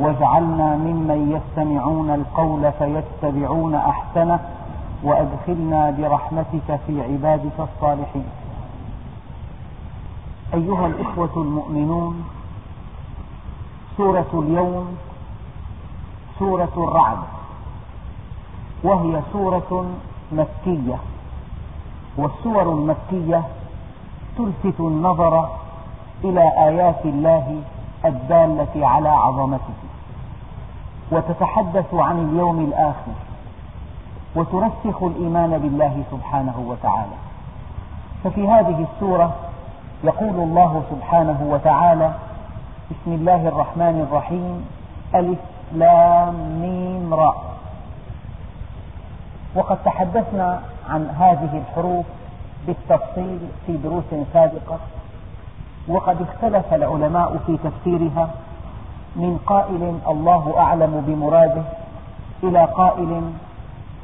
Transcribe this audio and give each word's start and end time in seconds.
واجعلنا 0.00 0.76
ممن 0.76 1.20
يستمعون 1.36 2.10
القول 2.10 2.72
فيتبعون 2.72 3.74
أحسنه 3.74 4.40
وأدخلنا 5.02 5.90
برحمتك 5.90 6.80
في 6.86 7.02
عبادك 7.02 7.58
الصالحين. 7.58 8.28
أيها 10.54 10.86
الإخوة 10.86 11.30
المؤمنون 11.36 12.24
سورة 13.96 14.30
اليوم 14.34 14.96
سورة 16.38 16.72
الرعد 16.76 17.18
وهي 18.84 19.20
سورة 19.32 19.86
مكية 20.32 20.98
والسور 22.16 22.62
المكية 22.62 23.42
تلفت 24.38 24.80
النظر 24.80 25.48
إلى 26.24 26.52
آيات 26.68 27.04
الله 27.04 27.62
الدالة 28.04 28.86
على 28.86 29.08
عظمته. 29.08 29.89
وتتحدث 31.10 31.94
عن 31.94 32.18
اليوم 32.18 32.60
الآخر 32.64 33.12
وترسخ 34.34 35.02
الإيمان 35.02 35.58
بالله 35.58 36.02
سبحانه 36.10 36.64
وتعالى. 36.66 37.16
ففي 38.24 38.48
هذه 38.48 38.86
السورة 38.94 39.34
يقول 40.04 40.34
الله 40.34 40.82
سبحانه 40.90 41.46
وتعالى 41.50 42.12
بسم 42.90 43.12
الله 43.12 43.48
الرحمن 43.48 44.06
الرحيم 44.08 44.64
ألف 45.14 45.38
لام 45.74 46.34
ميم 46.62 47.14
راء 47.14 47.42
وقد 49.54 49.78
تحدثنا 49.84 50.60
عن 50.88 51.10
هذه 51.18 51.62
الحروف 51.62 52.06
بالتفصيل 52.66 53.38
في 53.66 53.76
دروس 53.76 54.04
سابقة 54.32 54.78
وقد 55.88 56.22
اختلف 56.22 56.74
العلماء 56.74 57.36
في 57.46 57.56
تفسيرها. 57.56 58.28
من 59.16 59.38
قائل 59.46 59.98
الله 60.08 60.54
أعلم 60.58 61.04
بمراده 61.06 61.62
إلى 62.42 62.64
قائل 62.64 63.22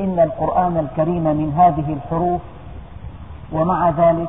إن 0.00 0.18
القرآن 0.18 0.76
الكريم 0.76 1.22
من 1.22 1.52
هذه 1.56 1.92
الحروف 1.92 2.40
ومع 3.52 3.90
ذلك 3.90 4.28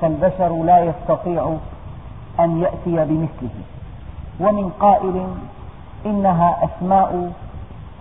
فالبشر 0.00 0.62
لا 0.62 0.78
يستطيع 0.78 1.56
أن 2.40 2.60
يأتي 2.60 3.04
بمثله. 3.04 3.56
ومن 4.40 4.70
قائل 4.80 5.26
إنها 6.06 6.64
أسماء 6.64 7.32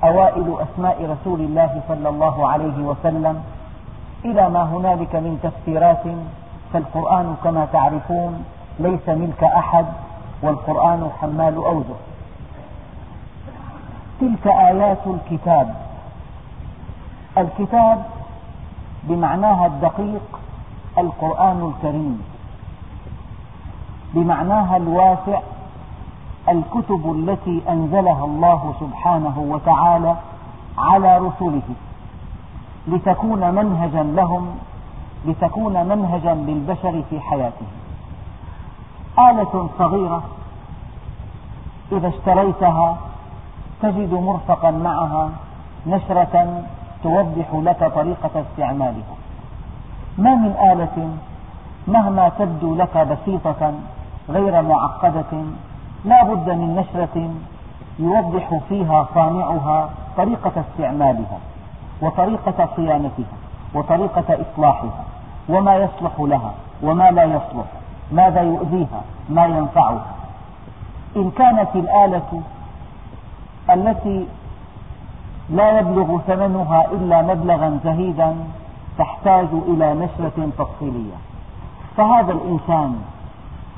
أوائل 0.04 0.56
أسماء 0.62 0.98
رسول 1.10 1.40
الله 1.40 1.82
صلى 1.88 2.10
الله 2.10 2.48
عليه 2.48 2.78
وسلم 2.84 3.44
إلى 4.26 4.50
ما 4.50 4.64
هنالك 4.64 5.16
من 5.16 5.40
تفسيرات 5.44 6.04
فالقرآن 6.74 7.36
كما 7.44 7.68
تعرفون 7.74 8.46
ليس 8.80 9.10
ملك 9.10 9.44
أحد 9.44 9.86
والقرآن 10.42 11.10
حمال 11.22 11.56
أوجه 11.56 12.11
تلك 14.22 14.48
آيات 14.48 15.08
الكتاب. 15.08 15.76
الكتاب 17.38 18.06
بمعناها 19.04 19.66
الدقيق 19.66 20.40
القرآن 20.98 21.74
الكريم. 21.74 22.22
بمعناها 24.14 24.78
الواسع 24.78 25.40
الكتب 26.50 27.12
التي 27.16 27.62
أنزلها 27.70 28.26
الله 28.26 28.74
سبحانه 28.80 29.40
وتعالى 29.40 30.16
على 30.78 31.18
رسله. 31.18 31.62
لتكون 32.88 33.56
منهجا 33.56 34.04
لهم 34.04 34.56
لتكون 35.26 35.86
منهجا 35.86 36.34
للبشر 36.34 37.04
في 37.10 37.20
حياتهم. 37.20 37.72
آلة 39.20 39.70
صغيرة 39.80 40.24
إذا 41.92 42.08
اشتريتها 42.08 42.98
تجد 43.82 44.14
مرفقا 44.14 44.72
معها 44.72 45.30
نشرة 45.88 46.64
توضح 47.04 47.48
لك 47.54 47.92
طريقة 47.96 48.32
استعمالها. 48.42 49.16
ما 50.18 50.36
من 50.36 50.54
آلة 50.72 51.10
مهما 51.88 52.30
تبدو 52.30 52.76
لك 52.76 52.98
بسيطة 52.98 53.74
غير 54.30 54.62
معقدة 54.62 55.34
لا 56.06 56.24
بد 56.24 56.50
من 56.50 56.76
نشرة 56.76 57.30
يوضح 58.00 58.60
فيها 58.70 59.08
صانعها 59.16 59.90
طريقة 60.18 60.52
استعمالها 60.62 61.40
وطريقة 62.02 62.70
صيانتها 62.76 63.38
وطريقة 63.74 64.38
إصلاحها 64.42 65.04
وما 65.50 65.76
يصلح 65.76 66.12
لها 66.20 66.52
وما 66.84 67.12
لا 67.12 67.24
يصلح 67.24 67.66
ماذا 68.12 68.42
يؤذيها 68.42 69.02
ما 69.30 69.46
ينفعها. 69.46 70.06
إن 71.16 71.32
كانت 71.32 71.76
الآلة 71.76 72.42
التي 73.70 74.28
لا 75.50 75.80
يبلغ 75.80 76.18
ثمنها 76.18 76.86
إلا 76.92 77.22
مبلغا 77.22 77.80
زهيدا 77.84 78.36
تحتاج 78.98 79.48
إلى 79.68 79.94
نشرة 79.94 80.50
تفصيلية. 80.58 81.16
فهذا 81.98 82.32
الإنسان 82.32 83.02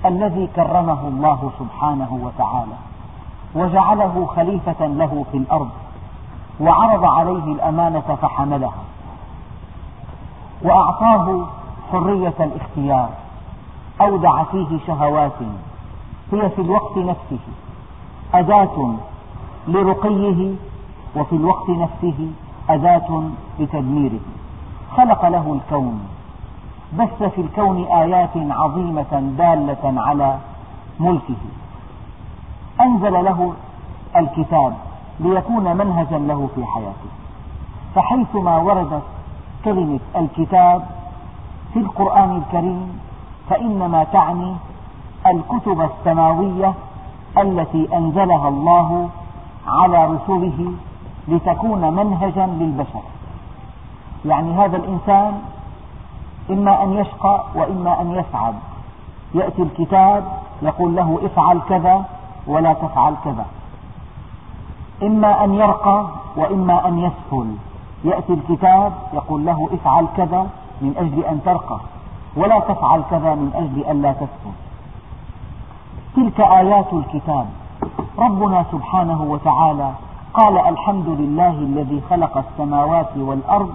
الذي 0.05 0.47
كرمه 0.55 1.07
الله 1.07 1.51
سبحانه 1.59 2.19
وتعالى 2.23 2.75
وجعله 3.55 4.25
خليفة 4.35 4.87
له 4.87 5.25
في 5.31 5.37
الأرض 5.37 5.69
وعرض 6.59 7.05
عليه 7.05 7.53
الأمانة 7.53 8.17
فحملها 8.21 8.83
وأعطاه 10.61 11.45
حرية 11.91 12.33
الاختيار 12.39 13.09
أودع 14.01 14.43
فيه 14.43 14.79
شهوات 14.87 15.39
هي 16.31 16.49
في 16.49 16.61
الوقت 16.61 16.97
نفسه 16.97 17.39
أداة 18.33 18.95
لرقيه 19.67 20.53
وفي 21.15 21.35
الوقت 21.35 21.69
نفسه 21.69 22.31
أداة 22.69 23.23
لتدميره. 23.59 24.19
خلق 24.97 25.25
له 25.27 25.53
الكون. 25.53 25.99
بث 26.97 27.23
في 27.23 27.41
الكون 27.41 27.83
آيات 27.83 28.35
عظيمة 28.35 29.33
دالة 29.37 30.01
على 30.01 30.37
ملكه. 30.99 31.43
أنزل 32.81 33.13
له 33.13 33.53
الكتاب 34.15 34.73
ليكون 35.19 35.77
منهجا 35.77 36.17
له 36.17 36.49
في 36.55 36.65
حياته. 36.65 37.09
فحيثما 37.95 38.57
وردت 38.57 39.03
كلمة 39.65 39.99
الكتاب 40.15 40.85
في 41.73 41.79
القرآن 41.79 42.37
الكريم 42.37 42.99
فإنما 43.49 44.03
تعني 44.03 44.55
الكتب 45.27 45.81
السماوية 45.81 46.73
التي 47.37 47.97
أنزلها 47.97 48.49
الله 48.49 49.09
على 49.67 50.05
رسله 50.05 50.73
لتكون 51.27 51.93
منهجا 51.93 52.45
للبشر. 52.45 53.01
يعني 54.25 54.53
هذا 54.53 54.77
الإنسان 54.77 55.41
إما 56.49 56.83
أن 56.83 56.93
يشقى 56.93 57.43
وإما 57.55 58.01
أن 58.01 58.11
يسعد 58.11 58.53
يأتي 59.33 59.61
الكتاب 59.61 60.23
يقول 60.61 60.95
له 60.95 61.19
افعل 61.23 61.59
كذا 61.69 62.05
ولا 62.47 62.73
تفعل 62.73 63.15
كذا. 63.25 63.45
إما 65.03 65.43
أن 65.43 65.53
يرقى 65.53 66.05
وإما 66.37 66.87
أن 66.87 66.99
يسفل 66.99 67.55
يأتي 68.03 68.33
الكتاب 68.33 68.93
يقول 69.13 69.45
له 69.45 69.69
افعل 69.73 70.07
كذا 70.17 70.49
من 70.81 70.93
أجل 70.97 71.23
أن 71.25 71.39
ترقى 71.45 71.79
ولا 72.35 72.59
تفعل 72.59 73.03
كذا 73.09 73.35
من 73.35 73.51
أجل 73.55 73.89
أن 73.89 74.01
لا 74.01 74.13
تسكت 74.13 74.55
تلك 76.15 76.39
آيات 76.39 76.93
الكتاب. 76.93 77.45
ربنا 78.19 78.65
سبحانه 78.71 79.21
وتعالى 79.21 79.91
قال 80.33 80.57
الحمد 80.57 81.07
لله 81.07 81.49
الذي 81.49 82.01
خلق 82.09 82.37
السماوات 82.37 83.17
والأرض 83.17 83.73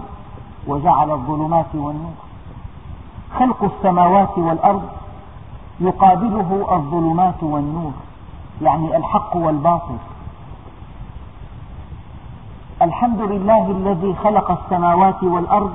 وجعل 0.66 1.10
الظلمات 1.10 1.74
والنور. 1.74 2.16
خلق 3.38 3.64
السماوات 3.64 4.38
والأرض 4.38 4.82
يقابله 5.80 6.66
الظلمات 6.72 7.42
والنور 7.42 7.92
يعني 8.62 8.96
الحق 8.96 9.36
والباطل. 9.36 9.96
الحمد 12.82 13.20
لله 13.20 13.70
الذي 13.70 14.14
خلق 14.14 14.50
السماوات 14.50 15.22
والأرض 15.22 15.72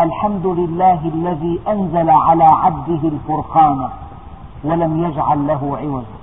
الحمد 0.00 0.46
لله 0.46 1.00
الذي 1.14 1.60
أنزل 1.68 2.10
على 2.10 2.44
عبده 2.44 3.08
الفرقان 3.08 3.88
ولم 4.64 5.04
يجعل 5.04 5.46
له 5.46 5.78
عوجا. 5.82 6.13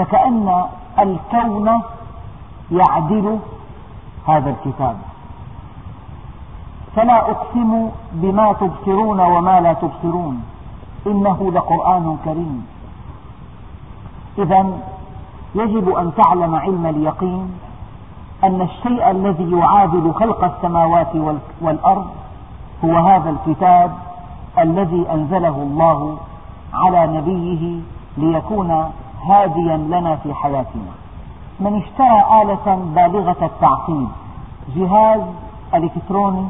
فكأن 0.00 0.64
الكون 0.98 1.82
يعدل 2.72 3.38
هذا 4.28 4.50
الكتاب. 4.50 4.96
فلا 6.96 7.30
أقسم 7.30 7.90
بما 8.12 8.52
تبصرون 8.52 9.20
وما 9.20 9.60
لا 9.60 9.72
تبصرون. 9.72 10.44
إنه 11.06 11.52
لقرآن 11.52 12.16
كريم. 12.24 12.66
إذا 14.38 14.66
يجب 15.54 15.88
أن 15.88 16.12
تعلم 16.14 16.54
علم 16.54 16.86
اليقين 16.86 17.58
أن 18.44 18.60
الشيء 18.60 19.10
الذي 19.10 19.50
يعادل 19.50 20.14
خلق 20.14 20.44
السماوات 20.44 21.16
والأرض 21.60 22.06
هو 22.84 22.96
هذا 22.96 23.30
الكتاب 23.30 23.90
الذي 24.58 25.06
أنزله 25.12 25.56
الله 25.62 26.18
على 26.74 27.06
نبيه 27.06 27.80
ليكون 28.16 28.90
هاديا 29.28 29.76
لنا 29.76 30.16
في 30.16 30.34
حياتنا. 30.34 30.92
من 31.60 31.82
اشترى 31.82 32.42
آلة 32.42 32.92
بالغة 32.94 33.44
التعقيد 33.44 34.08
جهاز 34.76 35.20
إلكتروني 35.74 36.46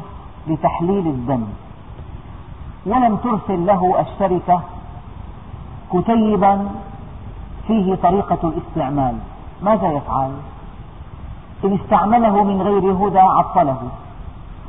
لتحليل 0.47 1.07
الدم. 1.07 1.43
ولم 2.85 3.15
ترسل 3.15 3.65
له 3.65 3.99
الشركة 3.99 4.61
كتيبا 5.93 6.69
فيه 7.67 7.95
طريقة 7.95 8.39
الاستعمال. 8.43 9.15
ماذا 9.63 9.91
يفعل؟ 9.91 10.31
إن 11.65 11.73
استعمله 11.73 12.43
من 12.43 12.61
غير 12.61 12.93
هدى 12.93 13.19
عطله 13.19 13.77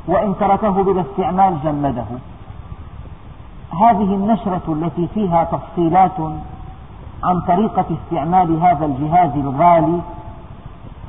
وإن 0.09 0.35
تركه 0.41 0.83
بلا 0.83 1.01
استعمال 1.01 1.59
جمده. 1.65 2.05
هذه 3.83 4.15
النشرة 4.15 4.63
التي 4.69 5.09
فيها 5.15 5.45
تفصيلات 5.45 6.19
عن 7.25 7.41
طريقة 7.41 7.85
استعمال 7.91 8.61
هذا 8.63 8.87
الجهاز 8.87 9.31
الغالي 9.37 10.01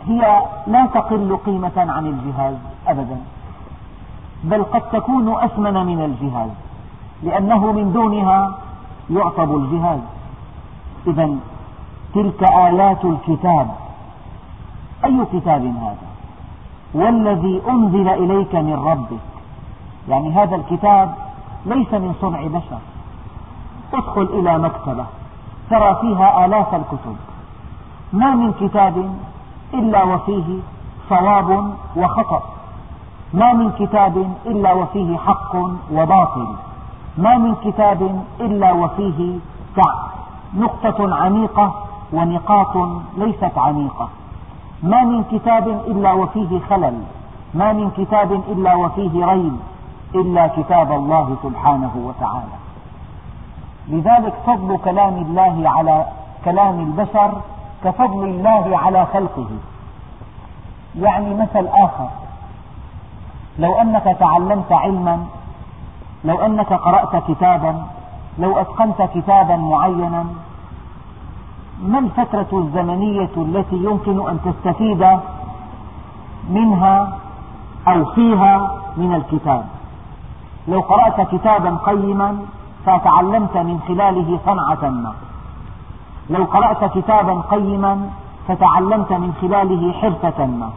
هي 0.08 0.42
لا 0.68 0.86
تقل 0.86 1.38
قيمة 1.46 1.72
عن 1.78 2.06
الجهاز 2.06 2.56
أبدا 2.88 3.18
بل 4.44 4.64
قد 4.64 4.82
تكون 4.82 5.44
أثمن 5.44 5.74
من 5.74 6.06
الجهاز 6.06 6.50
لأنه 7.24 7.72
من 7.72 7.94
دونها 7.94 8.52
يعطب 9.10 9.56
الجهاز. 9.56 10.00
إذا 11.08 11.36
تلك 12.14 12.44
آيات 12.44 13.06
الكتاب 13.06 13.68
أي 15.06 15.26
كتاب 15.34 15.66
هذا؟ 15.66 16.08
والذي 16.94 17.62
أنزل 17.70 18.10
إليك 18.10 18.56
من 18.56 18.74
ربك. 18.74 19.24
يعني 20.10 20.32
هذا 20.32 20.56
الكتاب 20.56 21.16
ليس 21.66 21.94
من 21.94 22.14
صنع 22.22 22.48
بشر. 22.48 22.80
ادخل 23.94 24.22
إلى 24.22 24.58
مكتبة. 24.58 25.06
ترى 25.70 25.96
فيها 26.02 26.46
آلاف 26.46 26.76
الكتب. 26.76 27.16
ما 28.14 28.36
من 28.36 28.54
كتاب 28.54 29.16
إلا 29.74 30.04
وفيه 30.04 30.60
صواب 31.10 31.74
وخطأ. 31.96 32.42
ما 33.34 33.54
من 33.54 33.72
كتاب 33.72 34.34
إلا 34.46 34.74
وفيه 34.74 35.18
حق 35.18 35.56
وباطل. 35.94 36.48
ما 37.18 37.38
من 37.38 37.56
كتاب 37.56 38.24
إلا 38.40 38.72
وفيه 38.72 39.40
نقطة 40.58 41.16
عميقة 41.16 41.74
ونقاط 42.14 42.78
ليست 43.18 43.58
عميقة. 43.58 44.10
ما 44.84 45.04
من 45.04 45.24
كتاب 45.32 45.68
إلا 45.68 46.12
وفيه 46.14 46.60
خلل. 46.70 47.04
ما 47.54 47.74
من 47.74 47.92
كتاب 47.98 48.32
إلا 48.32 48.76
وفيه 48.76 49.26
ريب. 49.26 49.56
إلا 50.16 50.48
كتاب 50.48 50.92
الله 50.92 51.36
سبحانه 51.44 51.92
وتعالى. 51.96 52.63
لذلك 53.88 54.34
فضل 54.46 54.78
كلام 54.78 55.16
الله 55.18 55.70
على 55.70 56.06
كلام 56.46 56.80
البشر 56.80 57.32
كفضل 57.84 58.24
الله 58.24 58.78
على 58.78 59.06
خلقه. 59.06 59.48
يعني 60.96 61.34
مثل 61.34 61.68
آخر. 61.68 62.10
لو 63.60 63.76
أنك 63.82 64.18
تعلمت 64.20 64.72
علما 64.72 65.26
لو 66.24 66.46
أنك 66.46 66.74
قرأت 66.74 67.24
كتابا 67.32 67.84
لو 68.40 68.58
أتقنت 68.58 69.02
كتابا 69.16 69.56
معينا 69.56 70.26
ما 71.82 72.00
الفترة 72.00 72.48
الزمنية 72.54 73.30
التي 73.38 73.76
يمكن 73.76 74.30
أن 74.30 74.40
تستفيد 74.46 75.20
منها 76.50 77.18
أو 77.88 78.06
فيها 78.06 78.72
من 78.98 79.14
الكتاب؟ 79.16 79.66
لو 80.68 80.82
قرأت 80.82 81.22
كتابا 81.36 81.78
قيما 81.86 82.40
فتعلمت 82.86 83.58
من 83.58 83.80
خلاله 83.88 84.40
صنعة 84.46 84.90
ما. 84.90 85.14
لو 86.30 86.44
قرأت 86.44 86.98
كتابا 86.98 87.42
قيما 87.52 88.10
فتعلمت 88.48 89.12
من 89.14 89.34
خلاله 89.42 89.94
حرفة 89.94 90.46
ما. 90.46 90.70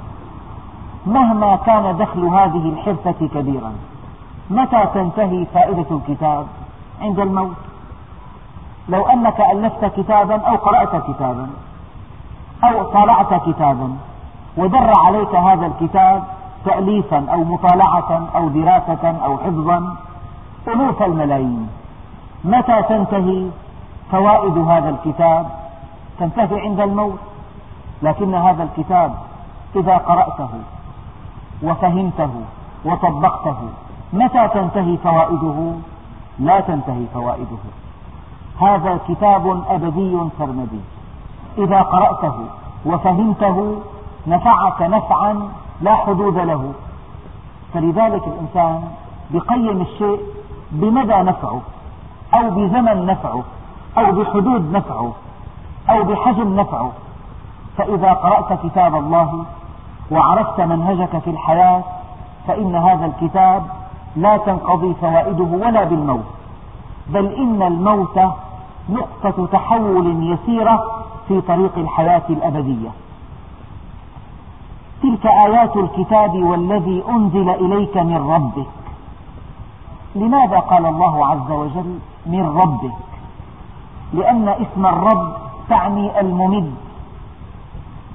مهما 1.07 1.57
كان 1.57 1.97
دخل 1.97 2.25
هذه 2.25 2.69
الحرفة 2.69 3.29
كبيرا. 3.35 3.73
متى 4.51 4.87
تنتهي 4.95 5.45
فائدة 5.55 5.87
الكتاب 5.91 6.47
عند 7.01 7.21
الموت؟ 7.21 7.57
لو 8.89 9.07
أنك 9.07 9.41
ألفت 9.41 9.85
كتابا 10.01 10.37
أو 10.41 10.57
قرأت 10.57 10.97
كتابا 11.11 11.47
أو 12.65 12.83
طالعت 12.83 13.35
كتابا 13.49 13.89
ودر 14.57 14.93
عليك 15.07 15.35
هذا 15.35 15.67
الكتاب 15.67 16.23
تأليفا 16.65 17.27
أو 17.33 17.45
مطالعة 17.45 18.29
أو 18.37 18.49
دراسة 18.49 19.05
أو 19.25 19.39
حفظا 19.39 19.97
ألوف 20.69 21.03
الملايين. 21.03 21.69
متى 22.47 22.83
تنتهي 22.83 23.51
فوائد 24.11 24.59
هذا 24.59 24.89
الكتاب؟ 24.89 25.47
تنتهي 26.19 26.61
عند 26.61 26.81
الموت. 26.81 27.19
لكن 28.03 28.35
هذا 28.35 28.63
الكتاب 28.63 29.15
إذا 29.77 29.97
قرأته 29.97 30.49
وفهمته 31.63 32.31
وطبقته 32.85 33.57
متى 34.13 34.49
تنتهي 34.49 34.97
فوائده؟ 34.97 35.73
لا 36.39 36.61
تنتهي 36.61 37.07
فوائده. 37.15 37.63
هذا 38.61 38.99
كتاب 39.09 39.63
أبدي 39.69 40.19
سرمدي 40.39 40.81
إذا 41.59 41.81
قرأته 41.83 42.35
وفهمته 42.87 43.77
نفعك 44.27 44.83
نفعا 44.83 45.49
لا 45.81 45.95
حدود 45.95 46.39
له. 46.39 46.73
فلذلك 47.75 48.23
الإنسان 48.29 48.89
يقيم 49.31 49.81
الشيء 49.81 50.21
بمدى 50.71 51.17
نفعه؟ 51.17 51.61
أو 52.37 52.51
بزمن 52.51 53.07
نفعه 53.07 53.43
أو 53.99 54.13
بحدود 54.13 54.73
نفعه 54.73 55.13
أو 55.91 56.05
بحجم 56.05 56.61
نفعه. 56.61 56.93
فإذا 57.77 58.13
قرأت 58.13 58.67
كتاب 58.67 58.95
الله 58.95 59.45
وعرفت 60.11 60.61
منهجك 60.61 61.19
في 61.19 61.31
الحياة 61.31 61.83
فإن 62.47 62.75
هذا 62.75 63.07
الكتاب 63.07 63.63
لا 64.17 64.37
تنقضي 64.37 64.95
فوائده 64.95 65.45
ولا 65.45 65.85
بالموت. 65.85 66.25
بل 67.09 67.27
إن 67.27 67.63
الموت 67.63 68.21
نقطة 68.89 69.47
تحول 69.47 70.33
يسيرة 70.33 70.85
في 71.29 71.41
طريق 71.41 71.73
الحياة 71.77 72.23
الأبدية. 72.31 72.89
تلك 75.03 75.27
آيات 75.27 75.77
الكتاب 75.77 76.35
والذي 76.35 77.03
أنزل 77.09 77.51
إليك 77.51 77.97
من 77.97 78.31
ربك 78.31 78.86
لماذا 80.17 80.59
قال 80.59 80.87
الله 80.87 81.27
عز 81.27 81.51
وجل 81.51 81.99
من 82.27 82.59
ربك؟ 82.59 82.97
لأن 84.13 84.49
اسم 84.49 84.87
الرب 84.87 85.33
تعني 85.69 86.21
الممد 86.21 86.75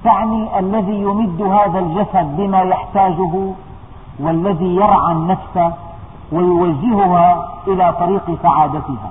تعني 0.04 0.58
الذي 0.58 1.00
يمد 1.00 1.42
هذا 1.42 1.78
الجسد 1.78 2.36
بما 2.36 2.60
يحتاجه 2.62 3.52
والذي 4.20 4.76
يرعى 4.76 5.12
النفس 5.12 5.72
ويوجهها 6.32 7.48
إلى 7.66 7.94
طريق 8.00 8.42
سعادتها. 8.42 9.10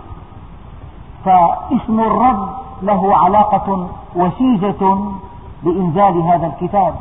فاسم 1.26 2.00
الرب 2.00 2.50
له 2.82 3.16
علاقة 3.16 3.88
وشيجة 4.16 4.98
بإنزال 5.64 6.22
هذا 6.22 6.48
الكتاب. 6.48 6.96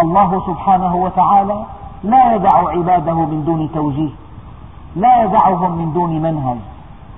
الله 0.00 0.42
سبحانه 0.46 0.96
وتعالى 0.96 1.64
لا 2.04 2.34
يدع 2.34 2.68
عباده 2.68 3.14
من 3.14 3.44
دون 3.44 3.72
توجيه. 3.74 4.23
لا 4.96 5.24
يدعهم 5.24 5.78
من 5.78 5.92
دون 5.92 6.22
منهج 6.22 6.56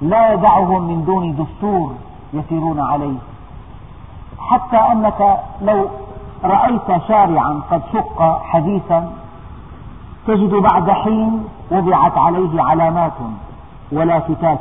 لا 0.00 0.32
يدعهم 0.32 0.82
من 0.82 1.04
دون 1.04 1.36
دستور 1.36 1.92
يسيرون 2.32 2.80
عليه. 2.80 3.18
حتى 4.38 4.76
أنك 4.76 5.38
لو 5.62 5.88
رأيت 6.44 7.06
شارعا 7.08 7.60
قد 7.70 7.82
شق 7.92 8.42
حديثا 8.44 9.12
تجد 10.26 10.54
بعد 10.54 10.90
حين 10.90 11.44
وضعت 11.70 12.18
عليه 12.18 12.62
علامات 12.62 13.12
ولافتات 13.92 14.60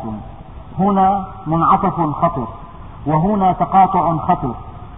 هنا 0.80 1.26
منعطف 1.48 2.16
خطر 2.16 2.48
وهنا 3.06 3.52
تقاطع 3.52 4.18
خطر 4.18 4.52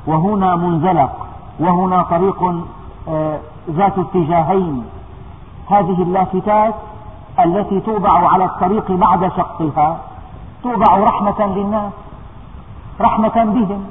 وهنا 0.07 0.55
منزلق 0.55 1.27
وهنا 1.59 2.01
طريق 2.03 2.43
آه، 3.09 3.39
ذات 3.69 3.99
اتجاهين. 3.99 4.83
هذه 5.69 6.01
اللافتات 6.01 6.73
التي 7.39 7.79
توضع 7.79 8.29
على 8.29 8.45
الطريق 8.45 8.91
بعد 8.91 9.31
شقها 9.37 9.97
توضع 10.63 10.97
رحمة 10.97 11.45
للناس 11.45 11.91
رحمة 13.01 13.43
بهم. 13.43 13.85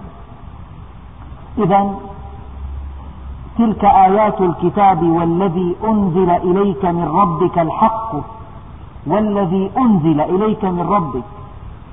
إذا 1.58 1.94
تلك 3.58 3.84
آيات 3.84 4.40
الكتاب 4.40 5.02
والذي 5.02 5.76
أنزل 5.84 6.30
إليك 6.30 6.84
من 6.84 7.08
ربك 7.08 7.58
الحق 7.58 8.12
والذي 9.06 9.70
أنزل 9.78 10.20
إليك 10.20 10.64
من 10.64 10.86
ربك. 10.90 11.24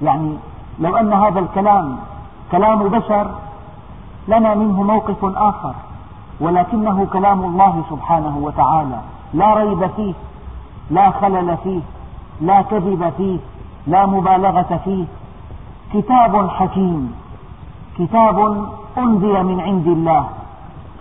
يعني 0.02 0.34
لو 0.80 0.96
أن 0.96 1.14
هذا 1.14 1.40
الكلام 1.40 1.98
كلام 2.52 2.80
بشر 2.90 3.28
لنا 4.28 4.56
منه 4.56 4.84
موقف 4.84 5.26
آخر 5.26 5.74
ولكنه 6.40 7.08
كلام 7.14 7.44
الله 7.44 7.84
سبحانه 7.90 8.38
وتعالى. 8.38 9.00
لا 9.34 9.54
ريب 9.54 9.88
فيه. 9.96 10.14
لا 10.94 11.10
خلل 11.10 11.58
فيه 11.64 11.82
لا 12.42 12.62
كذب 12.62 13.14
فيه 13.18 13.38
لا 13.88 14.06
مبالغة 14.06 14.80
فيه. 14.86 15.06
كتاب 15.94 16.50
حكيم 16.50 17.16
كتاب 17.98 18.38
أنزل 18.98 19.44
من 19.44 19.60
عند 19.62 19.88
الله. 19.88 20.26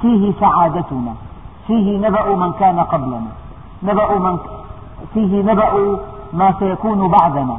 فيه 0.03 0.33
سعادتنا 0.41 1.15
فيه 1.67 1.99
نبأ 1.99 2.35
من 2.35 2.53
كان 2.53 2.81
قبلنا 2.81 3.33
نبأ 3.83 4.19
من 4.19 4.39
فيه 5.15 5.43
نبأ 5.43 5.99
ما 6.33 6.55
سيكون 6.59 7.09
بعدنا. 7.09 7.57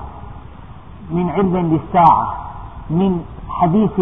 من 1.11 1.29
علم 1.29 1.55
للساعة 1.57 2.27
من 2.89 3.11
حديث 3.49 3.95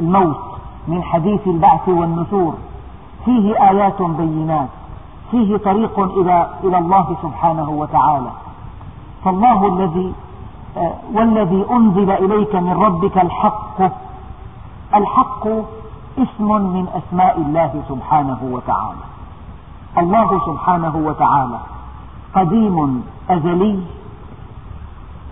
الموت 0.00 0.42
من 0.88 1.02
حديث 1.02 1.46
البعث 1.46 1.88
والنشور. 1.88 2.54
فيه 3.24 3.70
آيات 3.70 4.02
بينات. 4.02 4.68
فيه 5.30 5.56
طريق 5.56 5.98
إلى 5.98 6.50
إلى 6.64 6.78
الله 6.78 7.16
سبحانه 7.22 7.70
وتعالى. 7.70 8.30
فالله 9.24 9.66
الذي 9.66 10.12
آه، 10.76 10.94
والذي 11.14 11.66
أنزل 11.70 12.10
إليك 12.10 12.54
من 12.54 12.72
ربك 12.72 13.18
الحق 13.18 13.82
الحق 14.94 15.46
اسم 16.18 16.48
من 16.48 16.86
أسماء 16.94 17.36
الله 17.38 17.82
سبحانه 17.88 18.38
وتعالى. 18.42 19.04
الله 19.98 20.40
سبحانه 20.46 20.96
وتعالى 20.96 21.58
قديم 22.34 23.04
أزلي 23.30 23.80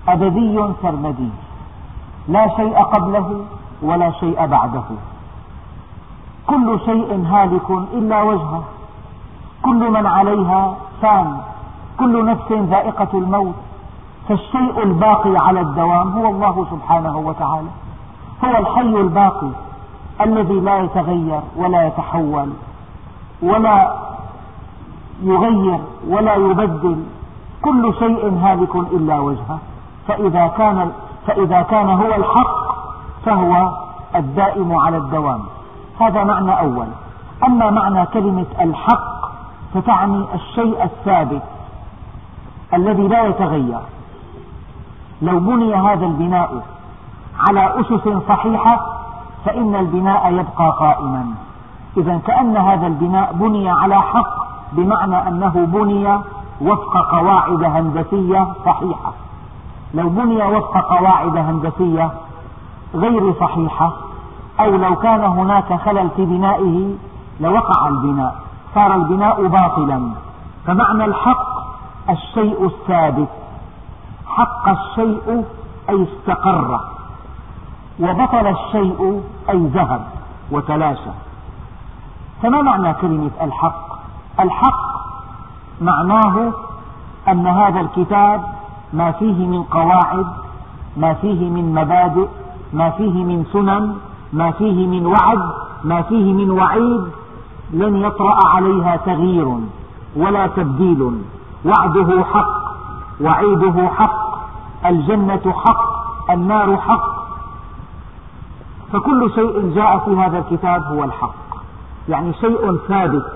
أبدي 0.09 0.69
سرمدي 0.83 1.31
لا 2.29 2.49
شيء 2.57 2.77
قبله 2.79 3.45
ولا 3.83 4.11
شيء 4.11 4.47
بعده. 4.47 4.89
كل 6.47 6.81
شيء 6.85 7.27
هالك 7.27 7.71
إلا 7.71 8.23
وجهه. 8.23 8.63
كل 9.63 9.91
من 9.91 10.07
عليها 10.07 10.75
فان 11.03 11.37
كل 11.99 12.25
نفس 12.25 12.53
ذائقة 12.53 13.09
الموت. 13.15 13.55
فالشيء 14.29 14.83
الباقي 14.83 15.35
على 15.41 15.61
الدوام 15.61 16.09
هو 16.13 16.29
الله 16.29 16.67
سبحانه 16.71 17.17
وتعالى. 17.19 17.69
هو 18.45 18.57
الحي 18.59 18.97
الباقي 19.01 19.51
الذي 20.21 20.61
لا 20.61 20.79
يتغير 20.79 21.41
ولا 21.57 21.87
يتحول 21.87 22.51
ولا 23.43 23.97
يغير 25.23 25.79
ولا 26.09 26.35
يبدل. 26.35 27.05
كل 27.63 27.95
شيء 27.99 28.39
هالك 28.43 28.77
إلا 28.77 29.19
وجهه. 29.19 29.59
فإذا 30.09 30.47
كان, 30.47 30.93
فإذا 31.27 31.63
كان 31.63 31.89
هو 31.91 32.15
الحق 32.15 32.69
فهو 33.25 33.71
الدائم 34.17 34.77
على 34.77 34.97
الدوام. 34.97 35.41
هذا 36.01 36.25
معنى 36.25 36.61
أول. 36.61 36.87
أما 37.45 37.71
معنى 37.71 38.07
كلمة 38.07 38.47
الحق 38.61 39.18
فتعني 39.81 40.25
الشيء 40.35 40.85
الثابت 40.85 41.43
الذي 42.75 43.09
لا 43.09 43.27
يتغير. 43.27 43.81
لو 45.23 45.39
بني 45.41 45.75
هذا 45.75 46.07
البناء 46.07 46.63
على 47.49 47.81
أسس 47.81 48.09
صحيحة 48.29 48.87
فإن 49.45 49.75
البناء 49.75 50.33
يبقى 50.33 50.77
قائما. 50.79 51.35
إذا 51.97 52.19
كأن 52.27 52.57
هذا 52.57 52.87
البناء 52.87 53.33
بني 53.33 53.71
على 53.71 54.03
حق 54.03 54.49
بمعنى 54.73 55.29
أنه 55.29 55.67
بني 55.67 56.19
وفق 56.61 56.97
قواعد 57.11 57.65
هندسية 57.65 58.49
صحيحة. 58.67 59.13
لو 59.95 60.09
بني 60.09 60.43
وفق 60.43 60.79
قواعد 60.79 61.37
هندسية 61.37 62.11
غير 62.95 63.35
صحيحة 63.41 63.93
أو 64.61 64.77
لو 64.77 64.95
كان 64.95 65.25
هناك 65.25 65.73
خلل 65.73 66.09
في 66.17 66.25
بنائه 66.25 66.95
لوقع 67.41 67.89
البناء. 67.89 68.48
صار 68.75 68.95
البناء 68.95 69.47
باطلا. 69.47 70.11
فمعنى 70.67 71.05
الحق 71.05 71.49
الشيء 72.11 72.67
الثابت. 72.67 73.29
حق 74.27 74.69
الشيء 74.69 75.45
أي 75.91 76.07
استقر. 76.07 76.81
وبطل 78.01 78.47
الشيء 78.47 79.23
أي 79.51 79.67
ذهب 79.67 80.01
وتلاشى. 80.51 81.11
فما 82.43 82.63
معنى 82.63 82.95
كلمة 82.95 83.31
الحق؟ 83.43 83.89
الحق 84.41 84.89
معناه 85.81 86.53
أن 87.29 87.47
هذا 87.47 87.81
الكتاب 87.81 88.43
ما 88.93 89.13
فيه 89.13 89.47
من 89.47 89.63
قواعد 89.63 90.27
ما 90.97 91.15
فيه 91.15 91.51
من 91.51 91.75
مبادئ 91.75 92.29
ما 92.73 92.91
فيه 92.91 93.25
من 93.25 93.45
سنن 93.53 93.97
ما 94.33 94.51
فيه 94.51 94.87
من 94.87 95.07
وعد 95.07 95.53
ما 95.85 96.03
فيه 96.03 96.33
من 96.33 96.51
وعيد 96.51 97.05
لن 97.71 97.97
يطرأ 97.97 98.47
عليها 98.47 98.97
تغيير 98.97 99.61
ولا 100.17 100.47
تبديل. 100.47 101.23
وعده 101.65 102.25
حق 102.25 102.59
وعيده 103.21 103.89
حق 103.89 104.29
الجنة 104.87 105.53
حق 105.53 106.31
النار 106.31 106.77
حق. 106.77 107.19
فكل 108.93 109.31
شيء 109.35 109.75
جاء 109.75 109.99
في 109.99 110.17
هذا 110.17 110.39
الكتاب 110.39 110.83
هو 110.83 111.05
الحق. 111.05 111.35
يعني 112.09 112.33
شيء 112.33 112.77
ثابت 112.89 113.33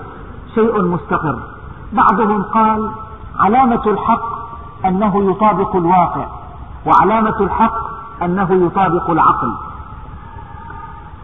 شيء 0.55 0.81
مستقر. 0.81 1.39
بعضهم 1.93 2.43
قال 2.43 2.91
علامة 3.39 3.81
الحق 3.87 4.25
أنه 4.85 5.31
يطابق 5.31 5.75
الواقع 5.75 6.25
وعلامة 6.85 7.39
الحق 7.39 7.75
أنه 8.21 8.65
يطابق 8.65 9.09
العقل. 9.09 9.53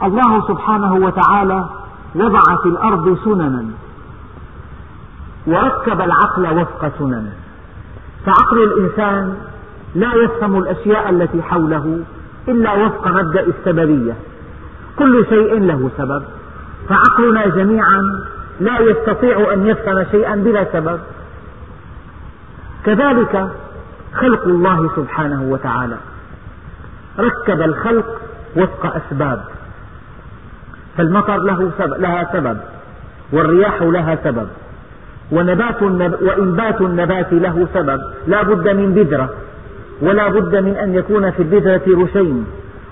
الله 0.03 0.47
سبحانه 0.47 0.93
وتعالى 0.93 1.69
وضع 2.15 2.41
في 2.63 2.69
الأرض 2.69 3.17
سننا. 3.23 3.65
وركب 5.47 6.01
العقل 6.01 6.59
وفق 6.59 6.91
سنن 6.99 7.29
فعقل 8.25 8.63
الإنسان 8.63 9.37
لا 9.95 10.13
يفهم 10.13 10.57
الأشياء 10.57 11.09
التي 11.09 11.41
حوله 11.41 11.99
إلا 12.47 12.73
وفق 12.73 13.07
مبدأ 13.07 13.47
السببية. 13.47 14.13
كل 14.99 15.25
شيء 15.29 15.59
له 15.59 15.89
سبب. 15.97 16.23
فعقلنا 16.89 17.47
جميعا 17.47 18.01
لا 18.59 18.79
يستطيع 18.79 19.53
أن 19.53 19.67
يفهم 19.67 20.05
شيئا 20.11 20.35
بلا 20.35 20.65
سبب. 20.73 20.99
كذلك 22.85 23.49
خلق 24.13 24.43
الله 24.43 24.89
سبحانه 24.95 25.43
وتعالى. 25.43 25.97
ركب 27.19 27.61
الخلق 27.61 28.21
وفق 28.57 28.95
أسباب. 28.95 29.43
فالمطر 30.99 31.37
له 31.43 31.71
سبب 31.77 32.01
لها 32.01 32.29
سبب 32.33 32.57
والرياح 33.31 33.81
لها 33.81 34.17
سبب 34.23 34.47
ونبات 35.31 35.81
وإنبات 36.21 36.81
النبات 36.81 37.33
له 37.33 37.67
سبب. 37.73 38.01
لا 38.27 38.43
بد 38.43 38.67
من 38.67 38.93
بذرة 38.93 39.29
ولا 40.01 40.27
بد 40.27 40.55
من 40.55 40.75
أن 40.83 40.95
يكون 40.95 41.31
في 41.31 41.41
البذرة 41.41 41.81
رشيم 41.87 42.47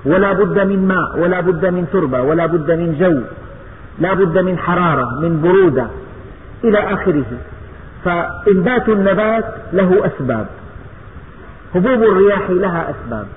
ولا 0.05 0.33
بد 0.33 0.59
من 0.59 0.87
ماء 0.87 1.19
ولا 1.19 1.39
بد 1.39 1.65
من 1.65 1.87
تربة 1.93 2.21
ولا 2.21 2.45
بد 2.45 2.71
من 2.71 2.95
جو 2.99 3.21
لا 3.99 4.13
بد 4.13 4.37
من 4.37 4.57
حرارة 4.57 5.19
من 5.19 5.41
برودة 5.41 5.87
إلى 6.63 6.79
آخره. 6.93 7.31
فإنبات 8.05 8.89
النبات 8.89 9.45
له 9.73 10.05
أسباب. 10.05 10.47
هبوب 11.75 12.03
الرياح 12.03 12.49
لها 12.49 12.89
أسباب. 12.89 13.27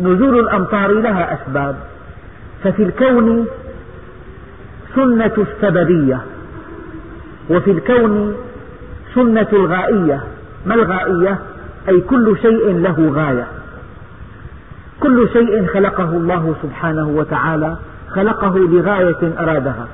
نزول 0.00 0.38
الأمطار 0.38 0.92
لها 0.92 1.34
أسباب. 1.34 1.76
ففي 2.64 2.82
الكون 2.82 3.46
سنة 4.94 5.32
السببية 5.38 6.20
وفي 7.50 7.70
الكون 7.70 8.36
سنة 9.14 9.46
الغائية. 9.52 10.20
ما 10.66 10.74
الغائية؟ 10.74 11.38
أي 11.88 12.00
كل 12.00 12.36
شيء 12.42 12.78
له 12.78 13.12
غاية. 13.14 13.46
كل 15.00 15.28
شيء 15.32 15.66
خلقه 15.66 16.04
الله 16.04 16.54
سبحانه 16.62 17.08
وتعالى 17.08 17.76
خلقه 18.08 18.58
لغاية 18.58 19.32
أرادها. 19.38 19.86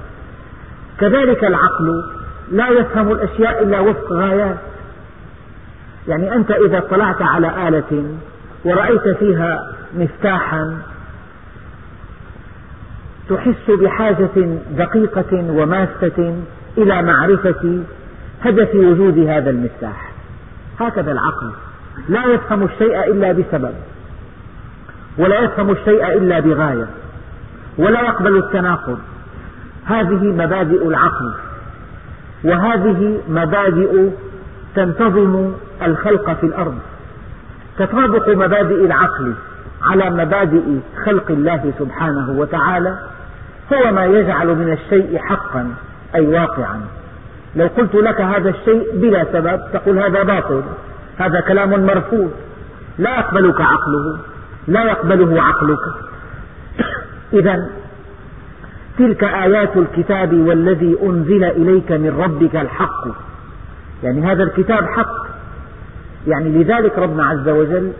كذلك 1.00 1.44
العقل 1.44 2.04
لا 2.52 2.68
يفهم 2.68 3.12
الأشياء 3.12 3.62
إلا 3.62 3.80
وفق 3.80 4.12
غايات. 4.12 4.56
يعني 6.08 6.34
أنت 6.34 6.50
إذا 6.50 6.78
اطلعت 6.78 7.22
على 7.22 7.68
آلة 7.68 8.04
ورأيت 8.64 9.08
فيها 9.08 9.72
مفتاحا 9.98 10.78
تحس 13.28 13.70
بحاجة 13.80 14.58
دقيقة 14.70 15.44
وماسة 15.50 16.34
إلى 16.78 17.02
معرفة 17.02 17.78
هدف 18.44 18.74
وجود 18.74 19.18
هذا 19.18 19.50
المفتاح. 19.50 20.12
هكذا 20.80 21.12
العقل. 21.12 21.50
لا 22.08 22.24
يفهم 22.24 22.62
الشيء 22.62 23.04
إلا 23.04 23.32
بسبب 23.32 23.74
ولا 25.18 25.40
يفهم 25.40 25.70
الشيء 25.70 26.12
إلا 26.12 26.40
بغاية 26.40 26.86
ولا 27.78 28.00
يقبل 28.00 28.36
التناقض. 28.36 28.98
هذه 29.84 30.24
مبادئ 30.24 30.88
العقل 30.88 31.32
وهذه 32.44 33.20
مبادئ 33.28 34.10
تنتظم 34.74 35.52
الخلق 35.82 36.32
في 36.32 36.46
الأرض. 36.46 36.78
تطابق 37.78 38.28
مبادئ 38.28 38.84
العقل 38.84 39.34
على 39.82 40.10
مبادئ 40.10 40.62
خلق 41.04 41.30
الله 41.30 41.72
سبحانه 41.78 42.30
وتعالى 42.30 42.98
هو 43.72 43.92
ما 43.92 44.04
يجعل 44.04 44.46
من 44.46 44.72
الشيء 44.72 45.18
حقا 45.18 45.74
أي 46.14 46.26
واقعا. 46.26 46.80
لو 47.56 47.66
قلت 47.66 47.94
لك 47.94 48.20
هذا 48.20 48.50
الشيء 48.50 48.88
بلا 48.94 49.24
سبب 49.32 49.60
تقول 49.72 49.98
هذا 49.98 50.22
باطل 50.22 50.62
هذا 51.18 51.40
كلام 51.40 51.86
مرفوض. 51.86 52.32
لا 52.98 53.18
يقبلك 53.18 53.60
عقله 53.60 54.18
لا 54.68 54.84
يقبله 54.84 55.42
عقلك. 55.42 55.78
إذا 57.38 57.68
تلك 58.98 59.24
آيات 59.24 59.76
الكتاب 59.76 60.34
والذي 60.34 60.96
أنزل 61.02 61.44
إليك 61.44 61.92
من 61.92 62.20
ربك 62.20 62.56
الحق. 62.56 63.06
يعني 64.02 64.22
هذا 64.22 64.42
الكتاب 64.42 64.86
حق. 64.86 65.28
يعني 66.26 66.48
لذلك 66.48 66.98
ربنا 66.98 67.26
عز 67.26 67.48
وجل 67.48 67.92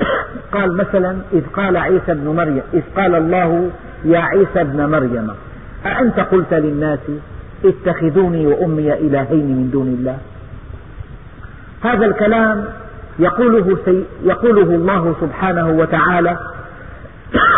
قال 0.54 0.76
مثلا 0.76 1.18
إذ 1.32 1.42
قال 1.56 1.76
عيسى 1.76 2.12
ابن 2.12 2.28
مريم 2.28 2.62
إذ 2.74 2.82
قال 2.96 3.14
الله 3.14 3.70
يا 4.04 4.18
عيسى 4.18 4.60
ابن 4.60 4.86
مريم 4.90 5.30
أأنت 5.86 6.20
قلت 6.20 6.54
للناس 6.54 6.98
اتخذوني 7.64 8.46
وأمي 8.46 8.92
إلهين 8.92 9.46
من 9.46 9.70
دون 9.72 9.88
الله؟ 9.88 10.18
هذا 11.82 12.06
الكلام 12.06 12.64
يقوله, 13.18 13.78
سي 13.84 14.04
يقوله 14.24 14.62
الله 14.62 15.14
سبحانه 15.20 15.68
وتعالى 15.68 16.38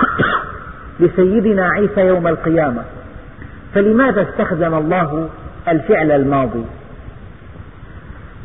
لسيدنا 1.00 1.68
عيسى 1.68 2.00
يوم 2.00 2.26
القيامة. 2.26 2.82
فلماذا 3.74 4.22
استخدم 4.22 4.74
الله 4.74 5.28
الفعل 5.68 6.10
الماضي؟ 6.10 6.64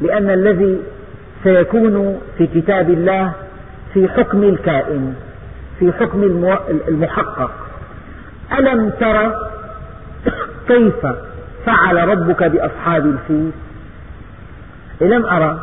لأن 0.02 0.30
الذي 0.30 0.80
سيكون 1.44 2.22
في 2.38 2.48
كتاب 2.48 2.90
الله 2.90 3.32
في 3.94 4.08
حكم 4.08 4.44
الكائن 4.44 5.16
في 5.80 5.92
حكم 5.92 6.24
المحقق. 6.88 7.52
ألم 8.60 8.90
تر 8.90 9.36
كيف 10.68 11.06
فعل 11.66 12.08
ربك 12.08 12.44
بأصحاب 12.44 13.06
الفيل 13.06 13.52
لم 15.02 15.26
أرى 15.26 15.60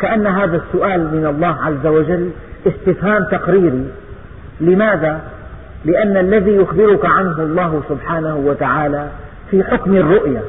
كأن 0.00 0.26
هذا 0.26 0.56
السؤال 0.56 1.00
من 1.00 1.26
الله 1.26 1.56
عز 1.62 1.86
وجل 1.86 2.30
استفهام 2.66 3.24
تقريري. 3.24 3.84
لماذا؟ 4.60 5.20
لأن 5.84 6.16
الذي 6.16 6.54
يخبرك 6.54 7.04
عنه 7.04 7.42
الله 7.42 7.82
سبحانه 7.88 8.36
وتعالى 8.36 9.08
في 9.50 9.64
حكم 9.64 9.96
الرؤية 9.96 10.42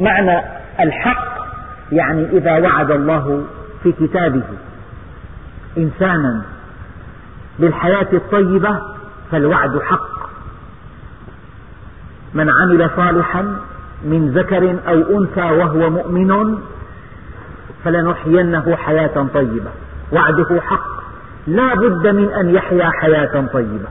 معنى 0.00 0.42
الحق 0.80 1.32
يعني 1.92 2.26
إذا 2.32 2.58
وعد 2.58 2.90
الله 2.90 3.44
في 3.82 3.92
كتابه. 3.92 4.42
إنسانا 5.78 6.42
بالحياة 7.58 8.08
الطيبة 8.12 8.78
فالوعد 9.30 9.78
حق. 9.78 10.12
من 12.34 12.50
عمل 12.50 12.90
صالحا 12.96 13.56
من 14.04 14.32
ذكر 14.34 14.76
أو 14.88 15.18
أنثى 15.18 15.40
وهو 15.40 15.90
مؤمن 15.90 16.58
فلنحيينه 17.84 18.76
حياة 18.76 19.26
طيبة. 19.34 19.70
وعده 20.12 20.60
حق. 20.60 21.02
لا 21.46 21.74
بد 21.74 22.06
من 22.06 22.32
أن 22.32 22.54
يحيا 22.54 22.90
حياة 22.90 23.46
طيبة. 23.52 23.88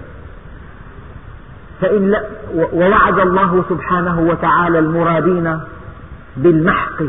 فإن 1.81 2.15
ووعد 2.53 3.20
الله 3.20 3.63
سبحانه 3.70 4.20
وتعالى 4.20 4.79
المرادين 4.79 5.59
بالمحق 6.37 7.03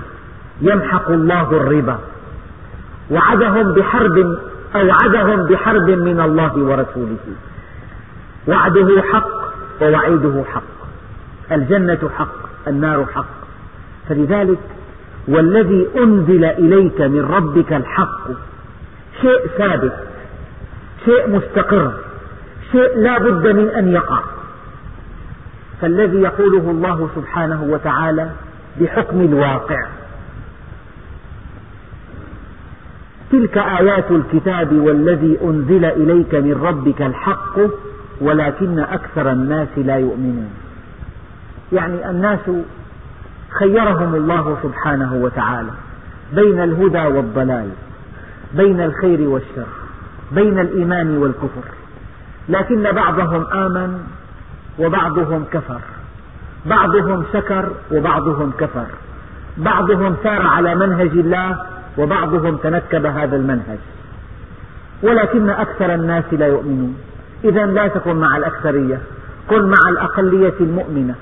يمحق 0.61 1.11
الله 1.11 1.51
الربا. 1.51 1.99
وعدهم 3.11 3.73
بحرب 3.73 4.39
أوعدهم 4.77 5.47
بحرب 5.47 5.91
من 5.91 6.21
الله 6.21 6.53
ورسوله. 6.57 7.17
وعده 8.49 9.03
حق 9.13 9.29
ووعيده 9.83 10.45
حق. 10.55 10.63
الجنة 11.53 12.11
حق 12.19 12.69
النار 12.69 13.07
حق. 13.15 13.27
فلذلك 14.09 14.59
والذي 15.29 15.89
أنزل 15.99 16.45
إليك 16.45 17.01
من 17.01 17.25
ربك 17.25 17.73
الحق 17.73 18.27
شيء 19.21 19.47
ثابت 19.59 19.93
شيء 21.05 21.29
مستقر 21.29 21.93
شيء 22.73 22.97
لا 22.97 23.19
بد 23.19 23.47
من 23.47 23.69
أن 23.69 23.89
يقع. 23.89 24.21
فالذي 25.81 26.17
يقوله 26.17 26.71
الله 26.71 27.09
سبحانه 27.17 27.63
وتعالى 27.63 28.31
بحكم 28.81 29.21
الواقع. 29.21 29.87
تلك 33.33 33.59
آيات 33.59 34.11
الكتاب 34.11 34.73
والذي 34.73 35.39
أنزل 35.45 35.85
إليك 35.85 36.35
من 36.35 36.61
ربك 36.63 37.03
الحق 37.03 37.59
ولكن 38.21 38.79
أكثر 38.79 39.33
الناس 39.33 39.69
لا 39.77 39.97
يؤمنون. 39.97 40.51
يعني 41.73 42.11
الناس 42.11 42.51
خيرهم 43.59 44.15
الله 44.15 44.57
سبحانه 44.63 45.15
وتعالى 45.15 45.71
بين 46.33 46.61
الهدى 46.61 47.07
والضلال 47.17 47.69
بين 48.55 48.81
الخير 48.81 49.29
والشر 49.29 49.73
بين 50.33 50.59
الإيمان 50.59 51.17
والكفر. 51.17 51.65
لكن 52.49 52.93
بعضهم 52.93 53.47
آمن 53.53 53.99
وبعضهم 54.79 55.45
كفر. 55.53 55.81
بعضهم 56.67 57.25
شكر 57.33 57.73
وبعضهم 57.93 58.53
كفر. 58.59 58.87
بعضهم 59.57 60.17
سار 60.23 60.43
على 60.43 60.75
منهج 60.75 61.11
الله 61.11 61.59
وبعضهم 61.99 62.57
تنكب 62.57 63.07
هذا 63.07 63.37
المنهج. 63.37 63.79
ولكن 65.03 65.51
أكثر 65.51 65.95
الناس 65.95 66.25
لا 66.33 66.47
يؤمنون. 66.47 66.97
إذا 67.45 67.67
لا 67.67 67.89
تكن 67.89 68.17
مع 68.17 68.37
الأكثرية. 68.37 68.99
كن 69.51 69.63
مع 69.63 69.89
الأقلية 69.89 70.55
المؤمنة. 70.61 71.15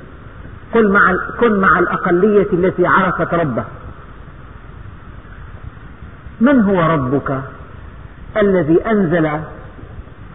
كن 0.75 0.93
مع, 0.93 1.17
كن 1.41 1.61
مع 1.61 1.79
الأقلية 1.79 2.47
التي 2.53 2.87
عرفت 2.87 3.35
ربه 3.35 3.65
من 6.41 6.61
هو 6.61 6.81
ربك 6.81 7.41
الذي 8.37 8.87
أنزل 8.87 9.27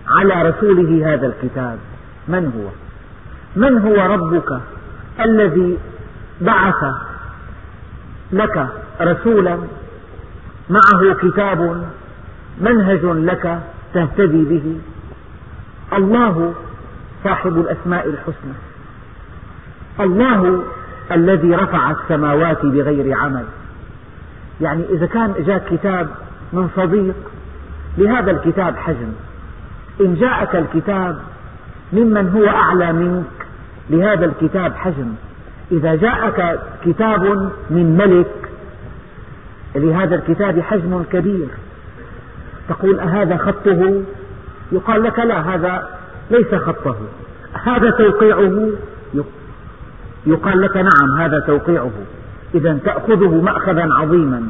على 0.08 0.50
رسوله 0.50 1.14
هذا 1.14 1.28
الكتاب؟ 1.28 1.78
من 2.28 2.52
هو؟ 2.58 2.70
من 3.56 3.78
هو 3.78 4.14
ربك 4.14 4.60
الذي 5.20 5.78
بعث 6.42 6.94
لك 8.32 8.68
رسولا 9.02 9.58
معه 10.70 11.14
كتاب 11.22 11.86
منهج 12.62 13.06
لك 13.06 13.60
تهتدي 13.94 14.44
به. 14.44 14.78
الله 15.98 16.54
صاحب 17.24 17.58
الأسماء 17.58 18.10
الحسنى. 18.10 18.56
الله 20.00 20.64
الذي 21.12 21.56
رفع 21.56 21.92
السماوات 21.92 22.66
بغير 22.66 23.18
عمل. 23.18 23.46
يعني 24.62 24.84
إذا 24.90 25.06
كان 25.06 25.34
جاء 25.46 25.68
كتاب 25.70 26.10
من 26.54 26.70
صديق 26.76 27.16
لهذا 27.98 28.32
الكتاب 28.32 28.78
حجم 28.78 29.14
إن 30.02 30.16
جاءك 30.16 30.56
الكتاب 30.56 31.20
ممن 31.94 32.30
هو 32.30 32.48
أعلى 32.48 32.94
منك 32.94 33.48
لهذا 33.90 34.26
الكتاب 34.26 34.76
حجم 34.76 35.16
إذا 35.72 35.96
جاءك 35.96 36.60
كتاب 36.86 37.52
من 37.70 37.98
ملك 37.98 38.50
لهذا 39.76 40.16
الكتاب 40.16 40.60
حجم 40.60 41.04
كبير. 41.12 41.48
تقول 42.70 43.00
أهذا 43.00 43.38
خطه؟ 43.38 44.02
يقال 44.72 45.04
لك 45.04 45.20
لا 45.20 45.56
هذا 45.56 45.90
ليس 46.32 46.56
خطه. 46.56 46.96
هذا 47.64 47.90
توقيعه؟ 47.90 48.70
يقال 50.26 50.62
لك 50.62 50.78
نعم 50.78 51.20
هذا 51.20 51.40
توقيعه. 51.40 51.92
إذا 52.56 52.80
تأخذه 52.86 53.42
مأخذا 53.42 53.88
عظيما. 53.98 54.50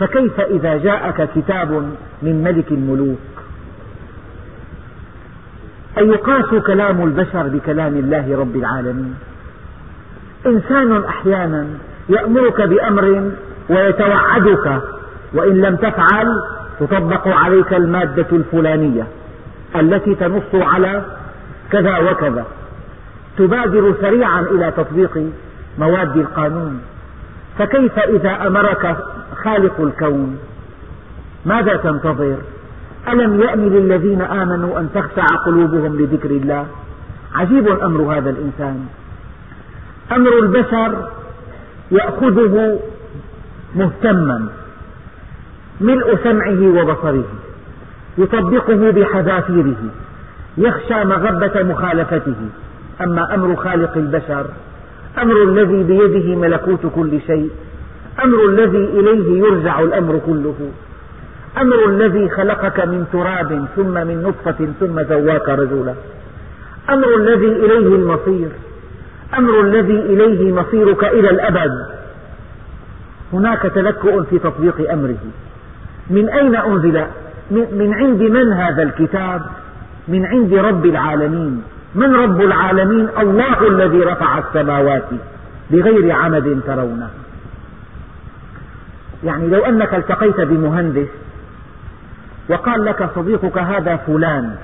فكيف 0.00 0.40
إذا 0.40 0.76
جاءك 0.76 1.28
كتاب 1.34 1.70
من 2.22 2.44
ملك 2.44 2.72
الملوك 2.72 3.18
أيقاس 5.98 6.62
كلام 6.66 7.02
البشر 7.02 7.48
بكلام 7.48 7.96
الله 7.96 8.38
رب 8.38 8.56
العالمين؟ 8.56 9.14
إنسان 10.46 11.04
أحيانا 11.04 11.66
يأمرك 12.08 12.62
بأمر 12.62 13.30
ويتوعدك 13.68 14.82
وإن 15.34 15.60
لم 15.60 15.76
تفعل 15.76 16.42
تطبق 16.80 17.28
عليك 17.28 17.72
المادة 17.72 18.26
الفلانية 18.32 19.06
التي 19.76 20.14
تنص 20.14 20.54
على 20.54 21.02
كذا 21.72 21.98
وكذا. 21.98 22.46
تبادر 23.38 23.94
سريعا 24.00 24.40
إلى 24.40 24.72
تطبيق 24.76 25.30
مواد 25.78 26.16
القانون. 26.16 26.80
فكيف 27.58 27.98
إذا 27.98 28.46
أمرك 28.46 28.96
خالق 29.44 29.80
الكون؟ 29.80 30.38
ماذا 31.46 31.76
تنتظر؟ 31.76 32.36
ألم 33.08 33.40
يأن 33.40 33.68
للذين 33.68 34.22
آمنوا 34.22 34.78
أن 34.78 34.88
تخشع 34.94 35.26
قلوبهم 35.46 36.00
لذكر 36.00 36.30
الله؟ 36.30 36.66
عجيب 37.34 37.68
أمر 37.68 38.18
هذا 38.18 38.30
الإنسان. 38.30 38.86
أمر 40.12 40.38
البشر 40.38 41.08
يأخذه 41.90 42.80
مهتما 43.74 44.48
ملء 45.80 46.18
سمعه 46.24 46.80
وبصره 46.80 47.24
يطبقه 48.18 48.90
بحذافيره 48.90 49.76
يخشى 50.58 51.04
مغبة 51.04 51.62
مخالفته. 51.62 52.34
أما 53.00 53.34
أمر 53.34 53.56
خالق 53.56 53.96
البشر 53.96 54.46
أمر 55.22 55.42
الذي 55.42 55.82
بيده 55.82 56.36
ملكوت 56.36 56.86
كل 56.94 57.20
شيء 57.26 57.50
أمر 58.24 58.44
الذي 58.44 58.84
إليه 58.84 59.38
يرجع 59.38 59.80
الأمر 59.80 60.20
كله. 60.26 60.70
أمر 61.60 61.88
الذي 61.88 62.28
خلقك 62.28 62.80
من 62.80 63.06
تراب 63.12 63.66
ثم 63.76 63.94
من 63.94 64.22
نطفة 64.22 64.68
ثم 64.80 65.08
سواك 65.08 65.48
رجلا. 65.48 65.94
أمر 66.90 67.16
الذي 67.16 67.46
إليه 67.46 67.96
المصير 67.96 68.48
أمر 69.38 69.60
الذي 69.60 69.98
إليه 69.98 70.52
مصيرك 70.52 71.04
إلى 71.04 71.30
الأبد. 71.30 71.97
هناك 73.32 73.62
تلكؤ 73.62 74.22
في 74.22 74.38
تطبيق 74.38 74.92
أمره. 74.92 75.18
من 76.10 76.28
أين 76.28 76.56
أنزل؟ 76.56 77.06
من 77.50 77.94
عند 77.94 78.22
من 78.22 78.52
هذا 78.52 78.82
الكتاب؟ 78.82 79.42
من 80.08 80.26
عند 80.26 80.54
رب 80.54 80.86
العالمين. 80.86 81.62
من 81.94 82.16
رب 82.16 82.40
العالمين؟ 82.40 83.08
الله 83.18 83.68
الذي 83.68 83.98
رفع 83.98 84.38
السماوات 84.38 85.08
بغير 85.70 86.12
عمد 86.12 86.60
ترونه. 86.66 87.10
يعني 89.24 89.46
لو 89.46 89.64
أنك 89.64 89.94
التقيت 89.94 90.40
بمهندس 90.40 91.08
وقال 92.48 92.84
لك 92.84 93.10
صديقك 93.14 93.58
هذا 93.58 93.96
فلان 93.96 94.56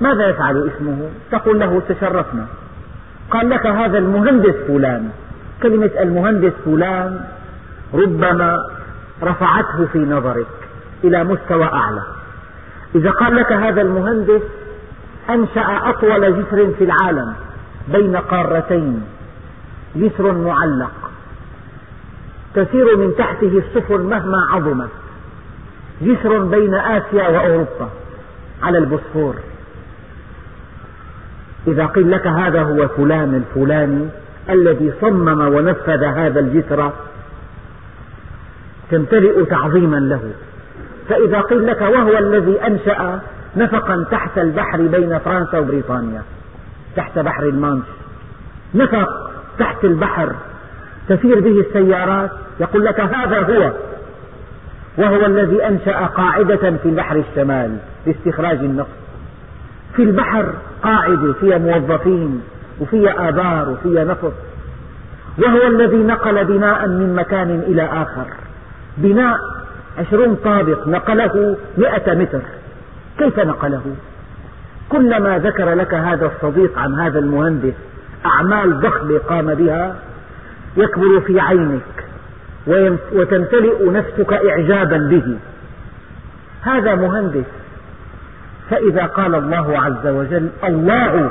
ماذا 0.00 0.28
يفعل 0.28 0.70
اسمه؟ 0.76 1.08
تقول 1.30 1.60
له 1.60 1.82
تشرفنا. 1.88 2.46
قال 3.30 3.50
لك 3.50 3.66
هذا 3.66 3.98
المهندس 3.98 4.54
فلان. 4.68 5.10
كلمة 5.62 5.90
المهندس 6.00 6.52
فلان 6.64 7.24
ربما 7.94 8.66
رفعته 9.22 9.86
في 9.92 9.98
نظرك 9.98 10.46
إلى 11.04 11.24
مستوى 11.24 11.64
أعلى. 11.64 12.02
إذا 12.94 13.10
قال 13.10 13.36
لك 13.36 13.52
هذا 13.52 13.82
المهندس 13.82 14.42
أنشأ 15.30 15.80
أطول 15.88 16.42
جسر 16.42 16.70
في 16.78 16.84
العالم 16.84 17.34
بين 17.88 18.16
قارتين. 18.16 19.02
جسر 19.96 20.32
معلق. 20.32 21.10
تسير 22.54 22.96
من 22.96 23.12
تحته 23.18 23.62
السفن 23.66 24.00
مهما 24.00 24.46
عظمت. 24.50 24.90
جسر 26.02 26.38
بين 26.38 26.74
آسيا 26.74 27.28
وأوروبا 27.28 27.88
على 28.62 28.78
البوسفور. 28.78 29.34
إذا 31.66 31.86
قيل 31.86 32.10
لك 32.10 32.26
هذا 32.26 32.62
هو 32.62 32.88
فلان 32.88 33.34
الفلاني 33.34 34.08
الذي 34.50 34.92
صمم 35.00 35.54
ونفذ 35.54 36.04
هذا 36.04 36.40
الجسر 36.40 36.92
تمتلئ 38.90 39.44
تعظيما 39.44 39.96
له. 39.96 40.30
فإذا 41.08 41.40
قيل 41.40 41.66
لك 41.66 41.80
وهو 41.80 42.18
الذي 42.18 42.66
أنشأ 42.66 43.20
نفقا 43.56 44.04
تحت 44.10 44.38
البحر 44.38 44.82
بين 44.82 45.18
فرنسا 45.18 45.58
وبريطانيا 45.58 46.22
تحت 46.96 47.18
بحر 47.18 47.42
المانش 47.42 47.84
نفق 48.74 49.30
تحت 49.58 49.84
البحر 49.84 50.32
تسير 51.08 51.40
به 51.40 51.60
السيارات 51.60 52.30
يقول 52.60 52.84
لك 52.84 53.00
هذا 53.00 53.38
هو 53.38 53.72
وهو 54.98 55.26
الذي 55.26 55.66
أنشأ 55.66 56.06
قاعدة 56.06 56.56
في 56.56 56.88
البحر 56.88 57.22
الشمال 57.30 57.76
لاستخراج 58.06 58.58
النفط. 58.58 58.88
في 59.96 60.02
البحر 60.02 60.52
قاعدة 60.82 61.32
فيها 61.32 61.58
موظفين 61.58 62.42
وفيها 62.80 63.28
آبار 63.28 63.68
وفيها 63.70 64.04
نفط 64.04 64.32
وهو 65.38 65.66
الذي 65.66 65.96
نقل 65.96 66.44
بناء 66.44 66.88
من 66.88 67.14
مكان 67.14 67.62
إلى 67.66 67.82
آخر. 67.82 68.26
بناء 68.96 69.38
عشرون 69.98 70.34
طابق 70.34 70.88
نقله 70.88 71.56
مئة 71.78 72.14
متر. 72.14 72.40
كيف 73.18 73.38
نقله؟ 73.38 73.82
كلما 74.88 75.38
ذكر 75.38 75.74
لك 75.74 75.94
هذا 75.94 76.26
الصديق 76.26 76.78
عن 76.78 76.94
هذا 76.94 77.18
المهندس 77.18 77.74
أعمال 78.26 78.80
ضخمة 78.80 79.18
قام 79.18 79.54
بها 79.54 79.96
يكبر 80.76 81.20
في 81.20 81.40
عينك 81.40 82.04
وتمتلئ 83.12 83.90
نفسك 83.90 84.32
إعجابا 84.32 84.96
به. 84.96 85.38
هذا 86.62 86.94
مهندس 86.94 87.44
فإذا 88.70 89.06
قال 89.06 89.34
الله 89.34 89.78
عز 89.78 90.06
وجل 90.06 90.48
الله 90.64 91.30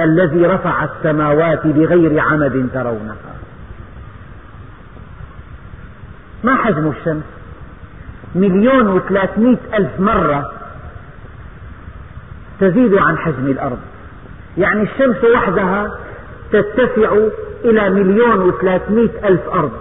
الذي 0.00 0.46
رفع 0.46 0.84
السماوات 0.84 1.66
بغير 1.66 2.20
عمد 2.20 2.68
ترونها. 2.74 3.16
ما 6.44 6.56
حجم 6.56 6.92
الشمس؟ 6.98 7.24
مليون 8.34 8.88
وثلاثمئة 8.88 9.58
ألف 9.74 10.00
مرة 10.00 10.52
تزيد 12.60 12.94
عن 12.94 13.18
حجم 13.18 13.46
الأرض. 13.46 13.78
يعني 14.58 14.82
الشمس 14.82 15.24
وحدها 15.24 15.90
تتسع 16.52 17.16
إلى 17.64 17.90
مليون 17.90 18.38
وثلاثمئة 18.40 19.28
ألف 19.28 19.48
أرض. 19.48 19.72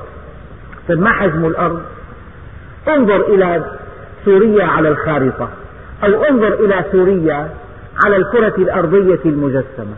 طيب 0.87 0.99
ما 0.99 1.11
حجم 1.11 1.45
الأرض؟ 1.45 1.81
انظر 2.87 3.21
إلى 3.35 3.65
سوريا 4.25 4.65
على 4.65 4.89
الخارطة 4.89 5.49
أو 6.03 6.23
انظر 6.23 6.53
إلى 6.53 6.85
سوريا 6.91 7.49
على 8.03 8.15
الكرة 8.15 8.53
الأرضية 8.57 9.19
المجسمة. 9.25 9.95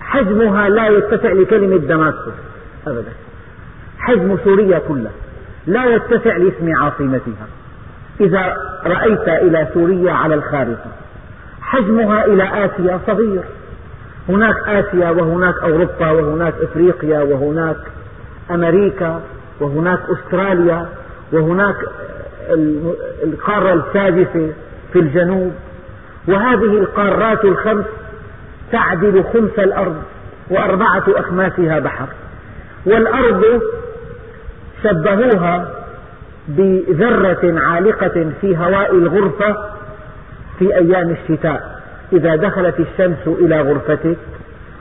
حجمها 0.00 0.68
لا 0.68 0.88
يتسع 0.88 1.32
لكلمة 1.32 1.76
دماسكس 1.76 2.32
أبدا. 2.86 3.12
حجم 3.98 4.36
سوريا 4.44 4.78
كلها 4.78 5.12
لا 5.66 5.84
يتسع 5.84 6.36
لاسم 6.36 6.76
عاصمتها. 6.76 7.46
إذا 8.20 8.56
رأيت 8.84 9.28
إلى 9.28 9.68
سوريا 9.74 10.12
على 10.12 10.34
الخارطة 10.34 10.90
حجمها 11.62 12.24
إلى 12.24 12.64
آسيا 12.64 13.00
صغير. 13.06 13.42
هناك 14.28 14.56
آسيا 14.68 15.10
وهناك 15.10 15.54
أوروبا 15.62 16.10
وهناك 16.10 16.54
إفريقيا 16.62 17.20
وهناك 17.20 17.76
أمريكا 18.50 19.20
وهناك 19.60 20.00
أستراليا 20.10 20.88
وهناك 21.32 21.76
القارة 23.22 23.72
السادسة 23.74 24.52
في 24.92 24.98
الجنوب. 24.98 25.52
وهذه 26.28 26.78
القارات 26.78 27.44
الخمس 27.44 27.84
تعدل 28.72 29.24
خمس 29.32 29.58
الأرض 29.58 30.02
وأربعة 30.50 31.04
أخماسها 31.08 31.78
بحر. 31.78 32.06
والأرض 32.86 33.62
شبهوها 34.84 35.70
بذرة 36.48 37.60
عالقة 37.60 38.30
في 38.40 38.56
هواء 38.56 38.94
الغرفة 38.94 39.56
في 40.58 40.76
أيام 40.76 41.10
الشتاء. 41.10 41.82
إذا 42.12 42.36
دخلت 42.36 42.74
الشمس 42.80 43.26
إلى 43.26 43.60
غرفتك 43.60 44.16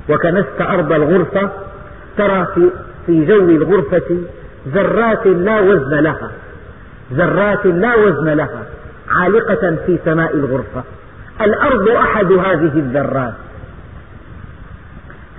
وكنست 0.10 0.62
أرض 0.62 0.91
الغرفة 0.91 1.49
ترى 2.17 2.47
في, 3.08 3.25
جو 3.25 3.49
الغرفة 3.49 4.17
ذرات 4.67 5.25
لا 5.27 5.60
وزن 5.60 5.99
لها. 5.99 6.32
ذرات 7.13 7.65
لا 7.65 7.95
وزن 7.95 8.29
لها 8.29 8.63
عالقة 9.10 9.77
في 9.86 9.99
سماء 10.06 10.36
الغرفة. 10.36 10.84
الأرض 11.41 11.89
أحد 11.89 12.32
هذه 12.32 12.72
الذرات. 12.76 13.34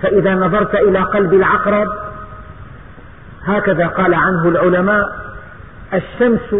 فإذا 0.01 0.35
نظرت 0.35 0.75
إلى 0.75 0.99
قلب 0.99 1.33
العقرب 1.33 1.87
هكذا 3.45 3.87
قال 3.87 4.13
عنه 4.13 4.47
العلماء 4.47 5.25
الشمس 5.93 6.55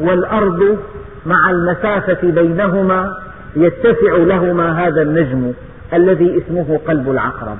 والأرض 0.00 0.78
مع 1.26 1.50
المسافة 1.50 2.30
بينهما 2.30 3.16
يتسع 3.56 4.16
لهما 4.16 4.86
هذا 4.86 5.02
النجم 5.02 5.52
الذي 5.94 6.42
اسمه 6.42 6.80
قلب 6.88 7.10
العقرب. 7.10 7.58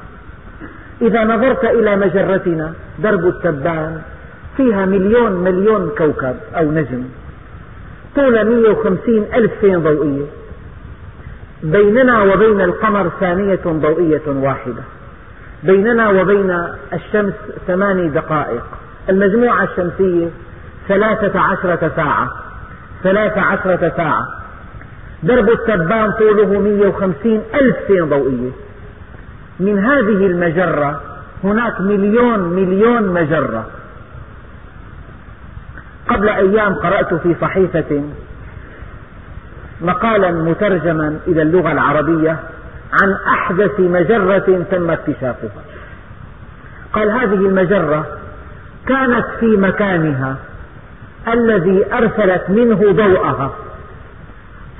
إذا 1.02 1.24
نظرت 1.24 1.64
إلى 1.64 1.96
مجرتنا 1.96 2.72
درب 2.98 3.26
التبان 3.26 4.00
فيها 4.56 4.86
مليون 4.86 5.32
مليون 5.32 5.90
كوكب 5.98 6.36
أو 6.56 6.70
نجم 6.70 7.04
طول 8.16 8.44
150 8.44 9.26
ألف 9.34 9.52
سنة 9.62 9.78
ضوئية. 9.78 10.26
بيننا 11.62 12.22
وبين 12.22 12.60
القمر 12.60 13.10
ثانية 13.20 13.60
ضوئية 13.66 14.22
واحدة. 14.26 14.82
بيننا 15.62 16.08
وبين 16.08 16.66
الشمس 16.92 17.34
ثماني 17.66 18.08
دقائق. 18.08 18.62
المجموعة 19.08 19.64
الشمسية 19.64 20.28
ثلاثة 20.88 21.40
عشرة 21.40 21.92
ساعة. 21.96 22.30
ثلاثة 23.02 23.40
عشرة 23.40 23.92
ساعة. 23.96 24.28
درب 25.22 25.50
التبان 25.50 26.12
طوله 26.12 26.58
150 26.60 27.42
ألف 27.54 27.76
سنة 27.88 28.06
ضوئية. 28.06 28.50
من 29.60 29.78
هذه 29.78 30.26
المجرة 30.26 31.00
هناك 31.44 31.80
مليون 31.80 32.40
مليون 32.40 33.02
مجرة. 33.02 33.66
قبل 36.08 36.28
أيام 36.28 36.74
قرأت 36.74 37.14
في 37.14 37.34
صحيفة 37.40 38.02
مقالا 39.80 40.30
مترجما 40.30 41.18
إلى 41.26 41.42
اللغة 41.42 41.72
العربية 41.72 42.38
عن 43.02 43.12
أحدث 43.28 43.80
مجرة 43.80 44.64
تم 44.70 44.90
اكتشافها. 44.90 45.62
قال 46.92 47.10
هذه 47.10 47.34
المجرة 47.34 48.06
كانت 48.88 49.26
في 49.40 49.46
مكانها 49.46 50.36
الذي 51.28 51.84
أرسلت 51.92 52.42
منه 52.48 52.92
ضوءها 52.92 53.52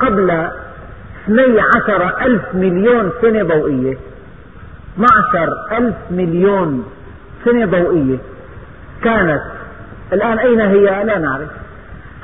قبل 0.00 0.30
اثني 0.30 1.61
عشر 1.76 2.22
ألف 2.22 2.42
مليون 2.54 3.11
سنة 3.22 3.42
ضوئية 3.42 3.96
12 4.96 5.52
ألف 5.72 5.94
مليون 6.11 6.85
سنة 7.44 7.66
ضوئية. 7.66 8.18
كانت. 9.04 9.42
الآن 10.12 10.38
أين 10.38 10.61
هي؟ 10.61 11.04
لا 11.04 11.18
نعرف. 11.18 11.48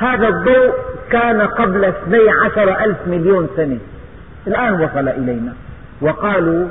هذا 0.02 0.28
الضوء 0.28 0.72
كان 1.10 1.40
قبل 1.40 1.84
اثني 1.84 2.30
عشر 2.44 2.84
ألف 2.84 2.96
مليون 3.06 3.48
سنة. 3.56 3.78
الآن 4.46 4.74
وصل 4.74 5.08
إلينا. 5.08 5.52
وقالوا 6.00 6.68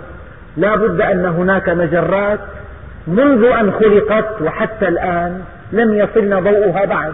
لا 0.58 0.76
بد 0.76 1.02
أن 1.02 1.26
هناك 1.26 1.70
مجرات 1.70 2.39
منذ 3.08 3.44
أن 3.46 3.72
خلقت 3.72 4.41
وحتى 4.41 4.88
الآن 4.88 5.41
لم 5.72 5.94
يصلنا 5.94 6.39
ضوءها 6.39 6.86
بعد. 6.86 7.13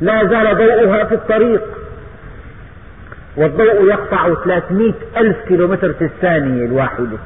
لا 0.00 0.26
زال 0.26 0.56
ضوءها 0.56 1.04
في 1.04 1.14
الطريق. 1.14 1.62
والضوء 3.36 3.84
يقطع 3.84 4.34
300 4.44 4.94
ألف 5.16 5.36
كيلومتر 5.48 5.92
في 5.92 6.04
الثانية 6.04 6.66
الواحدة. 6.66 7.18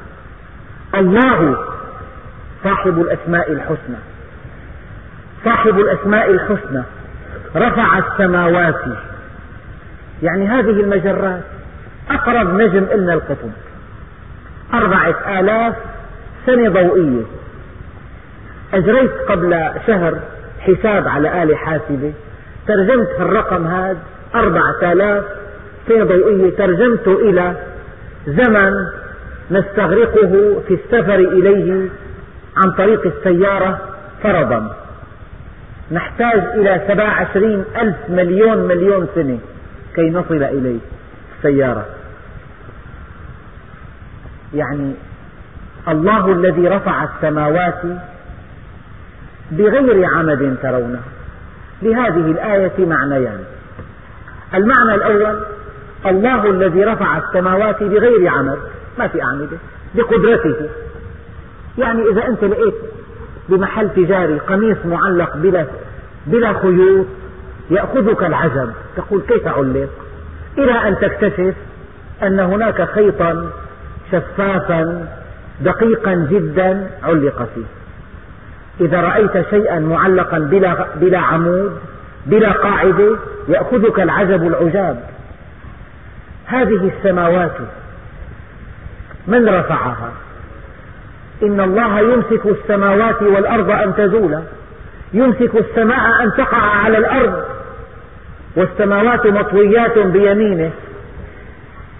الله 0.95 1.57
صاحب 2.63 3.01
الأسماء 3.01 3.51
الحسنى. 3.51 3.97
صاحب 5.45 5.79
الأسماء 5.79 6.31
الحسنى. 6.31 6.83
رفع 7.55 7.97
السماوات. 7.97 8.81
يعني 10.23 10.47
هذه 10.47 10.69
المجرات 10.69 11.43
أقرب 12.09 12.61
نجم 12.61 12.83
إلنا 12.93 13.13
القطب. 13.13 13.51
أربعة 14.73 15.39
آلاف 15.39 15.75
سنة 16.45 16.69
ضوئية. 16.69 17.23
أجريت 18.73 19.11
قبل 19.29 19.71
شهر 19.87 20.19
حساب 20.59 21.07
على 21.07 21.43
آلة 21.43 21.55
حاسبة. 21.55 22.13
ترجمت 22.67 23.09
الرقم 23.19 23.67
هذا 23.67 23.97
أربعة 24.35 24.91
آلاف 24.91 25.23
سنة 25.87 26.03
ضوئية. 26.03 26.55
ترجمته 26.57 27.13
إلى 27.29 27.55
زمن 28.27 28.87
نستغرقه 29.51 30.61
في 30.67 30.73
السفر 30.73 31.15
إليه 31.15 31.89
عن 32.57 32.71
طريق 32.77 33.05
السيارة 33.05 33.79
فرضا. 34.23 34.80
نحتاج 35.91 36.39
إلى 36.53 36.81
سبع 36.87 37.03
عشرين 37.03 37.63
ألف 37.81 37.95
مليون 38.09 38.57
مليون 38.57 39.07
سنة 39.15 39.39
كي 39.95 40.09
نصل 40.09 40.43
إليه. 40.43 40.79
السيارة 41.37 41.85
يعني 44.53 44.93
الله 45.87 46.31
الذي 46.31 46.67
رفع 46.67 47.03
السماوات 47.03 47.81
بغير 49.51 50.05
عمد 50.05 50.57
ترونه. 50.61 51.01
لهذه 51.81 52.31
الآية 52.31 52.85
معنيان. 52.85 53.43
المعنى 54.53 54.95
الأول 54.95 55.43
الله 56.05 56.49
الذي 56.49 56.83
رفع 56.83 57.17
السماوات 57.17 57.83
بغير 57.83 58.27
عمد. 58.27 58.57
ما 58.99 59.07
في 59.07 59.23
أعمدة. 59.23 59.57
بقدرته. 59.95 60.69
يعني 61.77 62.01
إذا 62.11 62.27
أنت 62.27 62.43
لقيت 62.43 62.73
بمحل 63.49 63.89
تجاري 63.89 64.39
قميص 64.39 64.77
معلق 64.85 65.37
بلا, 65.37 65.65
بلا 66.25 66.53
خيوط 66.53 67.05
يأخذك 67.69 68.23
العجب 68.23 68.69
تقول 68.97 69.21
كيف 69.21 69.47
علق؟ 69.47 69.89
إلى 70.57 70.71
أن 70.71 70.99
تكتشف 70.99 71.53
أن 72.23 72.39
هناك 72.39 72.89
خيطا 72.89 73.49
شفافا 74.11 75.07
دقيقا 75.61 76.13
جدا 76.31 76.89
علق 77.03 77.47
فيه. 77.55 77.65
إذا 78.85 79.01
رأيت 79.01 79.49
شيئا 79.49 79.79
معلقا 79.79 80.39
بلا, 80.39 80.87
بلا 80.95 81.19
عمود 81.19 81.77
بلا 82.25 82.51
قاعدة 82.51 83.15
يأخذك 83.47 83.99
العجب 83.99 84.47
العجاب. 84.47 85.03
هذه 86.45 86.91
السماوات 86.97 87.57
من 89.27 89.49
رفعها؟ 89.49 90.11
إن 91.43 91.59
الله 91.59 91.99
يمسك 91.99 92.45
السماوات 92.45 93.21
والأرض 93.21 93.69
أن 93.69 93.95
تزولا. 93.95 94.41
يمسك 95.13 95.55
السماء 95.55 96.23
أن 96.23 96.31
تقع 96.37 96.57
على 96.57 96.97
الأرض. 96.97 97.43
والسماوات 98.55 99.27
مطويات 99.27 99.97
بيمينه. 99.99 100.71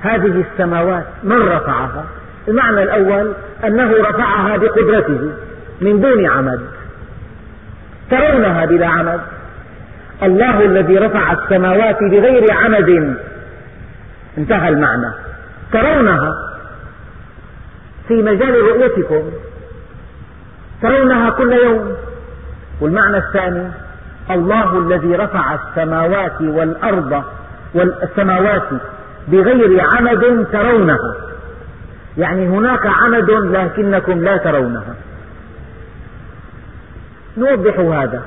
هذه 0.01 0.43
السماوات 0.51 1.05
من 1.23 1.41
رفعها؟ 1.41 2.05
المعنى 2.47 2.83
الأول 2.83 3.33
أنه 3.63 3.91
رفعها 3.91 4.57
بقدرته 4.57 5.31
من 5.81 6.01
دون 6.01 6.29
عمد. 6.29 6.61
ترونها 8.11 8.65
بلا 8.65 8.87
عمد. 8.87 9.21
الله 10.23 10.65
الذي 10.65 10.97
رفع 10.97 11.31
السماوات 11.31 12.03
بغير 12.03 12.53
عمد. 12.53 13.17
انتهى 14.37 14.69
المعنى. 14.69 15.13
ترونها 15.73 16.31
في 18.07 18.13
مجال 18.13 18.61
رؤيتكم. 18.61 19.31
ترونها 20.81 21.29
كل 21.29 21.53
يوم. 21.53 21.95
والمعنى 22.81 23.17
الثاني 23.17 23.71
الله 24.31 24.77
الذي 24.77 25.15
رفع 25.15 25.55
السماوات 25.55 26.41
والأرض 26.41 27.23
والسماوات 27.73 28.69
بغير 29.27 29.81
عمد 29.95 30.47
ترونها 30.51 31.15
يعني 32.17 32.47
هناك 32.47 32.85
عمد 32.85 33.29
لكنكم 33.29 34.23
لا 34.23 34.37
ترونها 34.37 34.95
نوضح 37.37 37.79
هذا. 37.79 38.23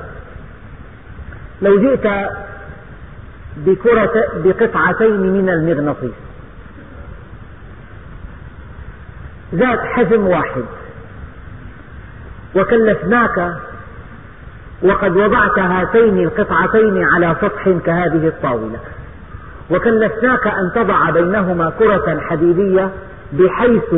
لو 1.61 1.79
جئت 1.79 2.07
بكرة 3.57 4.13
بقطعتين 4.35 5.21
من 5.21 5.49
المغناطيس. 5.49 6.11
ذات 9.55 9.79
حجم 9.79 10.27
واحد. 10.27 10.65
وكلفناك 12.55 13.55
وقد 14.81 15.17
وضعت 15.17 15.59
هاتين 15.59 16.19
القطعتين 16.23 17.03
على 17.03 17.35
سطح 17.41 17.69
كهذه 17.85 18.27
الطاولة. 18.27 18.79
وكلفناك 19.71 20.47
أن 20.47 20.71
تضع 20.75 21.09
بينهما 21.09 21.73
كرة 21.79 22.19
حديدية 22.19 22.89
بحيث 23.33 23.95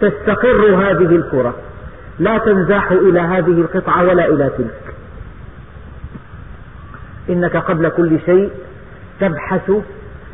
تستقر 0.00 0.74
هذه 0.74 1.16
الكرة. 1.16 1.54
لا 2.18 2.38
تنزاح 2.38 2.90
إلى 2.90 3.20
هذه 3.20 3.60
القطعة 3.60 4.04
ولا 4.04 4.26
إلى 4.26 4.50
تلك. 4.58 4.94
إنك 7.28 7.56
قبل 7.56 7.88
كل 7.88 8.18
شيء 8.26 8.50
تبحث 9.20 9.70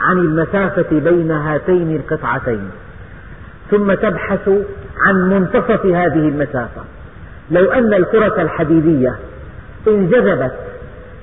عن 0.00 0.18
المسافة 0.18 0.98
بين 0.98 1.30
هاتين 1.30 1.96
القطعتين. 1.96 2.70
ثم 3.70 3.94
تبحث 3.94 4.50
عن 5.00 5.30
منتصف 5.30 5.86
هذه 5.86 6.28
المسافة. 6.28 6.82
لو 7.50 7.72
أن 7.72 7.94
الكرة 7.94 8.42
الحديدية 8.42 9.14
انجذبت. 9.88 10.52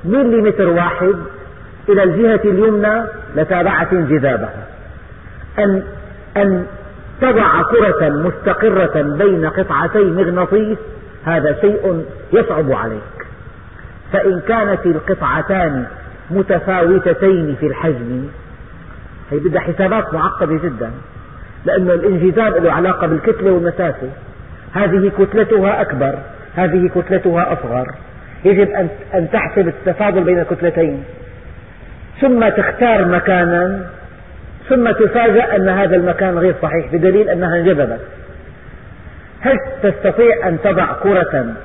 مليمتر 0.06 0.70
واحد 0.70 1.16
إلى 1.90 2.04
الجهة 2.04 2.42
اليمنى 2.44 3.04
لتابعت 3.36 3.94
انجذابها 3.94 4.68
أن, 5.60 5.84
أن 6.38 6.66
تضع 7.22 7.62
كرة 7.62 8.10
مستقرة 8.10 9.02
بين 9.02 9.46
قطعتي 9.46 10.04
مغناطيس 10.04 10.78
هذا 11.26 11.58
شيء 11.62 12.06
يصعب 12.34 12.72
عليك. 12.72 13.28
فإن 14.14 14.42
كانت 14.48 14.86
القطعتان 14.86 15.86
متفاوتتين 16.32 17.56
في 17.60 17.68
الحجم 17.68 18.28
هي 19.32 19.40
بدها 19.40 19.62
حسابات 19.62 20.14
معقدة 20.14 20.56
جدا 20.64 20.92
لأن 21.66 21.90
الانجذاب 21.90 22.64
له 22.64 22.72
علاقة 22.72 23.08
بالكتلة 23.08 23.52
والمسافة. 23.52 24.08
هذه 24.74 25.12
كتلتها 25.20 25.82
أكبر 25.82 26.16
هذه 26.56 26.90
كتلتها 26.96 27.54
أصغر. 27.54 27.88
يجب 28.46 28.70
أن 29.14 29.28
تحسب 29.32 29.68
التفاضل 29.68 30.24
بين 30.24 30.40
الكتلتين. 30.40 31.04
ثم 32.22 32.50
تختار 32.50 33.06
مكانا 33.06 33.80
ثم 34.70 34.92
تفاجأ 34.92 35.56
أن 35.56 35.70
هذا 35.70 35.96
المكان 35.96 36.38
غير 36.38 36.56
صحيح 36.62 36.86
بدليل 36.94 37.30
أنها 37.30 37.58
انجذبت. 37.58 38.00
هل 39.42 39.58
تستطيع 39.84 40.48
أن 40.48 40.58
تضع 40.64 40.94
كرة 41.04 41.56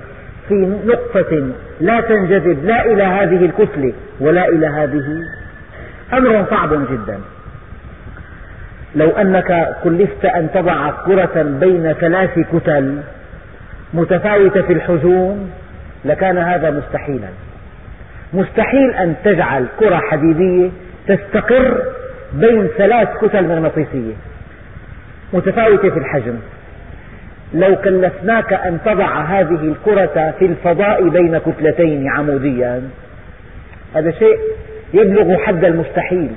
في 0.48 0.54
نقطة 0.86 1.48
لا 1.80 2.00
تنجذب 2.00 2.64
لا 2.64 2.84
إلى 2.84 3.02
هذه 3.02 3.44
الكتلة 3.44 3.92
ولا 4.20 4.48
إلى 4.48 4.66
هذه؟ 4.66 5.22
أمر 6.12 6.44
صعب 6.50 6.70
جدا. 6.92 7.18
لو 8.96 9.10
أنك 9.10 9.76
كلفت 9.84 10.24
أن 10.24 10.48
تضع 10.54 10.90
كرة 10.90 11.42
بين 11.60 11.92
ثلاث 11.92 12.38
كتل 12.52 12.98
متفاوتة 13.94 14.62
في 14.62 14.72
الحجوم 14.72 15.50
لكان 16.04 16.38
هذا 16.38 16.70
مستحيلا. 16.70 17.28
مستحيل 18.32 18.90
أن 18.90 19.14
تجعل 19.24 19.66
كرة 19.80 20.00
حديدية 20.10 20.70
تستقر 21.06 21.82
بين 22.32 22.68
ثلاث 22.78 23.08
كتل 23.22 23.48
مغناطيسية 23.48 24.14
متفاوتة 25.32 25.90
في 25.90 25.98
الحجم. 25.98 26.34
لو 27.54 27.76
كلفناك 27.76 28.52
أن 28.52 28.78
تضع 28.84 29.20
هذه 29.20 29.74
الكرة 29.74 30.34
في 30.38 30.44
الفضاء 30.44 31.08
بين 31.08 31.38
كتلتين 31.38 32.08
عموديا 32.08 32.82
هذا 33.94 34.10
شيء 34.10 34.38
يبلغ 34.94 35.36
حد 35.38 35.64
المستحيل. 35.64 36.30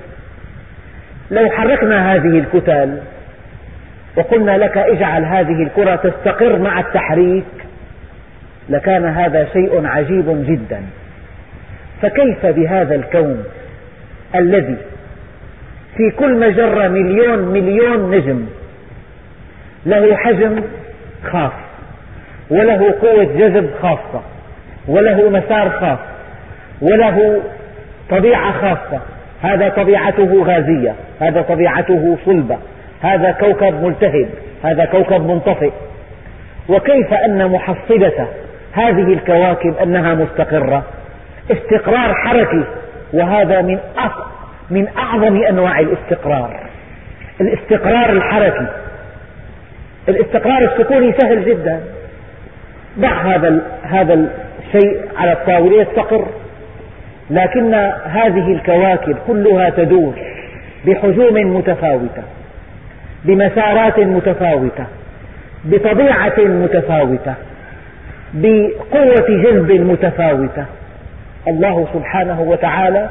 لو 1.32 1.49
حركنا 1.49 2.13
هذه 2.13 2.39
الكتل 2.39 2.97
وقلنا 4.17 4.58
لك 4.58 4.77
اجعل 4.77 5.25
هذه 5.25 5.63
الكرة 5.63 5.95
تستقر 5.95 6.60
مع 6.60 6.80
التحريك 6.80 7.43
لكان 8.69 9.06
هذا 9.06 9.47
شيء 9.53 9.88
عجيب 9.88 10.45
جدا. 10.47 10.82
فكيف 12.01 12.45
بهذا 12.45 12.95
الكون 12.95 13.43
الذي 14.36 14.77
في 15.97 16.12
كل 16.19 16.39
مجرة 16.39 16.88
مليون 16.88 17.39
مليون 17.39 18.12
نجم 18.12 18.45
له 19.86 20.15
حجم 20.15 20.63
خاص 21.23 21.51
وله 22.49 22.91
قوة 23.01 23.23
جذب 23.23 23.69
خاصة 23.82 24.21
وله 24.88 25.30
مسار 25.30 25.69
خاص 25.69 25.99
وله 26.82 27.41
طبيعة 28.10 28.51
خاصة. 28.51 29.01
هذا 29.41 29.69
طبيعته 29.69 30.43
غازية 30.43 30.95
هذا 31.21 31.41
طبيعته 31.41 32.17
صلبة 32.25 32.58
هذا 33.01 33.32
كوكب 33.32 33.84
ملتهب 33.84 34.27
هذا 34.63 34.86
كوكب 34.86 35.21
منطفئ. 35.21 35.71
وكيف 36.69 37.13
أن 37.13 37.51
محصلة 37.51 38.27
هذه 38.77 39.13
الكواكب 39.13 39.75
أنها 39.83 40.15
مستقرة. 40.15 40.83
استقرار 41.51 42.13
حركي 42.13 42.63
وهذا 43.13 43.61
من 43.61 43.79
من 44.69 44.87
أعظم 44.97 45.43
أنواع 45.43 45.79
الاستقرار. 45.79 46.59
الاستقرار 47.41 48.09
الحركي. 48.09 48.67
الاستقرار 50.09 50.63
السكوني 50.63 51.13
سهل 51.13 51.45
جدا. 51.45 51.79
ضع 52.99 53.21
هذا 53.21 53.61
هذا 53.83 54.13
الشيء 54.13 55.01
على 55.17 55.31
الطاولة 55.31 55.81
يستقر. 55.81 56.27
لكن 57.29 57.73
هذه 58.05 58.53
الكواكب 58.53 59.17
كلها 59.27 59.69
تدور 59.69 60.13
بحجوم 60.85 61.57
متفاوتة 61.57 62.23
بمسارات 63.25 63.99
متفاوتة 63.99 64.85
بطبيعة 65.65 66.39
متفاوتة. 66.39 67.33
بقوة 68.33 69.27
جذب 69.29 69.71
متفاوتة. 69.71 70.65
الله 71.47 71.87
سبحانه 71.93 72.41
وتعالى 72.41 73.09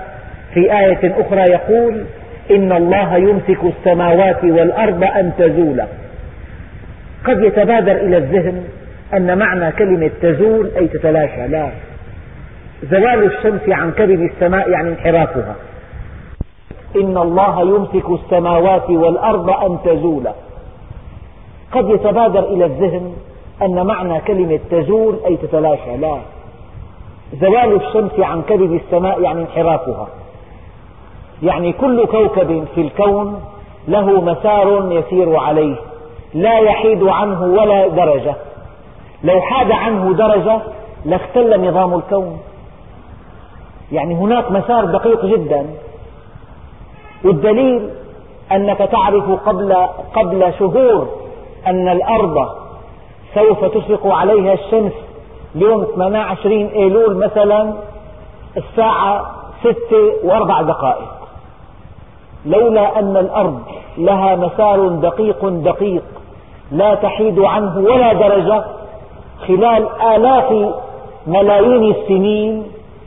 في 0.54 0.78
آية 0.78 1.14
أخرى 1.20 1.40
يقول 1.40 2.04
إن 2.50 2.72
الله 2.72 3.16
يمسك 3.16 3.58
السماوات 3.64 4.44
والأرض 4.44 5.04
أن 5.04 5.32
تزولا. 5.38 5.86
قد 7.24 7.42
يتبادر 7.42 7.92
إلى 7.92 8.16
الذهن 8.16 8.64
أن 9.14 9.38
معنى 9.38 9.72
كلمة 9.72 10.10
تزول 10.22 10.70
أي 10.76 10.88
تتلاشى 10.88 11.48
لا. 11.48 11.70
زوال 12.90 13.24
الشمس 13.24 13.68
عن 13.68 13.90
كبد 13.92 14.20
السماء 14.20 14.70
يعني 14.70 14.88
انحرافها. 14.88 15.54
إن 16.96 17.16
الله 17.16 17.60
يمسك 17.60 18.10
السماوات 18.10 18.90
والأرض 18.90 19.50
أن 19.50 19.78
تزولا. 19.84 20.32
قد 21.72 21.88
يتبادر 21.88 22.52
إلى 22.52 22.64
الذهن 22.64 23.12
أن 23.62 23.86
معنى 23.86 24.20
كلمة 24.20 24.60
تزول 24.70 25.16
أي 25.26 25.36
تتلاشى 25.36 25.96
لا. 25.96 26.18
زوال 27.40 27.82
الشمس 27.82 28.20
عن 28.20 28.42
كبد 28.42 28.72
السماء 28.72 29.20
يعني 29.20 29.40
انحرافها. 29.40 30.08
يعني 31.42 31.72
كل 31.72 32.06
كوكب 32.06 32.64
في 32.74 32.80
الكون 32.80 33.40
له 33.88 34.20
مسار 34.20 34.92
يسير 34.92 35.36
عليه 35.36 35.76
لا 36.34 36.58
يحيد 36.58 37.02
عنه 37.02 37.42
ولا 37.42 37.88
درجة. 37.88 38.34
لو 39.24 39.40
حاد 39.40 39.72
عنه 39.72 40.12
درجة 40.12 40.60
لاختل 41.04 41.68
نظام 41.68 41.94
الكون. 41.94 42.38
يعني 43.92 44.14
هناك 44.14 44.50
مسار 44.50 44.84
دقيق 44.84 45.26
جدا. 45.26 45.66
والدليل 47.24 47.90
أنك 48.52 48.78
تعرف 48.78 49.30
قبل, 49.30 49.76
قبل 50.14 50.52
شهور 50.58 51.08
أن 51.66 51.88
الأرض 51.88 52.65
سوف 53.36 53.64
تشرق 53.64 54.06
عليها 54.06 54.52
الشمس 54.52 54.92
اليوم 55.56 55.86
28 55.96 56.66
أيلول 56.66 57.16
مثلا 57.16 57.72
الساعة 58.56 59.26
ستة 59.60 60.24
وأربع 60.24 60.62
دقائق. 60.62 61.08
لولا 62.46 62.98
أن 62.98 63.16
الأرض 63.16 63.62
لها 63.98 64.36
مسار 64.36 64.88
دقيق 64.88 65.48
دقيق 65.48 66.02
لا 66.72 66.94
تحيد 66.94 67.40
عنه 67.40 67.78
ولا 67.78 68.12
درجة 68.12 68.64
خلال 69.46 69.86
آلاف 70.14 70.74
ملايين 71.26 71.94
السنين 71.94 72.66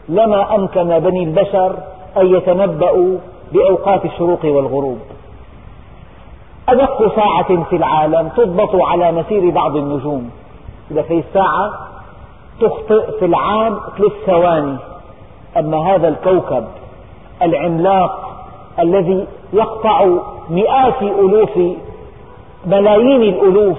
لما 0.10 0.56
أمكن 0.56 1.00
بني 1.00 1.24
البشر 1.24 1.72
أن 2.18 2.36
يتنبأوا 2.36 3.18
بأوقات 3.52 4.06
الشروق 4.06 4.46
والغروب. 4.46 5.00
أدق 6.72 7.16
ساعة 7.16 7.64
في 7.64 7.76
العالم 7.76 8.28
تضبط 8.28 8.76
على 8.76 9.12
مسير 9.12 9.50
بعض 9.50 9.76
النجوم. 9.76 10.32
إذا 10.92 11.02
في 11.02 11.20
الساعة 11.20 11.72
تخطئ 12.62 13.20
في 13.20 13.26
العام 13.26 13.80
ثلاث 13.98 14.12
ثواني. 14.26 14.78
أما 15.58 15.96
هذا 15.96 16.08
الكوكب 16.08 16.66
العملاق 17.42 18.30
الذي 18.80 19.28
يقطع 19.54 20.08
مئات 20.50 21.02
ألوف 21.02 21.60
ملايين 22.66 23.22
الألوف 23.22 23.78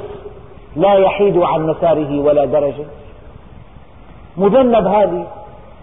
لا 0.77 0.95
يحيد 0.95 1.39
عن 1.39 1.67
مساره 1.67 2.21
ولا 2.21 2.45
درجة. 2.45 2.85
مذنب 4.37 4.87
هذه. 4.87 5.27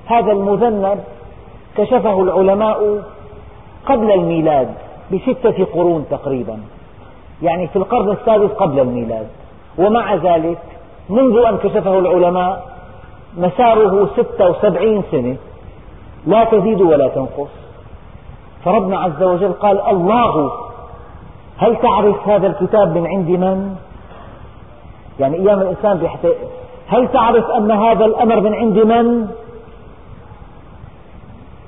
هذا 0.05 0.31
المذنب 0.31 0.99
كشفه 1.77 2.21
العلماء 2.21 3.03
قبل 3.85 4.11
الميلاد 4.11 4.73
بستة 5.11 5.65
قرون 5.65 6.05
تقريبا. 6.11 6.59
يعني 7.41 7.67
في 7.67 7.75
القرن 7.75 8.11
السادس 8.11 8.49
قبل 8.51 8.79
الميلاد 8.79 9.27
ومع 9.77 10.15
ذلك 10.15 10.57
منذ 11.09 11.37
أن 11.37 11.57
كشفه 11.57 11.99
العلماء 11.99 12.77
مساره 13.37 14.09
ستة 14.17 14.49
وسبعين 14.49 15.03
سنة 15.11 15.35
لا 16.27 16.43
تزيد 16.43 16.81
ولا 16.81 17.07
تنقص 17.07 17.49
فربنا 18.65 18.99
عز 18.99 19.23
وجل 19.23 19.53
قال 19.53 19.81
الله 19.81 20.51
هل 21.57 21.75
تعرف 21.81 22.27
هذا 22.29 22.47
الكتاب 22.47 22.97
من 22.97 23.07
عند 23.07 23.29
من؟ 23.29 23.75
يعني 25.19 25.37
أيام 25.37 25.61
الإنسان 25.61 25.97
بيحتاج 25.97 26.33
هل 26.87 27.07
تعرف 27.07 27.49
أن 27.49 27.71
هذا 27.71 28.05
الأمر 28.05 28.39
من 28.39 28.53
عند 28.53 28.77
من؟ 28.77 29.27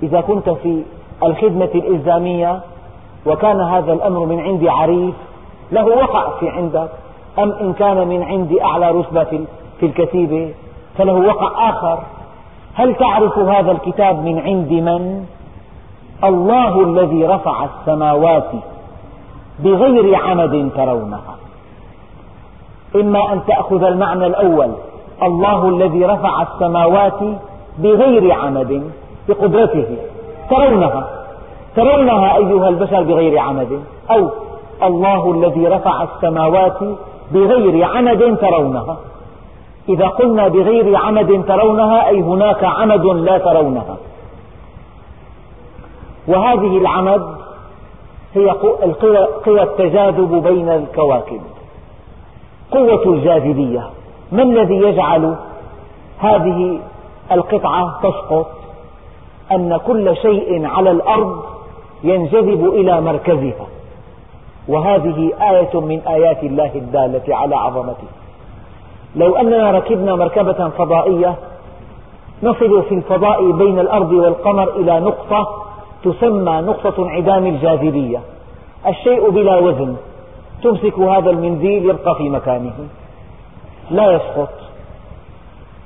إذا 0.04 0.22
كنت 0.22 0.50
في 0.50 0.84
الخدمة 1.24 1.70
الإلزامية 1.76 2.60
وكان 3.26 3.62
هذا 3.62 3.94
الأمر 3.94 4.26
من 4.26 4.40
عند 4.40 4.68
عريف 4.68 5.16
له 5.72 5.86
وقع 5.86 6.30
في 6.40 6.50
عندك 6.50 6.90
أم 7.40 7.52
إن 7.52 7.74
كان 7.74 8.08
من 8.08 8.24
عند 8.24 8.58
أعلى 8.62 8.92
رتبة 8.92 9.46
في 9.80 9.86
الكتيبة 9.86 10.54
فله 10.98 11.14
وقع 11.14 11.70
آخر. 11.70 12.00
هل 12.76 12.96
تعرف 12.96 13.38
هذا 13.38 13.72
الكتاب 13.72 14.26
من 14.26 14.40
عند 14.40 14.72
من؟ 14.72 15.26
الله 16.24 16.84
الذي 16.84 17.26
رفع 17.26 17.66
السماوات 17.66 18.52
بغير 19.60 20.16
عمد 20.16 20.72
ترونها. 20.76 21.36
إما 22.96 23.34
أن 23.34 23.42
تأخذ 23.48 23.84
المعنى 23.84 24.26
الأول 24.26 24.72
الله 25.24 25.70
الذي 25.70 26.06
رفع 26.06 26.42
السماوات 26.42 27.20
بغير 27.78 28.32
عمد 28.32 28.92
بقدرته. 29.30 29.98
ترونها. 30.50 31.10
ترونها 31.76 32.38
أيها 32.38 32.70
البشر 32.70 33.04
بغير 33.04 33.38
عمد. 33.38 33.82
أو 34.12 34.30
الله 34.84 35.32
الذي 35.32 35.68
رفع 35.68 36.04
السماوات 36.04 36.78
بغير 37.32 37.86
عمد 37.86 38.38
ترونها. 38.38 38.98
إذا 39.90 40.08
قلنا 40.08 40.48
بغير 40.48 40.96
عمد 40.98 41.46
ترونها 41.48 42.08
أي 42.08 42.22
هناك 42.22 42.64
عمد 42.64 43.06
لا 43.06 43.38
ترونها. 43.38 43.98
وهذه 46.28 46.78
العمد 46.78 47.36
هي 48.34 48.50
قوى 49.46 49.64
التجاذب 49.64 50.44
بين 50.48 50.70
الكواكب. 50.70 51.42
قوة 52.72 53.14
الجاذبية. 53.14 53.90
ما 54.32 54.44
الذي 54.44 54.76
يجعل 54.76 55.36
هذه 56.20 56.80
القطعة 57.32 58.00
تسقط؟ 58.04 58.48
أن 59.52 59.80
كل 59.88 60.16
شيء 60.16 60.66
على 60.66 60.92
الأرض 60.92 61.44
ينجذب 62.04 62.66
إلى 62.66 63.02
مركزها. 63.02 63.68
وهذه 64.70 65.32
آية 65.42 65.80
من 65.80 66.02
آيات 66.08 66.44
الله 66.44 66.72
الدالة 66.76 67.36
على 67.36 67.56
عظمته. 67.56 68.08
لو 69.16 69.36
أننا 69.36 69.72
ركبنا 69.72 70.16
مركبة 70.16 70.70
فضائية 70.70 71.36
نصل 72.44 72.84
في 72.84 72.96
الفضاء 72.96 73.52
بين 73.52 73.80
الأرض 73.80 74.12
والقمر 74.12 74.70
إلى 74.70 75.00
نقطة 75.00 75.66
تسمى 76.04 76.62
نقطة 76.62 77.04
انعدام 77.04 77.46
الجاذبية. 77.46 78.20
الشيء 78.88 79.30
بلا 79.30 79.58
وزن 79.58 79.96
تمسك 80.64 81.00
هذا 81.00 81.30
المنزيل 81.30 81.90
يبقى 81.90 82.16
في 82.16 82.30
مكانه. 82.30 82.74
لا 83.92 84.12
يسقط. 84.12 84.50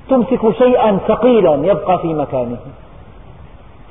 تمسك 0.09 0.57
شيئا 0.57 0.97
ثقيلا 1.07 1.55
يبقى 1.55 1.99
في 1.99 2.13
مكانه. 2.13 2.57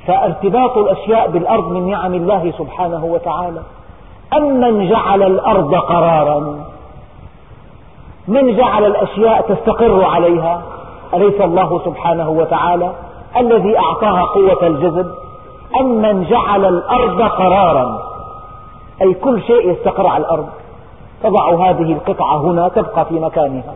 فارتباط 0.07 0.77
الأشياء 0.77 1.29
بالأرض 1.29 1.71
من 1.71 1.89
نعم 1.89 2.13
الله 2.13 2.53
سبحانه 2.57 3.05
وتعالى. 3.05 3.61
أمن 4.37 4.89
جعل 4.89 5.23
الأرض 5.23 5.75
قرارا؟ 5.75 6.65
من 8.27 8.55
جعل 8.55 8.85
الأشياء 8.85 9.41
تستقر 9.41 10.03
عليها؟ 10.05 10.61
أليس 11.13 11.41
الله 11.41 11.81
سبحانه 11.85 12.29
وتعالى 12.29 12.93
الذي 13.37 13.77
أعطاها 13.79 14.23
قوة 14.23 14.67
الجذب 14.67 15.11
أمن 15.81 16.23
جعل 16.23 16.65
الأرض 16.65 17.21
قرارا؟ 17.21 18.13
أي 19.01 19.13
كل 19.13 19.41
شيء 19.41 19.71
يستقر 19.71 20.07
على 20.07 20.23
الأرض. 20.23 20.47
تضع 21.23 21.49
هذه 21.49 21.93
القطعة 21.93 22.37
هنا 22.37 22.67
تبقى 22.67 23.05
في 23.05 23.19
مكانها. 23.19 23.75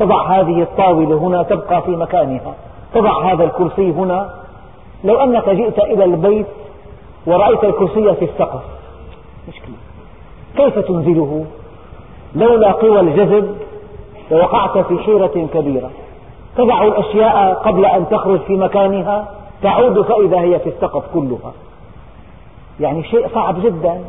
تضع 0.00 0.26
هذه 0.26 0.62
الطاولة 0.62 1.14
هنا 1.18 1.42
تبقى 1.42 1.82
في 1.82 1.90
مكانها. 1.90 2.54
تضع 2.94 3.32
هذا 3.32 3.44
الكرسي 3.44 3.90
هنا. 3.90 4.30
لو 5.04 5.16
أنك 5.22 5.48
جئت 5.48 5.78
إلى 5.78 6.04
البيت 6.04 6.46
ورأيت 7.26 7.64
الكرسي 7.64 8.14
في 8.14 8.24
السقف 8.24 8.60
كيف 10.56 10.78
تنزله؟ 10.78 11.44
لولا 12.34 12.72
قوى 12.72 13.00
الجذب 13.00 13.56
لوقعت 14.30 14.78
في 14.78 14.98
حيرة 14.98 15.48
كبيرة. 15.54 15.90
تضع 16.56 16.84
الأشياء 16.84 17.54
قبل 17.54 17.84
أن 17.84 18.08
تخرج 18.08 18.40
في 18.40 18.56
مكانها 18.56 19.28
تعود 19.62 20.02
فإذا 20.02 20.40
هي 20.40 20.58
في 20.58 20.68
السقف 20.68 21.02
كلها. 21.14 21.52
يعني 22.80 23.04
شيء 23.04 23.28
صعب 23.34 23.62
جدا. 23.62 24.00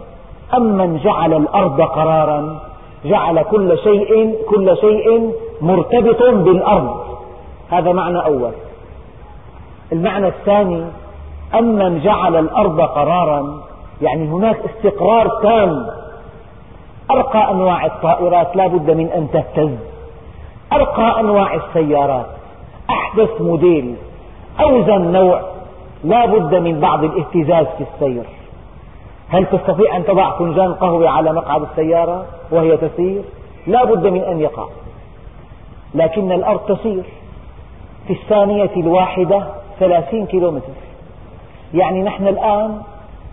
أمن 0.58 1.00
جعل 1.04 1.34
الأرض 1.34 1.82
قرارا 1.82 2.60
جعل 3.06 3.44
كل 3.44 3.78
شيء 3.78 4.36
كل 4.50 4.78
شيء 4.78 5.34
مرتبط 5.62 6.24
بالأرض. 6.24 6.98
هذا 7.70 7.92
معنى 7.92 8.26
أول. 8.26 8.52
المعنى 9.92 10.28
الثاني 10.28 10.86
أمن 11.60 12.00
جعل 12.00 12.36
الأرض 12.36 12.82
قرارا. 12.82 13.62
يعني 14.02 14.28
هناك 14.28 14.60
استقرار 14.66 15.28
تام 15.28 16.03
أرقى 17.12 17.52
أنواع 17.52 17.86
الطائرات 17.86 18.56
لا 18.56 18.68
بد 18.68 18.92
من 18.92 19.08
أن 19.08 19.28
تهتز. 19.34 19.78
أرقى 20.74 21.20
أنواع 21.20 21.54
السيارات. 21.54 22.26
أحدث 22.90 23.42
موديل. 23.42 23.96
أوزن 24.62 25.12
نوع. 25.12 25.42
لا 26.04 26.26
بد 26.26 26.56
من 26.56 26.80
بعض 26.80 27.04
الاهتزاز 27.04 27.66
في 27.78 27.84
السير. 27.94 28.24
هل 29.30 29.46
تستطيع 29.46 29.96
أن 29.96 30.06
تضع 30.06 30.38
فنجان 30.38 30.74
قهوة 30.74 31.10
على 31.10 31.34
مقعد 31.34 31.62
السيارة 31.62 32.26
وهي 32.52 32.78
تسير؟ 32.78 33.22
لا 33.68 33.84
بد 33.86 34.08
من 34.08 34.22
أن 34.22 34.40
يقع. 34.40 34.66
لكن 35.96 36.32
الأرض 36.32 36.60
تسير. 36.60 37.04
في 38.08 38.14
الثانية 38.14 38.72
الواحدة 38.78 39.44
ثلاثين 39.80 40.26
كيلومتر. 40.26 40.74
يعني 41.74 42.04
نحن 42.04 42.28
الآن 42.28 42.82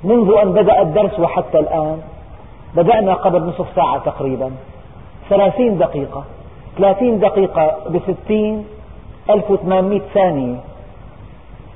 منذ 0.05 0.33
أن 0.43 0.53
بدأ 0.53 0.83
الدرس 0.83 1.21
وحتى 1.21 1.59
الآن 1.59 2.01
بدأنا 2.75 3.15
قبل 3.15 3.43
نصف 3.43 3.67
ساعة 3.77 3.99
تقريبا. 3.99 4.51
ثلاثين 5.29 5.79
دقيقة. 5.79 6.25
ثلاثين 6.77 7.21
دقيقة 7.21 7.77
بستين 7.91 8.65
ألف 9.31 9.51
وثمانمئة 9.51 10.03
ثانية. 10.15 10.57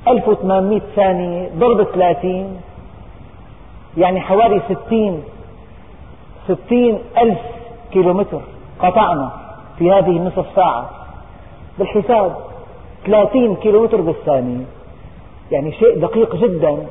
ألف 0.09 0.29
وثمانمئة 0.29 0.83
ثانية 0.97 1.51
ضرب 1.59 1.83
ثلاثين 1.83 2.61
يعني 3.97 4.21
حوالي 4.21 4.61
ستين 4.69 5.23
ستين 6.49 6.99
ألف 7.19 7.39
كيلومتر 7.93 8.41
قطعنا 8.81 9.31
في 9.79 9.93
هذه 9.93 10.17
النصف 10.17 10.47
ساعة. 10.57 10.91
بالحساب 11.79 12.37
ثلاثين 13.07 13.57
كيلومتر 13.57 14.01
بالثانية. 14.01 14.65
يعني 15.51 15.73
شيء 15.73 16.01
دقيق 16.01 16.37
جدا. 16.37 16.87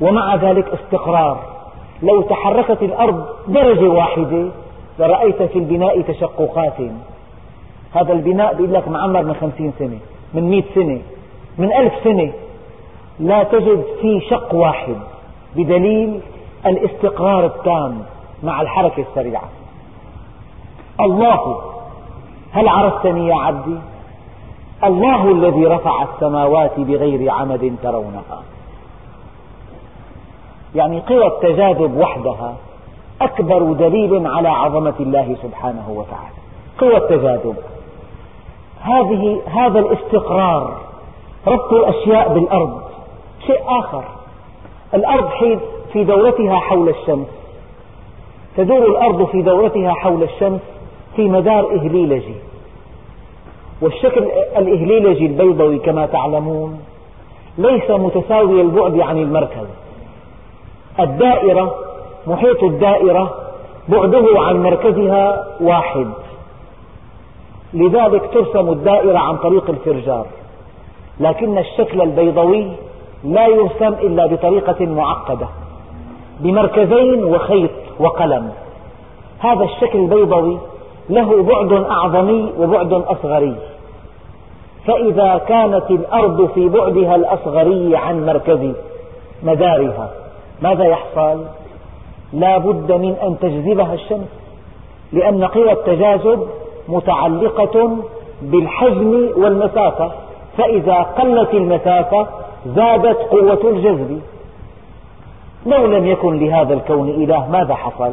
ومع 0.00 0.34
ذلك 0.34 0.68
استقرار. 0.68 1.57
لو 2.02 2.22
تحركت 2.22 2.82
الأرض 2.82 3.26
درجة 3.48 3.88
واحدة 3.88 4.48
لرأيت 4.98 5.42
في 5.42 5.58
البناء 5.58 6.00
تشققات. 6.00 6.76
هذا 7.92 8.12
البناء 8.12 8.54
بيقول 8.54 8.74
لك 8.74 8.88
معمر 8.88 9.22
من 9.22 9.34
خمسين 9.34 9.72
سنة 9.78 9.98
من 10.34 10.50
مئة 10.50 10.64
سنة 10.74 11.00
من 11.58 11.72
ألف 11.72 11.92
سنة. 12.04 12.32
لا 13.20 13.42
تجد 13.42 13.84
فيه 14.00 14.20
شق 14.30 14.54
واحد 14.54 14.96
بدليل 15.56 16.20
الاستقرار 16.66 17.46
التام 17.46 18.02
مع 18.42 18.62
الحركة 18.62 19.04
السريعة. 19.10 19.48
الله 21.00 21.60
هل 22.52 22.68
عرفتني 22.68 23.28
يا 23.28 23.34
عبدي؟ 23.34 23.78
الله 24.84 25.30
الذي 25.30 25.66
رفع 25.66 26.02
السماوات 26.02 26.80
بغير 26.80 27.30
عمد 27.30 27.76
ترونها. 27.82 28.42
يعني 30.74 31.00
قوى 31.00 31.26
التجاذب 31.26 31.96
وحدها 31.96 32.56
أكبر 33.20 33.72
دليل 33.72 34.26
على 34.26 34.48
عظمة 34.48 34.94
الله 35.00 35.36
سبحانه 35.42 35.90
وتعالى. 35.90 36.38
قوى 36.78 36.96
التجاذب. 36.96 37.56
هذه 38.80 39.40
هذا 39.46 39.78
الاستقرار 39.78 40.76
ربط 41.46 41.72
الأشياء 41.72 42.34
بالأرض 42.34 42.80
شيء 43.46 43.60
آخر. 43.66 44.04
الأرض 44.94 45.58
في 45.92 46.04
دورتها 46.04 46.56
حول 46.56 46.88
الشمس. 46.88 47.26
تدور 48.56 48.86
الأرض 48.86 49.24
في 49.24 49.42
دورتها 49.42 49.92
حول 49.92 50.22
الشمس 50.22 50.60
في 51.16 51.28
مدار 51.28 51.70
إهليلجي 51.76 52.34
والشكل 53.80 54.22
الإهليلجي 54.56 55.26
البيضوي 55.26 55.78
كما 55.78 56.06
تعلمون 56.06 56.80
ليس 57.58 57.90
متساوي 57.90 58.60
البعد 58.60 59.00
عن 59.00 59.18
المركز. 59.18 59.66
الدائرة 61.00 61.74
محيط 62.26 62.62
الدائرة 62.62 63.34
بعده 63.88 64.26
عن 64.34 64.62
مركزها 64.62 65.46
واحد. 65.60 66.06
لذلك 67.74 68.30
ترسم 68.34 68.72
الدائرة 68.72 69.18
عن 69.18 69.36
طريق 69.36 69.70
الفرجار. 69.70 70.26
لكن 71.20 71.58
الشكل 71.58 72.02
البيضوي 72.02 72.72
لا 73.24 73.46
يرسم 73.46 73.94
إلا 73.94 74.26
بطريقة 74.26 74.86
معقدة. 74.86 75.46
بمركزين 76.40 77.24
وخيط 77.24 77.70
وقلم. 78.00 78.52
هذا 79.38 79.64
الشكل 79.64 79.98
البيضوي 79.98 80.58
له 81.10 81.42
بعد 81.42 81.72
أعظمي 81.72 82.52
وبعد 82.58 82.92
أصغري. 82.92 83.56
فإذا 84.86 85.40
كانت 85.48 85.90
الأرض 85.90 86.50
في 86.54 86.68
بعدها 86.68 87.16
الأصغري 87.16 87.96
عن 87.96 88.26
مركز 88.26 88.72
مدارها. 89.42 90.10
ماذا 90.62 90.84
يحصل؟ 90.84 91.44
لا 92.32 92.58
بد 92.58 92.92
من 92.92 93.16
أن 93.22 93.38
تجذبها 93.40 93.94
الشمس 93.94 94.28
لأن 95.12 95.44
قوى 95.44 95.72
التجاذب 95.72 96.48
متعلقة 96.88 97.96
بالحجم 98.42 99.28
والمسافة 99.36 100.10
فإذا 100.58 100.94
قلت 100.94 101.54
المسافة 101.54 102.26
زادت 102.66 103.18
قوة 103.18 103.60
الجذب 103.64 104.20
لو 105.66 105.86
لم 105.86 106.06
يكن 106.06 106.38
لهذا 106.38 106.74
الكون 106.74 107.08
إله 107.08 107.50
ماذا 107.50 107.74
حصل؟ 107.74 108.12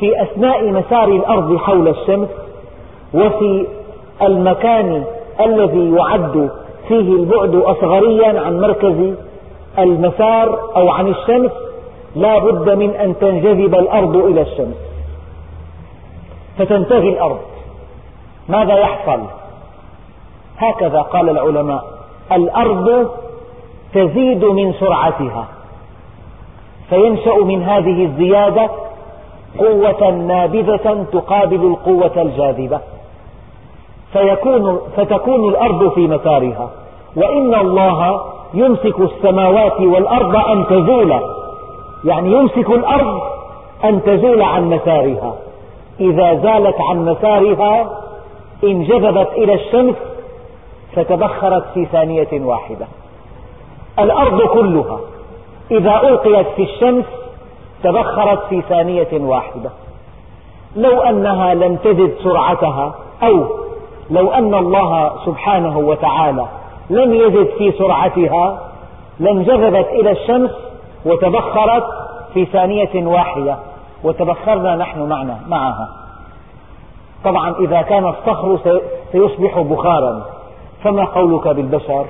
في 0.00 0.22
أثناء 0.22 0.70
مسار 0.70 1.08
الأرض 1.08 1.56
حول 1.56 1.88
الشمس 1.88 2.28
وفي 3.14 3.66
المكان 4.22 5.04
الذي 5.40 5.94
يعد 5.96 6.50
فيه 6.88 7.12
البعد 7.16 7.54
أصغريا 7.54 8.40
عن 8.40 8.60
مركز 8.60 9.14
المسار 9.78 10.58
أو 10.76 10.90
عن 10.90 11.08
الشمس 11.08 11.50
لا 12.16 12.38
بد 12.38 12.70
من 12.70 12.90
أن 12.90 13.18
تنجذب 13.18 13.74
الأرض 13.74 14.16
إلى 14.16 14.40
الشمس. 14.40 14.76
فتنتهي 16.58 17.08
الأرض. 17.08 17.38
ماذا 18.48 18.78
يحصل؟ 18.78 19.20
هكذا 20.58 21.00
قال 21.00 21.28
العلماء 21.28 21.84
الأرض 22.32 23.10
تزيد 23.94 24.44
من 24.44 24.72
سرعتها 24.72 25.46
فينشأ 26.88 27.34
من 27.34 27.62
هذه 27.62 28.04
الزيادة 28.04 28.70
قوة 29.58 30.10
نابذة 30.10 31.06
تقابل 31.12 31.66
القوة 31.66 32.22
الجاذبة. 32.22 32.80
فيكون 34.12 34.80
فتكون 34.96 35.48
الأرض 35.48 35.92
في 35.92 36.00
مسارها. 36.00 36.70
وإن 37.16 37.54
الله 37.54 38.20
يمسك 38.54 39.00
السماوات 39.00 39.80
والأرض 39.80 40.36
أن 40.36 40.66
تزولا 40.66 41.20
يعني 42.04 42.32
يمسك 42.32 42.70
الأرض 42.70 43.20
أن 43.84 44.02
تزول 44.02 44.42
عن 44.42 44.70
مسارها. 44.70 45.34
إذا 46.00 46.34
زالت 46.34 46.76
عن 46.80 47.04
مسارها 47.04 47.90
انجذبت 48.64 49.28
إلى 49.32 49.54
الشمس 49.54 49.94
فتبخرت 50.96 51.64
في 51.74 51.84
ثانية 51.84 52.28
واحدة. 52.32 52.86
الأرض 53.98 54.42
كلها 54.42 54.98
إذا 55.70 56.00
ألقيت 56.08 56.46
في 56.56 56.62
الشمس 56.62 57.04
تبخرت 57.82 58.38
في 58.48 58.62
ثانية 58.68 59.08
واحدة. 59.12 59.70
لو 60.76 61.00
أنها 61.00 61.54
لم 61.54 61.76
تزد 61.76 62.14
سرعتها 62.22 62.94
أو 63.22 63.44
لو 64.10 64.30
أن 64.30 64.54
الله 64.54 65.12
سبحانه 65.26 65.78
وتعالى 65.78 66.46
لم 66.90 67.14
يزد 67.14 67.48
في 67.58 67.72
سرعتها 67.72 68.60
لانجذبت 69.20 69.86
إلى 69.86 70.10
الشمس 70.10 70.50
وتبخرت 71.04 71.84
في 72.34 72.44
ثانية 72.44 73.06
واحدة 73.06 73.56
وتبخرنا 74.04 74.76
نحن 74.76 75.02
معنا 75.02 75.38
معها. 75.48 75.88
طبعا 77.24 77.54
إذا 77.60 77.82
كان 77.82 78.06
الصخر 78.06 78.80
سيصبح 79.12 79.58
بخارا 79.58 80.22
فما 80.84 81.04
قولك 81.04 81.48
بالبشر؟ 81.48 82.06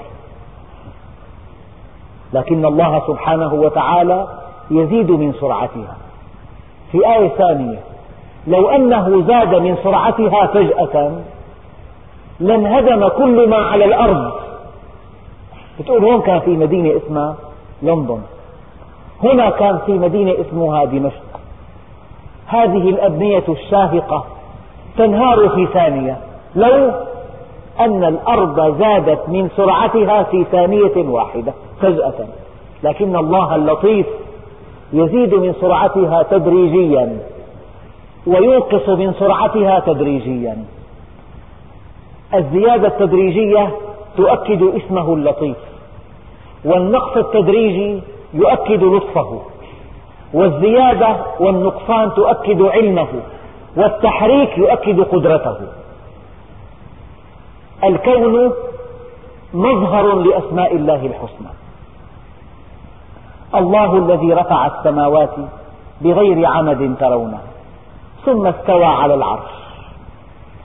لكن 2.32 2.64
الله 2.64 3.02
سبحانه 3.06 3.54
وتعالى 3.54 4.26
يزيد 4.70 5.10
من 5.10 5.32
سرعتها. 5.32 5.96
في 6.92 7.06
آية 7.14 7.28
ثانية 7.28 7.78
لو 8.46 8.68
أنه 8.68 9.22
زاد 9.26 9.54
من 9.54 9.76
سرعتها 9.82 10.46
فجأة 10.46 11.12
لانهدم 12.40 13.08
كل 13.08 13.48
ما 13.48 13.56
على 13.56 13.84
الأرض. 13.84 14.32
بتقول 15.80 16.04
هون 16.04 16.20
كان 16.20 16.40
في 16.40 16.50
مدينة 16.50 16.96
اسمها 16.96 17.36
لندن. 17.82 18.20
هنا 19.22 19.50
كان 19.50 19.78
في 19.86 19.92
مدينة 19.92 20.34
اسمها 20.40 20.84
دمشق. 20.84 21.40
هذه 22.46 22.88
الأبنية 22.88 23.44
الشاهقة 23.48 24.24
تنهار 24.98 25.48
في 25.48 25.66
ثانية. 25.66 26.16
لو 26.56 26.90
أن 27.80 28.04
الأرض 28.04 28.78
زادت 28.78 29.28
من 29.28 29.48
سرعتها 29.56 30.22
في 30.22 30.44
ثانية 30.44 30.96
واحدة 30.96 31.52
فجأة. 31.80 32.26
لكن 32.82 33.16
الله 33.16 33.54
اللطيف 33.54 34.06
يزيد 34.92 35.34
من 35.34 35.54
سرعتها 35.60 36.22
تدريجيا. 36.22 37.18
وينقص 38.26 38.88
من 38.88 39.12
سرعتها 39.18 39.80
تدريجيا. 39.80 40.64
الزيادة 42.34 42.88
التدريجية 42.88 43.70
تؤكد 44.18 44.62
اسمه 44.62 45.14
اللطيف. 45.14 45.56
والنقص 46.64 47.16
التدريجي 47.16 48.02
يؤكد 48.34 48.82
لطفه. 48.84 49.40
والزيادة 50.34 51.16
والنقصان 51.40 52.14
تؤكد 52.14 52.62
علمه. 52.62 53.08
والتحريك 53.76 54.58
يؤكد 54.58 55.00
قدرته. 55.00 55.56
الكون 57.84 58.52
مظهر 59.54 60.14
لأسماء 60.14 60.76
الله 60.76 61.06
الحسنى. 61.06 61.52
الله 63.54 63.96
الذي 63.98 64.32
رفع 64.32 64.66
السماوات 64.66 65.34
بغير 66.00 66.46
عمد 66.46 66.94
ترونها 67.00 67.42
ثم 68.24 68.46
استوى 68.46 68.84
على 68.84 69.14
العرش. 69.14 69.50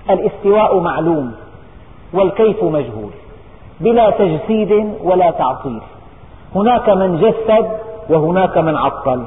الاستواء 0.09 0.79
معلوم 0.79 1.35
والكيف 2.13 2.63
مجهول. 2.63 3.11
بلا 3.79 4.09
تجسيد 4.09 4.93
ولا 5.03 5.31
تعطيل. 5.31 5.81
هناك 6.55 6.89
من 6.89 7.17
جسد 7.17 7.71
وهناك 8.09 8.57
من 8.57 8.77
عطل. 8.77 9.23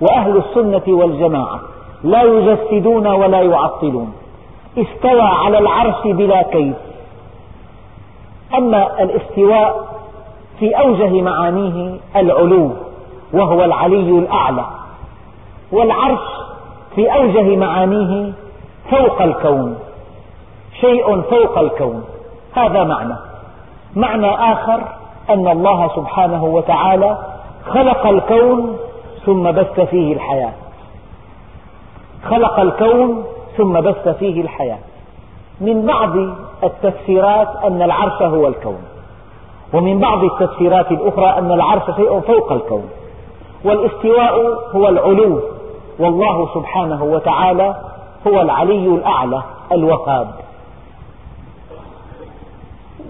وأهل 0.00 0.36
السنة 0.36 0.96
والجماعة 0.96 1.60
لا 2.04 2.22
يجسدون 2.22 3.06
ولا 3.06 3.42
يعطلون. 3.42 4.14
استوى 4.78 5.20
على 5.20 5.58
العرش 5.58 6.04
بلا 6.04 6.42
كيف 6.42 6.76
أما 8.58 9.02
الاستواء 9.02 9.86
في 10.58 10.78
أوجه 10.78 11.22
معانيه 11.22 11.96
العلو 12.16 12.70
وهو 13.32 13.64
العلي 13.64 14.18
الأعلى. 14.18 14.64
والعرش 15.72 16.20
في 16.94 17.14
أوجه 17.14 17.56
معانيه 17.56 18.32
فوق 18.90 19.22
الكون. 19.22 19.78
شيء 20.80 21.20
فوق 21.20 21.58
الكون. 21.58 22.04
هذا 22.54 22.84
معنى. 22.84 23.31
معنى 23.96 24.52
آخر 24.52 24.80
أن 25.30 25.48
الله 25.48 25.96
سبحانه 25.96 26.44
وتعالى 26.44 27.18
خلق 27.66 28.06
الكون 28.06 28.76
ثم 29.26 29.50
بث 29.50 29.80
فيه 29.80 30.14
الحياة. 30.14 30.52
خلق 32.30 32.60
الكون 32.60 33.24
ثم 33.56 33.80
بث 33.80 34.08
فيه 34.08 34.42
الحياة. 34.42 34.78
من 35.60 35.86
بعض 35.86 36.10
التفسيرات 36.64 37.48
أن 37.64 37.82
العرش 37.82 38.22
هو 38.22 38.48
الكون. 38.48 38.82
ومن 39.72 39.98
بعض 39.98 40.24
التفسيرات 40.24 40.90
الأخرى 40.92 41.38
أن 41.38 41.52
العرش 41.52 41.96
شيء 41.96 42.20
فوق 42.20 42.52
الكون. 42.52 42.90
والاستواء 43.64 44.58
هو 44.76 44.88
العلو. 44.88 45.40
والله 45.98 46.48
سبحانه 46.54 47.04
وتعالى 47.04 47.76
هو 48.26 48.40
العلي 48.40 48.86
الأعلى 48.86 49.42
الوهاب. 49.72 50.41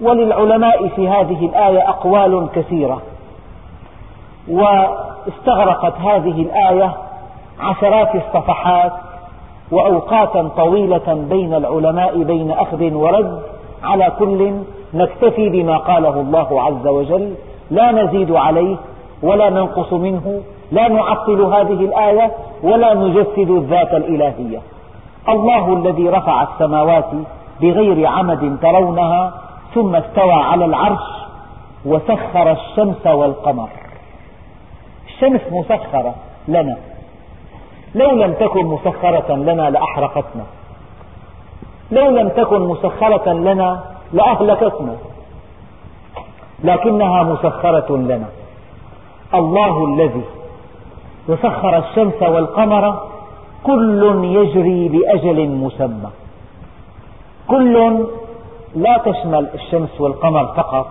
وللعلماء 0.03 0.87
في 0.87 1.07
هذه 1.07 1.45
الآية 1.45 1.89
أقوال 1.89 2.47
كثيرة. 2.55 3.01
واستغرقت 4.47 5.93
هذه 5.99 6.41
الآية 6.41 6.93
عشرات 7.59 8.15
الصفحات 8.15 8.91
وأوقاتا 9.71 10.49
طويلة 10.57 11.25
بين 11.29 11.53
العلماء 11.53 12.23
بين 12.23 12.51
أخذ 12.51 12.93
ورد 12.93 13.41
على 13.83 14.11
كل 14.19 14.53
نكتفي 14.93 15.49
بما 15.49 15.77
قاله 15.77 16.19
الله 16.21 16.61
عز 16.61 16.87
وجل. 16.87 17.33
لا 17.71 17.91
نزيد 17.91 18.31
عليه 18.31 18.75
ولا 19.23 19.49
ننقص 19.49 19.93
منه 19.93 20.41
لا 20.71 20.87
نعطل 20.87 21.41
هذه 21.41 21.85
الآية 21.85 22.31
ولا 22.63 22.93
نجسد 22.93 23.49
الذات 23.49 23.93
الإلهية. 23.93 24.59
الله 25.29 25.73
الذي 25.73 26.09
رفع 26.09 26.43
السماوات 26.43 27.05
بغير 27.61 28.07
عمد 28.07 28.57
ترونها 28.61 29.33
ثم 29.73 29.95
استوى 29.95 30.33
على 30.33 30.65
العرش 30.65 30.99
وسخر 31.85 32.51
الشمس 32.51 33.07
والقمر. 33.07 33.69
الشمس 35.07 35.41
مسخرة 35.51 36.15
لنا. 36.47 36.77
لو 37.95 38.11
لم 38.11 38.33
تكن 38.33 38.65
مسخرة 38.65 39.35
لنا 39.35 39.69
لأحرقتنا. 39.69 40.43
لو 41.91 42.09
لم 42.09 42.29
تكن 42.29 42.61
مسخرة 42.61 43.33
لنا 43.33 43.83
لأهلكتنا. 44.13 44.95
لكنها 46.63 47.23
مسخرة 47.23 47.97
لنا. 47.97 48.29
الله 49.33 49.85
الذي 49.85 50.23
وسخر 51.27 51.77
الشمس 51.77 52.21
والقمر 52.21 53.07
كل 53.63 54.21
يجري 54.23 54.87
لأجل 54.87 55.49
مسمى. 55.49 56.09
كل 57.47 58.05
لا 58.75 58.97
تشمل 58.97 59.47
الشمس 59.53 60.01
والقمر 60.01 60.45
فقط 60.45 60.87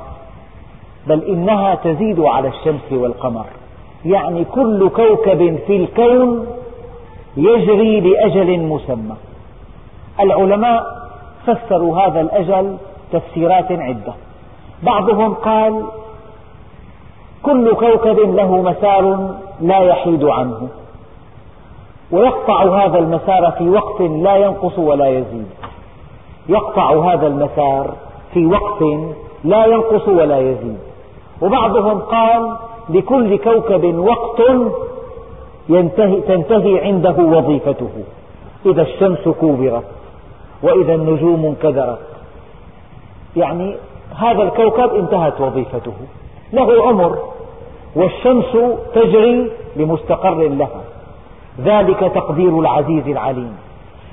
بل 1.07 1.22
إنها 1.24 1.74
تزيد 1.74 2.20
على 2.20 2.49
الشمس 2.49 2.93
والقمر. 2.93 3.47
يعني 4.05 4.45
كل 4.45 4.89
كوكب 4.89 5.59
في 5.66 5.76
الكون 5.76 6.47
يجري 7.37 8.01
لأجل 8.01 8.61
مسمى. 8.61 9.16
العلماء 10.20 11.09
فسروا 11.47 11.99
هذا 11.99 12.20
الأجل 12.20 12.76
تفسيرات 13.12 13.72
عدة. 13.72 14.12
بعضهم 14.83 15.35
قال 15.35 15.85
كل 17.43 17.74
كوكب 17.74 18.18
له 18.18 18.62
مسار 18.62 19.35
لا 19.61 19.78
يحيد 19.78 20.24
عنه 20.24 20.68
ويقطع 22.11 22.62
هذا 22.62 22.99
المسار 22.99 23.51
في 23.59 23.68
وقت 23.68 24.01
لا 24.01 24.37
ينقص 24.37 24.78
ولا 24.78 25.09
يزيد. 25.09 25.47
يقطع 26.49 27.12
هذا 27.12 27.26
المسار 27.26 27.95
في 28.34 28.47
وقت 28.47 28.82
لا 29.45 29.66
ينقص 29.66 30.09
ولا 30.09 30.38
يزيد. 30.38 30.78
وبعضهم 31.43 31.99
قال 31.99 32.57
لكل 32.88 33.38
كوكب 33.38 33.99
وقت 33.99 34.43
ينتهي 35.68 36.20
تنتهي 36.20 36.80
عنده 36.80 37.16
وظيفته. 37.18 37.90
إذا 38.66 38.82
الشمس 38.82 39.28
كورت 39.28 39.84
وإذا 40.62 40.95
النجوم 40.95 41.45
انكدرت. 41.45 41.99
يعني 43.36 43.76
هذا 44.16 44.43
الكوكب 44.43 44.95
انتهت 44.95 45.40
وظيفته. 45.40 45.93
له 46.53 46.88
عمر 46.88 47.18
والشمس 47.97 48.57
تجري 48.95 49.51
لمستقر 49.76 50.49
لها. 50.49 50.82
ذلك 51.61 51.99
تقدير 52.14 52.59
العزيز 52.61 53.09
العليم. 53.09 53.57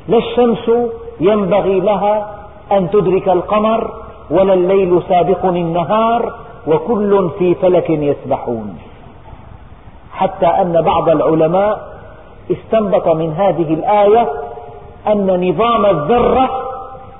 لا 0.09 0.17
الشمس 0.17 0.71
ينبغي 1.19 1.79
لها 1.79 2.35
أن 2.71 2.89
تدرك 2.89 3.29
القمر 3.29 3.91
ولا 4.31 4.53
الليل 4.53 5.01
سابق 5.09 5.45
النهار 5.45 6.33
وكل 6.67 7.29
في 7.39 7.55
فلك 7.55 7.89
يسبحون. 7.89 8.77
حتى 10.11 10.45
أن 10.45 10.81
بعض 10.81 11.09
العلماء 11.09 11.79
استنبط 12.51 13.07
من 13.07 13.33
هذه 13.33 13.73
الآية 13.73 14.29
أن 15.07 15.49
نظام 15.49 15.85
الذرة 15.85 16.49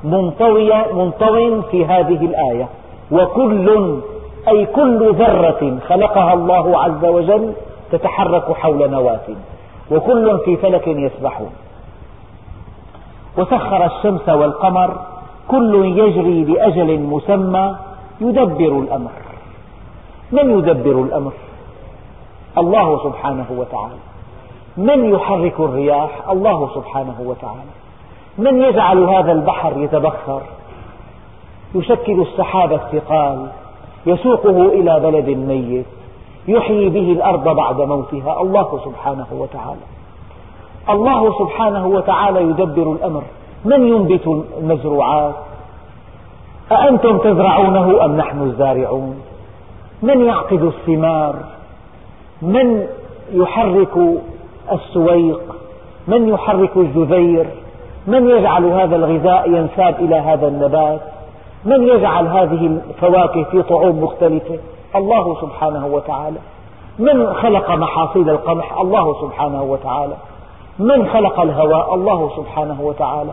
منطوية 0.04 0.86
منطو 0.94 1.62
في 1.62 1.86
هذه 1.86 2.26
الآية. 2.26 2.68
وكل 3.12 4.00
أي 4.48 4.66
كل 4.66 5.14
ذرة 5.14 5.78
خلقها 5.88 6.34
الله 6.34 6.80
عز 6.84 7.06
وجل 7.06 7.54
تتحرك 7.92 8.52
حول 8.52 8.90
نواة 8.92 9.28
وكل 9.92 10.40
في 10.46 10.58
فلك 10.58 10.88
يسبحون. 10.88 11.52
وسخر 13.38 13.86
الشمس 13.86 14.30
والقمر 14.30 14.98
كل 15.48 15.98
يجري 15.98 16.44
لأجل 16.44 17.00
مسمى 17.00 17.76
يدبر 18.22 18.80
الأمر. 18.80 19.12
من 20.32 20.60
يدبر 20.60 21.02
الأمر؟ 21.02 21.32
الله 22.58 23.04
سبحانه 23.04 23.46
وتعالى. 23.58 24.00
من 24.78 25.06
يحرك 25.06 25.60
الرياح؟ 25.60 26.30
الله 26.30 26.70
سبحانه 26.76 27.16
وتعالى. 27.26 27.72
من 28.38 28.62
يجعل 28.62 29.04
هذا 29.04 29.32
البحر 29.32 29.78
يتبخر؟ 29.78 30.42
يشكل 31.76 32.22
السحاب 32.22 32.74
الثقال 32.74 33.48
يسوقه 34.06 34.66
إلى 34.66 35.00
بلد 35.00 35.30
ميت 35.30 35.86
يحيي 36.48 36.90
به 36.90 37.12
الأرض 37.12 37.56
بعد 37.56 37.82
موتها. 37.82 38.42
الله 38.42 38.80
سبحانه 38.86 39.28
وتعالى. 39.32 39.99
الله 40.90 41.40
سبحانه 41.40 41.88
وتعالى 41.88 42.42
يدبر 42.42 42.92
الأمر. 42.92 43.24
من 43.66 43.88
ينبت 43.88 44.44
المزروعات؟ 44.60 45.36
أأنتم 46.72 47.18
تزرعونه 47.18 48.06
أم 48.06 48.18
نحن 48.18 48.42
الزارعون؟ 48.42 49.22
من 50.02 50.26
يعقد 50.26 50.64
الثمار؟ 50.64 51.36
من 52.42 52.88
يحرك 53.32 54.22
السويق؟ 54.72 55.42
من 56.08 56.28
يحرك 56.28 56.78
الجذير 56.78 57.46
من 58.08 58.30
يجعل 58.30 58.66
هذا 58.66 58.96
الغذاء 58.96 59.50
ينساب 59.50 59.96
إلى 60.00 60.16
هذا 60.16 60.48
النبات؟ 60.48 61.02
من 61.66 61.88
يجعل 61.88 62.28
هذه 62.28 62.80
الفواكه 62.90 63.44
في 63.44 63.62
طعوم 63.62 64.04
مختلفة؟ 64.04 64.60
الله 64.96 65.38
سبحانه 65.42 65.88
وتعالى. 65.88 66.38
من 67.00 67.34
خلق 67.34 67.72
محاصيل 67.72 68.30
القمح؟ 68.30 68.80
الله 68.80 69.22
سبحانه 69.22 69.64
وتعالى. 69.64 70.14
من 70.80 71.08
خلق 71.08 71.40
الهواء؟ 71.40 71.96
الله 71.96 72.32
سبحانه 72.38 72.82
وتعالى. 72.82 73.32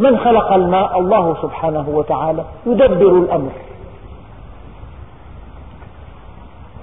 من 0.00 0.18
خلق 0.18 0.52
الماء؟ 0.52 0.98
الله 0.98 1.36
سبحانه 1.42 1.84
وتعالى. 1.88 2.44
يدبر 2.66 3.10
الأمر. 3.10 3.50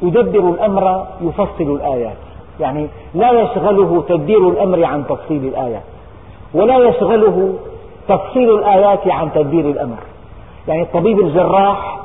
يدبر 0.01 0.39
الأمر 0.39 1.05
يفصل 1.22 1.76
الآيات. 1.76 2.18
يعني 2.60 2.88
لا 3.14 3.32
يشغله 3.32 4.03
تدبير 4.10 4.49
الأمر 4.49 4.86
عن 4.86 5.07
تفصيل 5.07 5.45
الآيات. 5.45 5.84
ولا 6.53 6.78
يشغله 6.78 7.53
تفصيل 8.07 8.57
الآيات 8.57 9.07
عن 9.07 9.32
تدبير 9.34 9.66
الأمر. 9.66 9.97
يعني 10.68 10.82
الطبيب 10.82 11.20
الجراح 11.20 11.99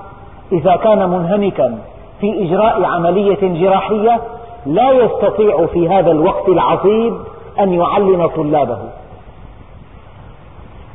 إذا 0.52 0.76
كان 0.76 1.08
منهمكا 1.10 1.78
في 2.20 2.44
إجراء 2.44 2.84
عملية 2.84 3.60
جراحية 3.60 4.20
لا 4.66 4.90
يستطيع 4.90 5.66
في 5.66 5.88
هذا 5.88 6.10
الوقت 6.10 6.48
العصيب 6.48 7.14
أن 7.60 7.72
يعلم 7.72 8.26
طلابه. 8.26 8.78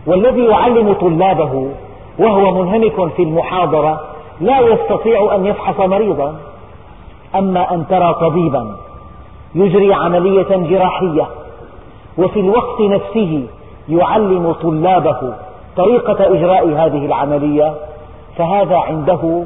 والذي 0.07 0.45
يعلم 0.45 0.93
طلابه 0.93 1.71
وهو 2.19 2.63
منهمك 2.63 3.13
في 3.13 3.23
المحاضرة 3.23 4.01
لا 4.41 4.59
يستطيع 4.59 5.35
أن 5.35 5.45
يفحص 5.45 5.79
مريضا. 5.79 6.35
أما 7.35 7.73
أن 7.73 7.87
ترى 7.87 8.13
طبيبا 8.13 8.75
يجري 9.55 9.93
عملية 9.93 10.55
جراحية 10.55 11.27
وفي 12.17 12.39
الوقت 12.39 12.81
نفسه 12.81 13.47
يعلم 13.89 14.51
طلابه 14.51 15.33
طريقة 15.77 16.33
إجراء 16.33 16.67
هذه 16.67 17.05
العملية 17.05 17.73
فهذا 18.37 18.77
عنده 18.77 19.43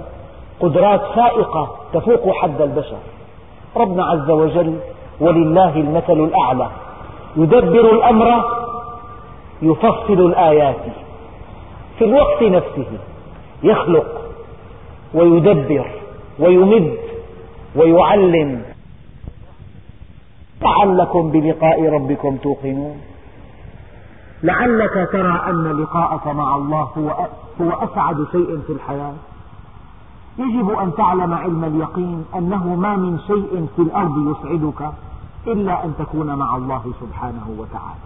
قدرات 0.59 1.01
فائقة 1.15 1.67
تفوق 1.93 2.35
حد 2.35 2.61
البشر. 2.61 2.97
ربنا 3.77 4.05
عز 4.05 4.31
وجل 4.31 4.77
ولله 5.19 5.75
المثل 5.75 6.13
الأعلى. 6.13 6.67
يدبر 7.35 7.91
الأمر 7.91 8.43
يفصل 9.61 10.13
الآيات 10.13 10.81
في 11.97 12.05
الوقت 12.05 12.43
نفسه 12.43 12.87
يخلق 13.63 14.21
ويدبر 15.13 15.91
ويمد 16.39 16.97
ويعلم. 17.75 18.61
لعلكم 20.61 21.31
بلقاء 21.31 21.89
ربكم 21.89 22.37
توقنون. 22.37 23.01
لعلك 24.43 25.09
ترى 25.11 25.41
أن 25.49 25.81
لقاءك 25.81 26.27
مع 26.27 26.55
الله 26.55 26.89
هو 26.97 27.09
هو 27.61 27.69
أسعد 27.69 28.27
شيء 28.31 28.59
في 28.67 28.73
الحياة. 28.73 29.13
يجب 30.39 30.69
أن 30.69 30.95
تعلم 30.95 31.33
علم 31.33 31.63
اليقين 31.63 32.25
أنه 32.35 32.75
ما 32.75 32.95
من 32.95 33.19
شيء 33.27 33.67
في 33.75 33.81
الأرض 33.81 34.35
يسعدك. 34.35 34.93
إلا 35.47 35.85
أن 35.85 35.93
تكون 35.99 36.35
مع 36.35 36.55
الله 36.55 36.93
سبحانه 37.01 37.55
وتعالى. 37.57 38.05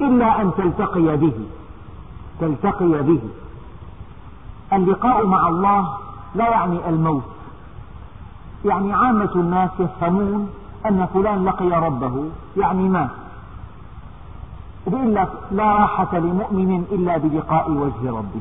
إلا 0.00 0.42
أن 0.42 0.50
تلتقي 0.56 1.16
به. 1.16 1.46
تلتقي 2.40 3.02
به. 3.02 3.20
اللقاء 4.72 5.26
مع 5.26 5.48
الله 5.48 5.88
لا 6.34 6.50
يعني 6.50 6.88
الموت. 6.88 7.22
يعني 8.64 8.92
عامة 8.92 9.30
الناس 9.34 9.70
يفهمون 9.78 10.50
أن 10.86 11.06
فلان 11.14 11.44
لقي 11.44 11.68
ربه. 11.68 12.24
يعني 12.56 12.88
مات 12.88 13.10
لك 14.86 15.32
لا 15.50 15.64
راحة 15.64 16.18
لمؤمن 16.18 16.86
إلا 16.92 17.16
بلقاء 17.16 17.70
وجه 17.70 18.10
ربه. 18.10 18.40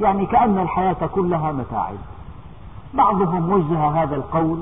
يعني 0.00 0.26
كأن 0.26 0.58
الحياة 0.58 1.06
كلها 1.14 1.52
متاعب. 1.52 1.98
بعضهم 2.94 3.52
وجه 3.52 4.02
هذا 4.02 4.16
القول 4.16 4.58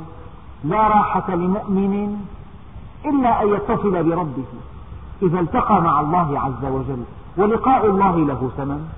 لا 0.64 0.88
راحة 0.88 1.34
لمؤمن 1.34 2.16
إلا 3.04 3.42
أن 3.42 3.48
يتصل 3.48 3.90
بربه 3.90 4.44
إذا 5.22 5.40
التقى 5.40 5.82
مع 5.82 6.00
الله 6.00 6.40
عز 6.40 6.70
وجل 6.72 7.04
ولقاء 7.36 7.86
الله 7.86 8.16
له 8.16 8.50
ثمن. 8.56 8.88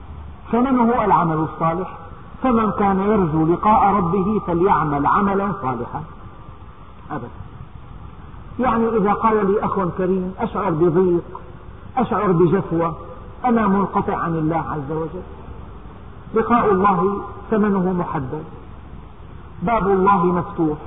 ثمنه 0.52 1.04
العمل 1.04 1.36
الصالح 1.36 1.98
فمن 2.42 2.70
كان 2.70 3.00
يرجو 3.00 3.46
لقاء 3.46 3.94
ربه 3.94 4.40
فليعمل 4.46 5.06
عملا 5.06 5.52
صالحا. 5.62 6.02
أبدا. 7.10 7.28
يعني 8.60 8.88
إذا 8.88 9.12
قال 9.12 9.50
لي 9.50 9.64
أخ 9.64 9.80
كريم 9.98 10.34
أشعر 10.38 10.70
بضيق 10.70 11.40
أشعر 11.96 12.32
بجفوة 12.32 12.94
أنا 13.44 13.66
منقطع 13.66 14.16
عن 14.16 14.34
الله 14.34 14.56
عز 14.56 14.92
وجل. 14.92 15.22
لقاء 16.34 16.72
الله 16.72 17.20
ثمنه 17.50 17.92
محدد. 17.92 18.44
باب 19.62 19.88
الله 19.88 20.24
مفتوح. 20.24 20.78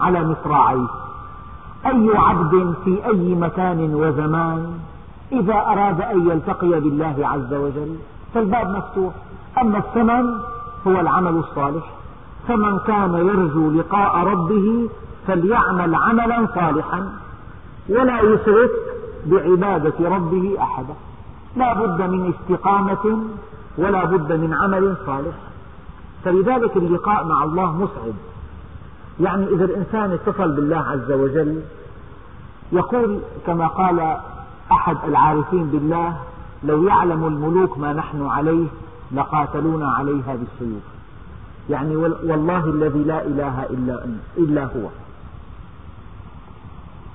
على 0.00 0.24
مصراعيه 0.24 0.86
أي 1.86 2.10
عبد 2.16 2.74
في 2.84 3.06
أي 3.06 3.34
مكان 3.34 3.94
وزمان؟ 3.94 4.78
إذا 5.32 5.54
أراد 5.54 6.00
أن 6.00 6.30
يلتقي 6.30 6.80
بالله 6.80 7.14
عز 7.18 7.54
وجل 7.54 7.96
فالباب 8.34 8.76
مفتوح. 8.76 9.14
أما 9.60 9.78
الثمن 9.78 10.40
هو 10.86 11.00
العمل 11.00 11.36
الصالح. 11.36 11.84
فمن 12.48 12.78
كان 12.78 13.14
يرجو 13.14 13.70
لقاء 13.70 14.16
ربه 14.16 14.88
فليعمل 15.26 15.94
عملا 15.94 16.46
صالحا 16.54 17.08
ولا 17.88 18.20
يشرك 18.20 18.70
بعبادة 19.26 20.08
ربه 20.08 20.56
أحدا. 20.60 20.94
لا 21.56 21.74
بد 21.74 22.02
من 22.02 22.32
استقامة 22.34 23.18
ولا 23.78 24.04
بد 24.04 24.32
من 24.32 24.54
عمل 24.54 24.96
صالح. 25.06 25.34
فلذلك 26.24 26.76
اللقاء 26.76 27.26
مع 27.26 27.44
الله 27.44 27.72
مسعد 27.72 28.14
يعني 29.20 29.46
إذا 29.46 29.64
الإنسان 29.64 30.12
اتصل 30.12 30.52
بالله 30.52 30.78
عز 30.78 31.12
وجل 31.12 31.62
يقول 32.72 33.18
كما 33.46 33.66
قال 33.66 34.16
أحد 34.72 34.96
العارفين 35.08 35.66
بالله 35.66 36.16
لو 36.64 36.82
يعلم 36.82 37.26
الملوك 37.26 37.78
ما 37.78 37.92
نحن 37.92 38.26
عليه 38.26 38.66
لقاتلونا 39.12 39.88
عليها 39.88 40.36
بالسيوف 40.36 40.82
يعني 41.70 41.96
والله 41.96 42.64
الذي 42.64 43.04
لا 43.04 43.26
إله 43.26 43.62
إلا, 43.70 44.06
إلا 44.38 44.64
هو. 44.64 44.88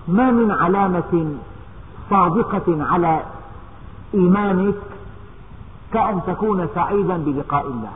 ما 0.07 0.31
من 0.31 0.51
علامة 0.51 1.33
صادقة 2.09 2.85
على 2.85 3.23
إيمانك 4.13 4.75
كأن 5.93 6.21
تكون 6.27 6.67
سعيدا 6.75 7.17
بلقاء 7.17 7.67
الله. 7.67 7.91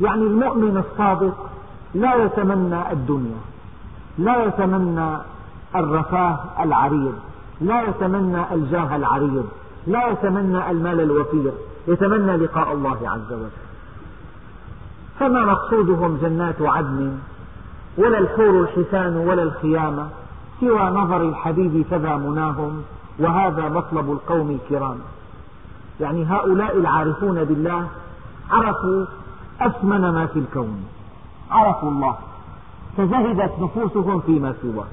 يعني 0.00 0.22
المؤمن 0.22 0.76
الصادق 0.76 1.50
لا 1.94 2.14
يتمنى 2.14 2.92
الدنيا 2.92 3.40
لا 4.18 4.44
يتمنى 4.44 5.18
الرفاه 5.74 6.38
العريض 6.60 7.14
لا 7.60 7.82
يتمنى 7.82 8.54
الجاه 8.54 8.96
العريض 8.96 9.46
لا 9.86 10.08
يتمنى 10.08 10.70
المال 10.70 11.00
الوفير 11.00 11.52
يتمنى 11.88 12.36
لقاء 12.36 12.72
الله 12.72 12.98
عز 13.02 13.32
وجل. 13.32 13.50
فما 15.18 15.44
مقصودهم 15.44 16.18
جنات 16.22 16.62
عدن 16.62 17.18
ولا 17.98 18.18
الحور 18.18 18.60
الحسان 18.60 19.16
ولا 19.16 19.42
الخيامة 19.42 20.08
سوى 20.60 20.90
نظر 20.90 21.22
الحبيب 21.28 21.84
فذا 21.90 22.16
مناهم 22.16 22.82
وهذا 23.18 23.68
مطلب 23.68 24.12
القوم 24.12 24.50
الكرام. 24.50 24.98
يعني 26.00 26.24
هؤلاء 26.24 26.76
العارفون 26.78 27.44
بالله 27.44 27.88
عرفوا 28.50 29.04
أثمن 29.60 30.00
ما 30.00 30.26
في 30.26 30.38
الكون. 30.38 30.84
عرفوا 31.50 31.90
الله 31.90 32.16
فزهدت 32.96 33.52
نفوسهم 33.60 34.20
فيما 34.20 34.54
سواه 34.62 34.86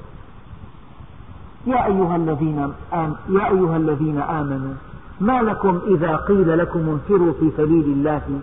يا 1.66 1.86
أيها 1.86 2.16
الذين 2.16 2.72
يا 3.28 3.48
أيها 3.48 3.76
الذين 3.76 4.18
آمنوا 4.20 4.74
ما 5.20 5.42
لكم 5.42 5.80
إذا 5.86 6.16
قيل 6.16 6.58
لكم 6.58 6.78
انفروا 6.78 7.32
في 7.32 7.50
سبيل 7.56 7.84
الله 7.84 8.40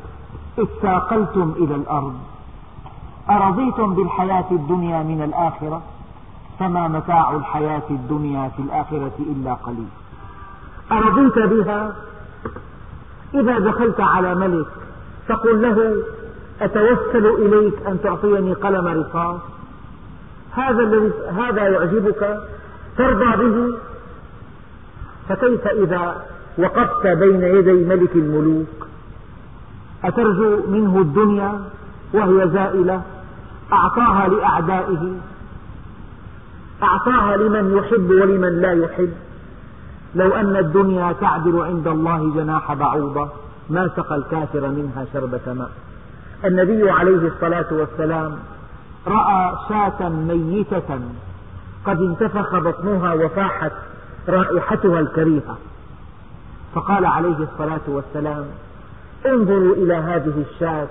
اثاقلتم 0.59 1.53
إلى 1.57 1.75
الأرض. 1.75 2.13
أرضيتم 3.29 3.93
بالحياة 3.93 4.45
الدنيا 4.51 5.03
من 5.03 5.21
الآخرة؟ 5.21 5.81
فما 6.59 6.87
متاع 6.87 7.35
الحياة 7.35 7.83
الدنيا 7.89 8.49
في 8.49 8.61
الآخرة 8.61 9.11
إلا 9.19 9.53
قليل. 9.53 9.89
أرضيت 10.91 11.39
بها؟ 11.39 11.95
إذا 13.33 13.59
دخلت 13.59 13.99
على 13.99 14.35
ملك 14.35 14.67
تقول 15.27 15.61
له 15.61 15.95
أتوسل 16.61 17.25
إليك 17.25 17.87
أن 17.87 18.01
تعطيني 18.03 18.53
قلم 18.53 18.87
رصاص؟ 18.87 19.39
هذا 20.51 20.83
الذي 20.83 21.11
هذا 21.37 21.67
يعجبك؟ 21.67 22.39
ترضى 22.97 23.43
به؟ 23.43 23.77
فكيف 25.29 25.67
إذا 25.67 26.25
وقفت 26.57 27.07
بين 27.07 27.41
يدي 27.41 27.85
ملك 27.85 28.15
الملوك؟ 28.15 28.87
أترجو 30.03 30.67
منه 30.67 30.99
الدنيا 30.99 31.61
وهي 32.13 32.49
زائلة؟ 32.49 33.01
أعطاها 33.73 34.27
لأعدائه؟ 34.27 35.15
أعطاها 36.83 37.37
لمن 37.37 37.77
يحب 37.77 38.09
ولمن 38.09 38.61
لا 38.61 38.71
يحب؟ 38.71 39.13
لو 40.15 40.35
أن 40.35 40.55
الدنيا 40.55 41.11
تعدل 41.21 41.61
عند 41.61 41.87
الله 41.87 42.33
جناح 42.35 42.73
بعوضة 42.73 43.29
ما 43.69 43.89
سقى 43.95 44.15
الكافر 44.15 44.67
منها 44.67 45.05
شربة 45.13 45.53
ماء. 45.53 45.71
النبي 46.45 46.89
عليه 46.89 47.27
الصلاة 47.27 47.65
والسلام 47.71 48.39
رأى 49.07 49.55
شاة 49.69 50.09
ميتة 50.09 50.99
قد 51.85 52.01
انتفخ 52.01 52.55
بطنها 52.55 53.13
وفاحت 53.13 53.71
رائحتها 54.29 54.99
الكريهة. 54.99 55.57
فقال 56.75 57.05
عليه 57.05 57.37
الصلاة 57.37 57.81
والسلام 57.87 58.45
انظروا 59.25 59.75
إلى 59.75 59.93
هذه 59.93 60.45
الشاة 60.51 60.87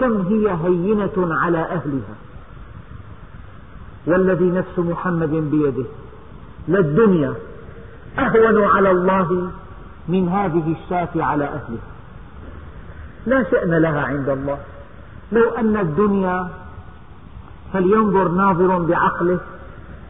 كم 0.00 0.26
هي 0.26 0.50
هينة 0.64 1.34
على 1.34 1.58
أهلها. 1.58 2.16
والذي 4.06 4.50
نفس 4.50 4.78
محمد 4.78 5.30
بيده 5.30 5.84
للدنيا 6.68 7.34
أهون 8.18 8.64
على 8.64 8.90
الله 8.90 9.50
من 10.08 10.28
هذه 10.28 10.76
الشاة 10.82 11.24
على 11.24 11.44
أهلها. 11.44 11.91
لا 13.26 13.44
شأن 13.50 13.70
لها 13.70 14.00
عند 14.00 14.28
الله. 14.28 14.58
لو 15.32 15.50
أن 15.50 15.76
الدنيا 15.76 16.48
فلينظر 17.72 18.28
ناظر 18.28 18.78
بعقله 18.78 19.38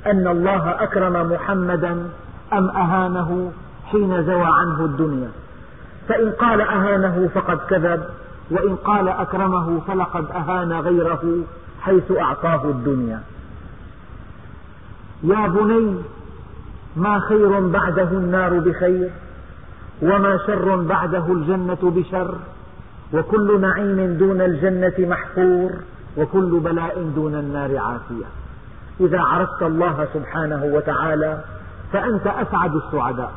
أن 0.06 0.26
الله 0.26 0.82
أكرم 0.82 1.32
محمدا 1.32 2.08
أم 2.52 2.68
أهانه 2.68 3.52
حين 3.86 4.22
زوى 4.22 4.46
عنه 4.46 4.84
الدنيا. 4.84 5.28
فإن 6.08 6.30
قال 6.30 6.60
أهانه 6.60 7.30
فقد 7.34 7.58
كذب 7.58 8.02
وإن 8.50 8.76
قال 8.76 9.08
أكرمه 9.08 9.80
فلقد 9.80 10.30
أهان 10.30 10.72
غيره 10.72 11.44
حيث 11.80 12.12
أعطاه 12.12 12.64
الدنيا. 12.64 13.20
يا 15.22 15.46
بني 15.46 15.96
ما 16.96 17.18
خير 17.18 17.60
بعده 17.60 18.08
النار 18.12 18.58
بخير 18.58 19.10
وما 20.02 20.38
شر 20.46 20.76
بعده 20.76 21.32
الجنة 21.32 21.78
بشر. 21.82 22.34
وكل 23.12 23.60
نعيم 23.60 24.16
دون 24.18 24.40
الجنة 24.40 24.94
محفور 24.98 25.72
وكل 26.16 26.60
بلاء 26.60 27.02
دون 27.14 27.34
النار 27.34 27.78
عافية. 27.78 28.24
إذا 29.00 29.20
عرفت 29.20 29.62
الله 29.62 30.08
سبحانه 30.14 30.64
وتعالى 30.64 31.40
فأنت 31.92 32.26
أسعد 32.26 32.74
السعداء. 32.74 33.32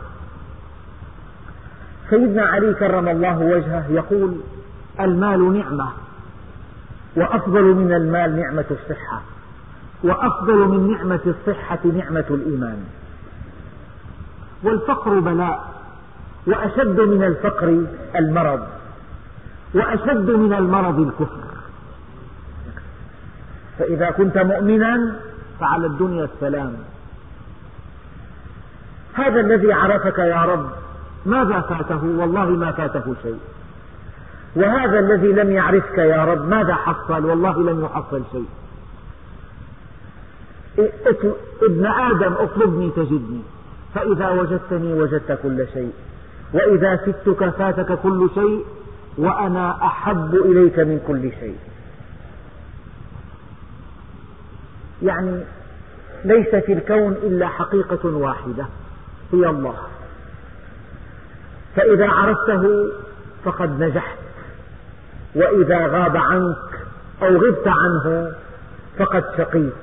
سيدنا 2.09 2.45
علي 2.45 2.73
كرم 2.73 3.07
الله 3.07 3.39
وجهه 3.39 3.85
يقول 3.89 4.37
المال 4.99 5.53
نعمة 5.53 5.87
وأفضل 7.15 7.63
من 7.63 7.93
المال 7.93 8.39
نعمة 8.39 8.65
الصحة 8.71 9.21
وأفضل 10.03 10.67
من 10.67 10.91
نعمة 10.91 11.19
الصحة 11.27 11.79
نعمة 11.83 12.25
الإيمان. 12.29 12.83
والفقر 14.63 15.19
بلاء 15.19 15.75
وأشد 16.47 16.99
من 16.99 17.23
الفقر 17.23 17.85
المرض. 18.15 18.67
وأشد 19.75 20.29
من 20.31 20.53
المرض 20.53 20.99
الكفر. 20.99 21.45
فإذا 23.79 24.11
كنت 24.11 24.37
مؤمنا 24.37 25.15
فعلى 25.59 25.87
الدنيا 25.87 26.23
السلام. 26.23 26.73
هذا 29.13 29.39
الذي 29.39 29.73
عرفك 29.73 30.19
يا 30.19 30.41
رب 30.41 30.69
ماذا 31.25 31.61
فاته؟ 31.61 32.03
والله 32.03 32.45
ما 32.45 32.71
فاته 32.71 33.15
شيء. 33.23 33.39
وهذا 34.55 34.99
الذي 34.99 35.27
لم 35.27 35.51
يعرفك 35.51 35.97
يا 35.97 36.25
رب 36.25 36.47
ماذا 36.49 36.73
حصل؟ 36.73 37.25
والله 37.25 37.63
لم 37.63 37.83
يحصل 37.83 38.21
شيء. 38.31 38.47
ابن 41.61 41.85
آدم 41.85 42.33
اطلبني 42.33 42.89
تجدني. 42.89 43.41
فإذا 43.95 44.29
وجدتني 44.29 44.93
وجدت 44.93 45.39
كل 45.43 45.67
شيء. 45.73 45.93
وإذا 46.53 46.95
فتك 46.95 47.49
فاتك 47.49 47.99
كل 47.99 48.29
شيء. 48.35 48.65
وأنا 49.17 49.85
أحب 49.85 50.35
إليك 50.35 50.79
من 50.79 50.99
كل 51.07 51.31
شيء. 51.39 51.57
يعني 55.03 55.43
ليس 56.25 56.55
في 56.55 56.73
الكون 56.73 57.11
إلا 57.11 57.47
حقيقة 57.47 58.07
واحدة 58.07 58.65
هي 59.33 59.49
الله. 59.49 59.75
فإذا 61.75 62.07
عرفته 62.07 62.89
فقد 63.43 63.83
نجحت 63.83 64.17
وإذا 65.35 65.87
غاب 65.87 66.17
عنك 66.17 66.57
أو 67.21 67.27
غبت 67.27 67.67
عنه 67.67 68.31
فقد 68.97 69.23
شقيت. 69.37 69.73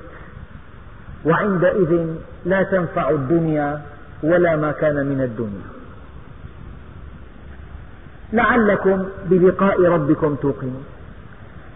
وعندئذ 1.25 2.15
لا 2.45 2.63
تنفع 2.63 3.09
الدنيا 3.09 3.81
ولا 4.23 4.55
ما 4.55 4.71
كان 4.71 5.05
من 5.05 5.21
الدنيا. 5.21 5.72
لعلكم 8.33 9.09
بلقاء 9.25 9.85
ربكم 9.85 10.35
توقنون. 10.35 10.85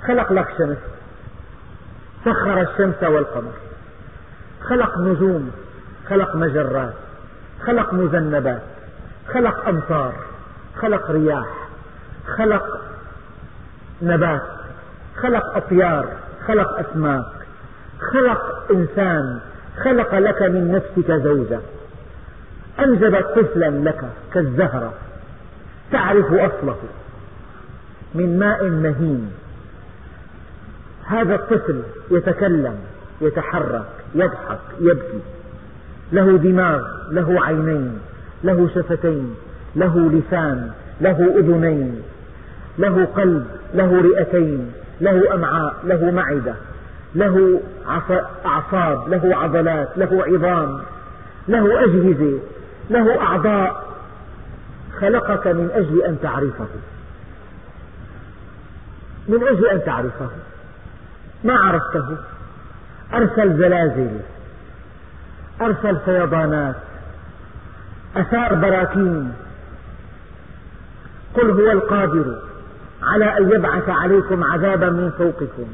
خلق 0.07 0.31
لك 0.31 0.47
شمس. 0.57 0.77
سخر 2.25 2.61
الشمس 2.61 3.03
والقمر. 3.03 3.51
خلق 4.61 4.97
نجوم. 4.97 5.51
خلق 6.09 6.35
مجرات. 6.35 6.93
خلق 7.61 7.93
مذنبات. 7.93 8.61
خلق 9.27 9.67
أمطار. 9.67 10.13
خلق 10.75 11.11
رياح. 11.11 11.69
خلق 12.27 12.81
نبات. 14.01 14.41
خلق 15.15 15.55
أطيار. 15.55 16.07
خلق 16.47 16.79
أسماك. 16.79 17.25
خلق 18.13 18.71
إنسان. 18.71 19.39
خلق 19.83 20.15
لك 20.15 20.41
من 20.41 20.71
نفسك 20.71 21.11
زوجة. 21.11 21.59
أنجبت 22.79 23.25
طفلا 23.25 23.69
لك 23.69 24.05
كالزهرة. 24.33 24.93
تعرف 25.91 26.33
أصله 26.33 26.77
من 28.15 28.39
ماء 28.39 28.69
مهين. 28.69 29.31
هذا 31.05 31.35
الطفل 31.35 31.81
يتكلم 32.11 32.75
يتحرك 33.21 33.85
يضحك 34.15 34.59
يبكي. 34.79 35.19
له 36.11 36.37
دماغ 36.37 36.81
له 37.11 37.45
عينين 37.45 37.99
له 38.43 38.69
شفتين 38.75 39.35
له 39.75 40.09
لسان 40.09 40.71
له 41.01 41.33
أذنين 41.39 42.01
له 42.77 43.05
قلب 43.05 43.47
له 43.73 44.01
رئتين 44.01 44.71
له 45.01 45.33
أمعاء 45.33 45.75
له 45.83 46.11
معدة 46.11 46.55
له 47.15 47.61
أعصاب 48.45 49.09
له 49.09 49.35
عضلات 49.35 49.97
له 49.97 50.23
عظام 50.27 50.79
له 51.47 51.83
أجهزة 51.83 52.39
له 52.89 53.21
أعضاء. 53.21 53.86
خلقك 55.01 55.47
من 55.47 55.69
أجل 55.73 56.01
أن 56.03 56.17
تعرفه. 56.21 56.67
من 59.27 59.47
أجل 59.47 59.67
أن 59.67 59.85
تعرفه. 59.85 60.29
ما 61.43 61.53
عرفته؟ 61.53 62.17
أرسل 63.13 63.57
زلازل. 63.57 64.19
أرسل 65.61 65.97
فيضانات 66.05 66.75
أثار 68.15 68.55
براكين. 68.55 69.33
قل 71.33 71.51
هو 71.51 71.71
القادر 71.71 72.41
على 73.03 73.37
أن 73.37 73.51
يبعث 73.51 73.89
عليكم 73.89 74.43
عذابا 74.43 74.89
من 74.89 75.11
فوقكم. 75.17 75.67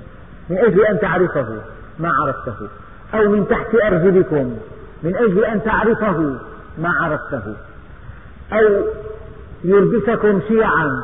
من 0.50 0.58
أجل 0.58 0.86
أن 0.86 1.00
تعرفه. 1.00 1.62
ما 2.00 2.10
عرفته. 2.10 2.68
أو 3.14 3.30
من 3.30 3.48
تحت 3.48 3.76
أرجلكم. 3.76 4.60
من 5.04 5.16
أجل 5.16 5.46
أن 5.46 5.64
تعرفه. 5.64 6.36
ما 6.78 6.90
عرفته. 6.90 7.56
أو 8.54 8.88
يلبسكم 9.64 10.42
شيعا 10.48 11.04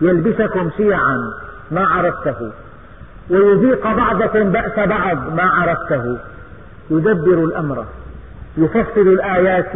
يلبسكم 0.00 0.70
شيعا 0.76 1.32
ما 1.70 1.86
عرفته. 1.86 2.52
ويذيق 3.30 3.92
بعضكم 3.92 4.52
بأس 4.52 4.88
بعض 4.88 5.34
ما 5.34 5.42
عرفته. 5.42 6.18
يدبر 6.90 7.44
الأمر 7.44 7.86
يفصل 8.56 9.00
الآيات 9.00 9.72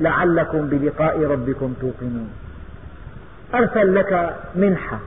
لعلكم 0.00 0.68
بلقاء 0.68 1.24
ربكم 1.24 1.74
توقنون. 1.80 2.30
أرسل 3.54 3.94
لك 3.94 4.36
منحة 4.56 4.98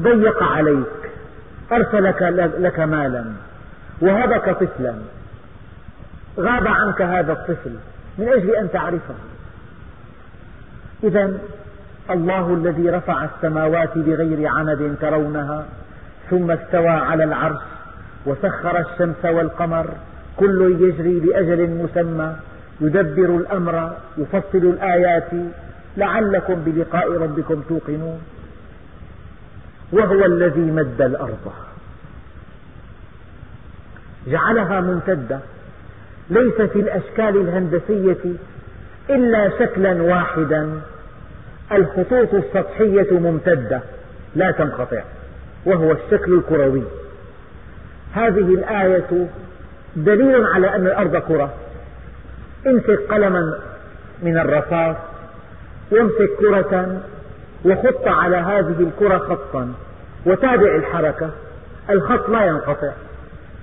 ضيق 0.00 0.42
عليك. 0.42 1.10
أرسل 1.72 2.04
لك 2.62 2.78
مالا 2.78 3.24
وهبك 4.00 4.50
طفلا. 4.50 4.94
غاب 6.38 6.66
عنك 6.66 7.02
هذا 7.02 7.32
الطفل 7.32 7.74
من 8.18 8.28
أجل 8.28 8.50
أن 8.50 8.70
تعرفه. 8.72 9.14
إذا 11.04 11.38
الله 12.10 12.54
الذي 12.54 12.90
رفع 12.90 13.24
السماوات 13.24 13.98
بغير 13.98 14.48
عمد 14.48 14.96
ترونها 15.00 15.66
ثم 16.30 16.50
استوى 16.50 16.88
على 16.88 17.24
العرش 17.24 17.62
وسخر 18.26 18.78
الشمس 18.78 19.24
والقمر 19.24 19.86
كل 20.36 20.76
يجري 20.80 21.20
لأجل 21.20 21.70
مسمى 21.70 22.36
يدبر 22.80 23.36
الأمر 23.36 23.96
يفصل 24.18 24.58
الآيات 24.58 25.30
لعلكم 25.96 26.54
بلقاء 26.54 27.12
ربكم 27.12 27.62
توقنون. 27.68 28.20
وهو 29.92 30.24
الذي 30.24 30.60
مد 30.60 31.02
الأرض. 31.02 31.52
جعلها 34.26 34.80
ممتدة. 34.80 35.38
ليس 36.30 36.54
في 36.54 36.80
الأشكال 36.80 37.36
الهندسية 37.36 38.34
إلا 39.10 39.50
شكلا 39.58 40.02
واحدا. 40.02 40.80
الخطوط 41.72 42.34
السطحية 42.34 43.18
ممتدة 43.18 43.80
لا 44.34 44.50
تنقطع 44.50 45.02
وهو 45.66 45.92
الشكل 45.92 46.34
الكروي. 46.34 46.82
هذه 48.12 48.54
الآية 48.54 49.28
دليل 49.96 50.44
على 50.44 50.74
أن 50.76 50.86
الأرض 50.86 51.16
كرة. 51.16 51.54
امسك 52.66 52.98
قلما 53.10 53.58
من 54.22 54.38
الرصاص 54.38 54.96
وامسك 55.90 56.30
كرة 56.40 57.00
وخط 57.64 58.08
على 58.08 58.36
هذه 58.36 58.76
الكرة 58.80 59.18
خطا 59.18 59.74
وتابع 60.26 60.74
الحركة. 60.76 61.30
الخط 61.90 62.28
لا 62.28 62.46
ينقطع 62.46 62.92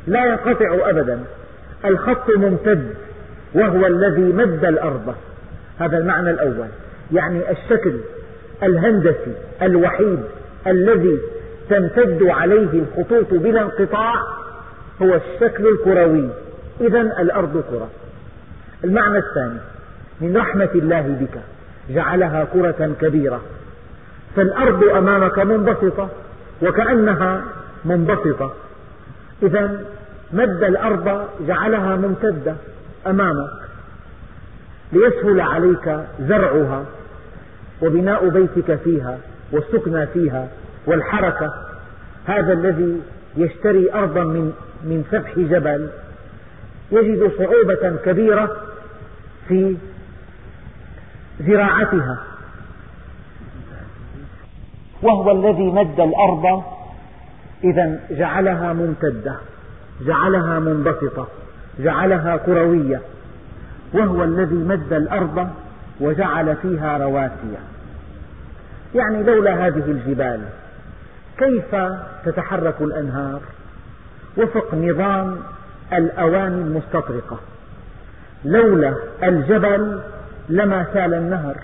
لا 0.08 0.26
ينقطع 0.26 0.90
أبدا. 0.90 1.20
الخط 1.86 2.30
ممتد 2.38 2.96
وهو 3.54 3.88
الذي 3.88 4.22
مد 4.22 4.66
الأرض. 4.66 5.16
هذا 5.80 5.98
المعنى 5.98 6.30
الأول. 6.30 6.68
يعني 7.14 7.52
الشكل 7.52 7.94
الهندسي 8.64 9.34
الوحيد 9.62 10.20
الذي 10.68 11.20
تمتد 11.70 12.24
عليه 12.24 12.84
الخطوط 12.84 13.34
بلا 13.34 13.62
انقطاع 13.62 14.14
هو 15.02 15.16
الشكل 15.16 15.68
الكروي. 15.68 16.30
إذا 16.82 17.02
الأرض 17.02 17.64
كرة. 17.70 17.90
المعنى 18.84 19.18
الثاني 19.18 19.60
من 20.22 20.38
رحمة 20.38 20.70
الله 20.76 21.02
بك 21.02 21.42
جعلها 21.96 22.48
كرة 22.54 22.96
كبيرة. 23.02 23.42
فالأرض 24.36 24.84
أمامك 24.84 25.40
منبسطة 25.40 26.10
وكأنها 26.62 27.44
منبسطة. 27.86 28.54
إذا 29.44 29.84
مد 30.34 30.64
الأرض 30.64 31.28
جعلها 31.48 31.96
ممتدة 31.96 32.56
أمامك 33.08 33.52
ليسهل 34.92 35.42
عليك 35.42 35.98
زرعها. 36.20 36.86
وبناء 37.82 38.30
بيتك 38.30 38.76
فيها 38.76 39.18
والسكنى 39.52 40.08
فيها 40.08 40.48
والحركة. 40.86 41.54
هذا 42.26 42.54
الذي 42.54 43.02
يشتري 43.38 43.94
أرضا 43.94 44.24
من 44.24 44.54
من 44.84 45.04
سفح 45.12 45.40
جبل 45.40 45.90
يجد 46.92 47.32
صعوبة 47.38 47.98
كبيرة 48.06 48.58
في 49.48 49.78
زراعتها. 51.40 52.18
وهو 55.02 55.32
الذي 55.32 55.72
مد 55.72 56.00
الأرض 56.00 56.64
إذا 57.64 58.00
جعلها 58.12 58.74
ممتدة 58.74 59.36
جعلها 60.06 60.60
منبسطة 60.60 61.28
جعلها 61.80 62.38
كروية. 62.38 63.02
وهو 63.94 64.24
الذي 64.24 64.56
مد 64.56 64.94
الأرض 64.94 65.50
وجعل 66.00 66.56
فيها 66.56 66.98
رواسي. 66.98 67.71
يعني 68.96 69.24
لولا 69.24 69.68
هذه 69.68 69.84
الجبال. 69.92 70.42
كيف 71.38 71.76
تتحرك 72.26 72.76
الأنهار؟ 72.82 73.42
وفق 74.38 74.76
نظام 74.76 75.38
الأواني 75.94 76.62
المستطرقة. 76.62 77.40
لولا 78.46 78.94
الجبل 79.24 80.00
لما 80.50 80.86
سال 80.94 81.14
النهر 81.14 81.56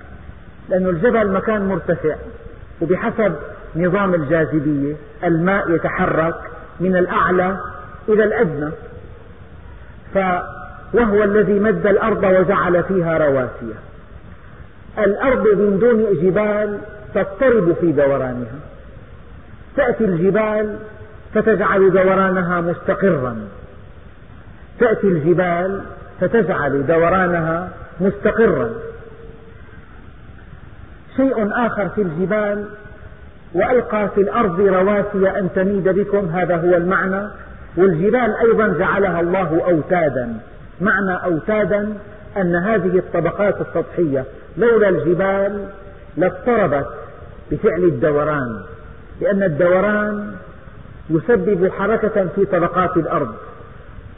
لأن 0.69 0.87
الجبل 0.87 1.31
مكان 1.31 1.67
مرتفع 1.67 2.15
وبحسب 2.81 3.35
نظام 3.75 4.13
الجاذبية 4.13 4.95
الماء 5.23 5.71
يتحرك 5.71 6.35
من 6.79 6.95
الأعلى 6.95 7.57
إلى 8.09 8.23
الأدنى. 8.23 8.71
وهو 10.93 11.23
الذي 11.23 11.59
مد 11.59 11.87
الأرض 11.87 12.23
وجعل 12.23 12.83
فيها 12.83 13.17
رواسي. 13.17 13.73
الأرض 14.97 15.47
من 15.47 15.79
دون 15.79 16.05
جبال 16.21 16.79
تضطرب 17.13 17.75
في 17.81 17.91
دورانها 17.91 18.59
تأتي 19.75 20.05
الجبال 20.05 20.75
فتجعل 21.33 21.91
دورانها 21.91 22.61
مستقرا. 22.61 23.37
تأتي 24.79 25.07
الجبال 25.07 25.81
فتجعل 26.21 26.85
دورانها 26.87 27.69
مستقرا. 27.99 28.69
شيء 31.17 31.49
آخر 31.51 31.89
في 31.89 32.01
الجبال 32.01 32.65
وألقى 33.53 34.09
في 34.15 34.21
الأرض 34.21 34.61
رواسي 34.61 35.39
أن 35.39 35.49
تميد 35.55 35.89
بكم 35.89 36.25
هذا 36.25 36.55
هو 36.55 36.77
المعنى. 36.77 37.27
والجبال 37.77 38.35
أيضا 38.35 38.67
جعلها 38.67 39.19
الله 39.19 39.61
أوتادا. 39.65 40.39
معنى 40.81 41.23
أوتادا 41.23 41.93
أن 42.37 42.55
هذه 42.55 42.97
الطبقات 42.97 43.55
السطحية 43.61 44.25
لولا 44.57 44.89
الجبال 44.89 45.65
لاضطربت 46.17 46.87
بفعل 47.51 47.83
الدوران 47.83 48.61
لأن 49.21 49.43
الدوران 49.43 50.35
يسبب 51.09 51.71
حركة 51.79 52.27
في 52.35 52.45
طبقات 52.45 52.97
الأرض 52.97 53.35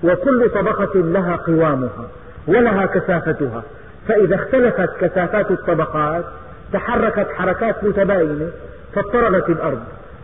وكل 0.04 0.50
طبقة 0.50 0.96
لها 0.96 1.36
قوامها 1.36 2.08
ولها 2.48 2.86
كثافتها 2.86 3.64
فإذا 4.08 4.36
اختلفت 4.36 4.90
كثافات 5.02 5.52
الطبقات 5.52 6.26
تحركت 6.74 7.28
حركات 7.38 7.84
متباينة 7.84 8.50
فاضطربت 8.96 9.50
الأرض. 9.50 9.80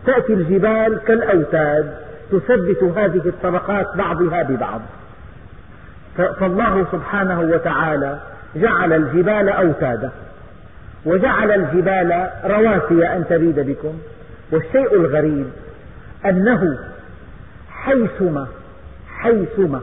تأتي 0.06 0.32
الجبال 0.32 1.00
كالأوتاد 1.06 1.94
تثبت 2.32 2.82
هذه 2.82 3.22
الطبقات 3.26 3.96
بعضها 3.96 4.42
ببعض. 4.42 4.80
فالله 6.16 6.86
سبحانه 6.92 7.40
وتعالى 7.40 8.18
جعل 8.56 8.92
الجبال 8.92 9.48
أوتادا. 9.48 10.10
وجعل 11.06 11.50
الجبال 11.50 12.28
رواسي 12.44 13.06
أن 13.06 13.24
تبيد 13.28 13.60
بكم. 13.60 13.98
والشيء 14.52 14.94
الغريب 14.94 15.46
أنه 16.24 16.78
حيثما 17.70 18.46
حيثما 19.18 19.80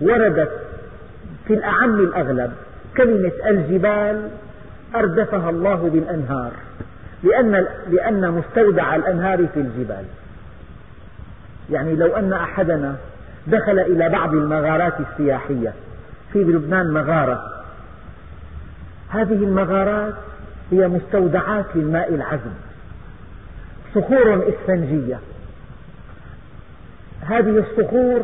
وردت 0.00 0.50
في 1.46 1.54
الأعم 1.54 2.00
الأغلب 2.00 2.52
كلمة 2.96 3.32
الجبال 3.46 4.28
أردفها 4.94 5.50
الله 5.50 5.90
بالأنهار 5.92 6.52
لأن, 7.22 7.66
لأن 7.90 8.30
مستودع 8.30 8.96
الأنهار 8.96 9.46
في 9.54 9.60
الجبال. 9.60 10.04
يعني 11.70 11.94
لو 11.94 12.16
أن 12.16 12.32
أحدنا 12.32 12.96
دخل 13.46 13.78
إلى 13.78 14.08
بعض 14.08 14.34
المغارات 14.34 14.94
السياحية 15.00 15.72
في 16.32 16.38
لبنان 16.38 16.90
مغارة 16.90 17.61
هذه 19.12 19.44
المغارات 19.44 20.14
هي 20.70 20.88
مستودعات 20.88 21.66
للماء 21.74 22.14
العذب. 22.14 22.54
صخور 23.94 24.48
إسفنجية. 24.48 25.18
هذه 27.20 27.58
الصخور 27.58 28.20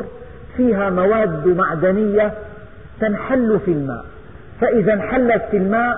فيها 0.57 0.89
مواد 0.89 1.47
معدنية 1.47 2.33
تنحل 3.01 3.59
في 3.65 3.71
الماء. 3.71 4.05
فإذا 4.61 4.93
انحلت 4.93 5.43
في 5.51 5.57
الماء 5.57 5.97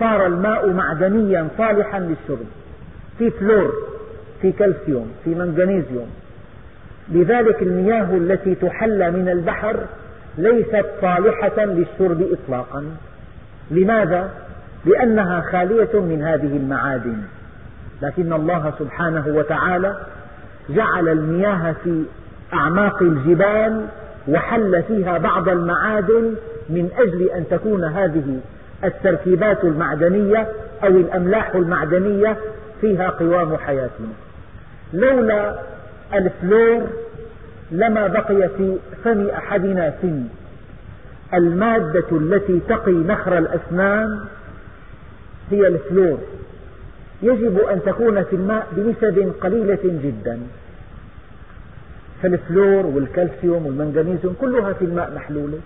صار 0.00 0.26
الماء 0.26 0.72
معدنيا 0.72 1.48
صالحا 1.58 1.98
للشرب. 1.98 2.46
في 3.18 3.30
فلور 3.30 3.72
في 4.42 4.52
كالسيوم 4.52 5.12
في 5.24 5.34
منغنيزيوم 5.34 6.10
لذلك 7.08 7.62
المياه 7.62 8.16
التي 8.16 8.54
تحل 8.54 9.12
من 9.12 9.28
البحر 9.28 9.76
ليست 10.38 10.86
صالحة 11.00 11.64
للشرب 11.64 12.32
إطلاقا. 12.32 12.84
لماذا؟ 13.70 14.30
لأنها 14.84 15.40
خالية 15.40 16.00
من 16.00 16.22
هذه 16.22 16.56
المعادن. 16.56 17.16
لكن 18.02 18.32
الله 18.32 18.72
سبحانه 18.78 19.24
وتعالى 19.26 19.96
جعل 20.70 21.08
المياه 21.08 21.74
في 21.84 22.04
أعماق 22.54 23.02
الجبال 23.02 23.86
وحل 24.28 24.82
فيها 24.82 25.18
بعض 25.18 25.48
المعادن 25.48 26.34
من 26.68 26.88
أجل 26.98 27.30
أن 27.30 27.44
تكون 27.50 27.84
هذه 27.84 28.40
التركيبات 28.84 29.64
المعدنية 29.64 30.48
أو 30.84 30.88
الأملاح 30.88 31.54
المعدنية 31.54 32.36
فيها 32.80 33.08
قوام 33.08 33.56
حياتنا. 33.56 34.12
لولا 34.92 35.58
الفلور 36.14 36.82
لما 37.70 38.06
بقي 38.06 38.48
في 38.48 38.76
فم 39.04 39.28
أحدنا 39.28 39.92
سن. 40.02 40.24
المادة 41.34 42.04
التي 42.12 42.60
تقي 42.68 42.92
نخر 42.92 43.38
الأسنان 43.38 44.20
هي 45.50 45.66
الفلور. 45.66 46.18
يجب 47.22 47.58
أن 47.58 47.82
تكون 47.86 48.24
في 48.24 48.36
الماء 48.36 48.66
بنسب 48.72 49.32
قليلة 49.40 49.78
جدا. 49.84 50.40
فالفلور 52.22 52.86
والكالسيوم 52.86 53.66
والمنغنيزيوم 53.66 54.36
كلها 54.40 54.72
في 54.72 54.84
الماء 54.84 55.14
محلولة. 55.14 55.58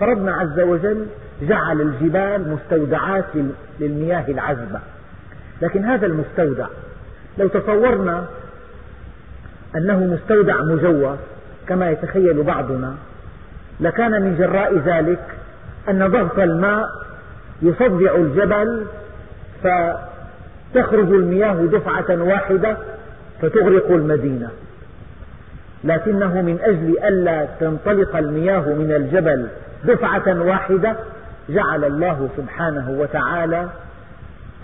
فربنا 0.00 0.32
عز 0.32 0.60
وجل 0.60 1.06
جعل 1.42 1.80
الجبال 1.80 2.50
مستودعات 2.50 3.24
للمياه 3.80 4.24
العذبة. 4.28 4.80
لكن 5.62 5.84
هذا 5.84 6.06
المستودع 6.06 6.66
لو 7.38 7.48
تصورنا 7.48 8.26
أنه 9.76 9.98
مستودع 9.98 10.62
مجوف 10.62 11.18
كما 11.68 11.90
يتخيل 11.90 12.42
بعضنا 12.42 12.94
لكان 13.82 14.22
من 14.22 14.36
جراء 14.38 14.78
ذلك 14.78 15.20
أن 15.88 16.06
ضغط 16.06 16.38
الماء 16.38 16.88
يصدع 17.62 18.14
الجبل 18.16 18.86
فتخرج 19.62 21.12
المياه 21.12 21.52
دفعة 21.52 22.22
واحدة 22.22 22.76
فتغرق 23.42 23.90
المدينة. 23.90 24.48
لكنه 25.84 26.42
من 26.42 26.58
أجل 26.62 26.98
ألا 27.04 27.46
تنطلق 27.60 28.16
المياه 28.16 28.60
من 28.60 28.92
الجبل 28.92 29.46
دفعة 29.84 30.42
واحدة 30.42 30.96
جعل 31.48 31.84
الله 31.84 32.28
سبحانه 32.36 32.90
وتعالى 32.90 33.68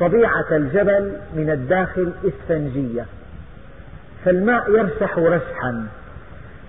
طبيعة 0.00 0.46
الجبل 0.50 1.12
من 1.34 1.50
الداخل 1.50 2.12
إسفنجية. 2.24 3.04
فالماء 4.24 4.70
يرشح 4.70 5.18
رشحا 5.18 5.86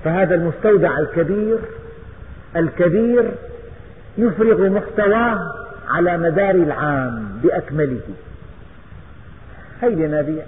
فهذا 0.04 0.36
المستودع 0.36 1.00
الكبير 1.00 1.58
الكبير 2.56 3.32
يفرغ 4.18 4.70
محتواه 4.70 5.54
على 5.89 6.18
مدار 6.18 6.56
العام 6.56 7.39
بأكمله. 7.43 8.02
هي 9.82 9.91
ينابيع 9.93 10.43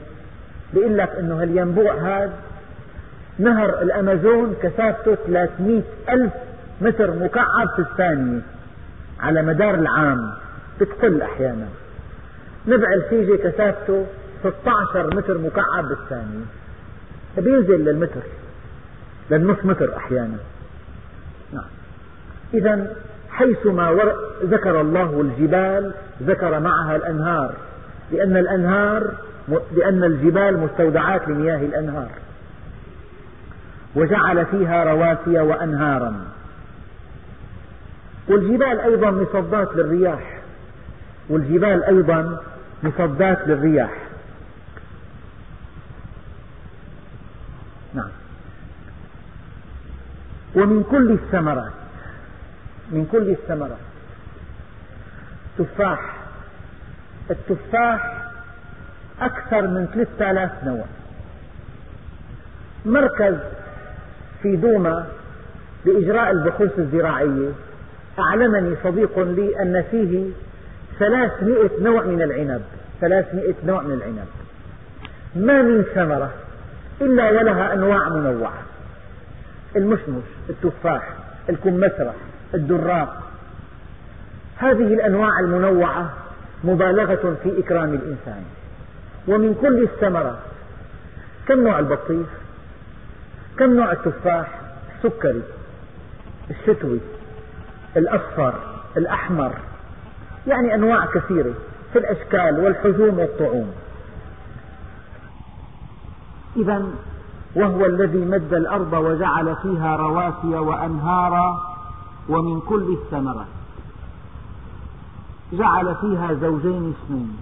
بيقول 0.73 0.97
لك 0.97 1.09
إنه 1.19 1.41
هالينبوع 1.41 1.93
هذا 1.93 2.33
نهر 3.39 3.81
الأمازون 3.81 4.55
كثافته 4.63 5.15
300 5.27 5.81
ألف 6.09 6.33
متر 6.81 7.11
مكعب 7.11 7.69
في 7.75 7.79
الثانية 7.79 8.39
على 9.19 9.41
مدار 9.41 9.75
العام 9.75 10.31
بتقل 10.81 11.21
أحيانا 11.21 11.67
نبع 12.67 12.93
الفيجة 12.93 13.35
كثافته 13.35 14.05
16 14.43 15.15
متر 15.15 15.37
مكعب 15.37 15.89
بالثانية. 15.89 16.45
بينزل 17.37 17.85
للمتر 17.85 18.21
للنص 19.31 19.57
متر 19.63 19.97
أحيانا. 19.97 20.37
اذا 22.53 22.87
حيثما 23.29 24.13
ذكر 24.43 24.81
الله 24.81 25.21
الجبال 25.21 25.93
ذكر 26.23 26.59
معها 26.59 26.95
الأنهار. 26.95 27.53
لأن 28.11 28.37
الأنهار 28.37 29.13
لأن 29.75 30.03
الجبال 30.03 30.57
مستودعات 30.57 31.27
لمياه 31.27 31.57
الأنهار. 31.57 32.09
وجعل 33.95 34.45
فيها 34.45 34.83
رواسي 34.83 35.39
وأنهارا. 35.39 36.15
والجبال 38.27 38.79
أيضا 38.79 39.11
مصدات 39.11 39.75
للرياح. 39.75 40.39
والجبال 41.29 41.83
أيضا 41.83 42.37
مصدات 42.83 43.47
للرياح. 43.47 43.97
نعم. 47.93 48.09
ومن 50.55 50.83
كل 50.83 51.11
الثمرات. 51.11 51.80
من 52.91 53.07
كل 53.11 53.29
الثمرات. 53.29 53.77
تفاح. 55.57 56.15
التفاح 57.31 58.29
أكثر 59.21 59.61
من 59.61 59.87
3000 59.93 60.63
نوع. 60.63 60.85
مركز 62.85 63.35
في 64.41 64.55
دوما 64.55 65.07
لإجراء 65.85 66.31
البحوث 66.31 66.79
الزراعية. 66.79 67.49
أعلمني 68.19 68.75
صديق 68.83 69.19
لي 69.19 69.61
أن 69.61 69.83
فيه 69.91 70.29
ثلاثمئة 70.99 71.69
نوع 71.81 72.03
من 72.03 72.21
العنب. 72.21 72.61
ثلاثمئة 73.01 73.55
نوع 73.65 73.81
من 73.81 73.91
العنب. 73.91 74.27
ما 75.35 75.61
من 75.61 75.83
ثمرة 75.95 76.31
إلا 77.01 77.29
ولها 77.29 77.73
أنواع 77.73 78.09
منوعة. 78.09 78.61
المشمش 79.75 80.23
التفاح 80.49 81.13
الكمثرى 81.49 82.13
الدراق. 82.53 83.21
هذه 84.57 84.93
الأنواع 84.93 85.39
المنوعة 85.39 86.09
مبالغة 86.63 87.37
في 87.43 87.59
إكرام 87.59 87.93
الإنسان. 87.93 88.43
ومن 89.27 89.55
كل 89.61 89.83
الثمرات 89.83 90.39
كم 91.47 91.63
نوع 91.63 91.79
البطيخ؟ 91.79 92.27
كم 93.57 93.73
نوع 93.75 93.91
التفاح؟ 93.91 94.47
السكري 94.95 95.41
الشتوي 96.49 96.99
الأصفر 97.97 98.53
الأحمر. 98.97 99.51
يعني 100.47 100.75
أنواع 100.75 101.05
كثيرة 101.05 101.53
في 101.93 101.99
الأشكال 101.99 102.59
والحجوم 102.59 103.19
والطعوم. 103.19 103.71
إذا 106.57 106.85
وهو 107.55 107.85
الذي 107.85 108.17
مد 108.17 108.53
الأرض 108.53 108.93
وجعل 108.93 109.55
فيها 109.61 109.95
رواسي 109.95 110.47
وأنهارا 110.47 111.70
ومن 112.31 112.59
كل 112.59 112.97
الثمرات. 112.97 113.51
جعل 115.53 115.95
فيها 115.95 116.33
زوجين 116.33 116.93
اثنين. 116.95 117.37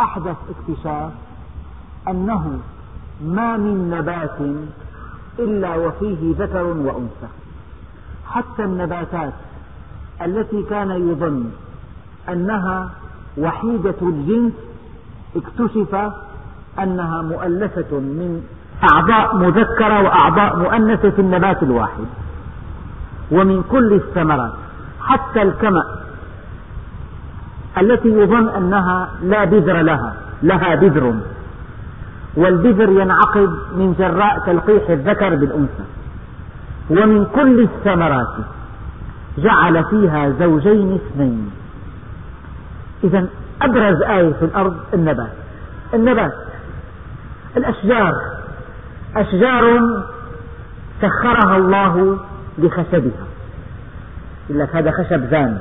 أحدث 0.00 0.36
اكتشاف 0.52 1.12
أنه 2.08 2.58
ما 3.24 3.56
من 3.56 3.90
نبات 3.90 4.38
إلا 5.38 5.76
وفيه 5.76 6.34
ذكر 6.38 6.64
وأنثى. 6.64 7.30
حتى 8.26 8.64
النباتات 8.64 9.32
التي 10.22 10.62
كان 10.62 10.90
يظن 10.90 11.50
أنها 12.28 12.90
وحيدة 13.38 13.94
الجنس 14.02 14.52
اكتشف 15.36 15.94
أنها 16.78 17.22
مؤلفة 17.22 17.98
من 17.98 18.42
أعضاء 18.92 19.36
مذكرة 19.36 20.02
وأعضاء 20.02 20.56
مؤنثة 20.56 21.10
في 21.10 21.20
النبات 21.20 21.62
الواحد. 21.62 22.04
ومن 23.30 23.62
كل 23.62 23.92
الثمرات 23.92 24.52
حتى 25.00 25.42
الكمأ 25.42 25.84
التي 27.78 28.08
يظن 28.08 28.48
أنها 28.48 29.08
لا 29.22 29.44
بذر 29.44 29.82
لها 29.82 30.14
لها 30.42 30.74
بذر. 30.74 31.14
والبذر 32.36 32.90
ينعقد 32.90 33.50
من 33.76 33.94
جراء 33.98 34.38
تلقيح 34.46 34.90
الذكر 34.90 35.34
بالأنثى. 35.34 35.84
ومن 36.90 37.24
كل 37.24 37.62
الثمرات 37.62 38.34
جعل 39.38 39.84
فيها 39.84 40.30
زوجين 40.30 40.94
اثنين. 40.94 41.50
إذا 43.04 43.26
أبرز 43.62 44.02
آية 44.02 44.32
في 44.32 44.44
الأرض 44.44 44.76
النبات. 44.94 45.32
النبات 45.94 46.34
الأشجار. 47.56 48.12
أشجار 49.16 49.80
سخرها 51.02 51.56
الله 51.56 52.18
لخشبها 52.58 53.26
يقول 54.50 54.62
لك 54.62 54.76
هذا 54.76 54.90
خشب 54.90 55.30
زان. 55.30 55.58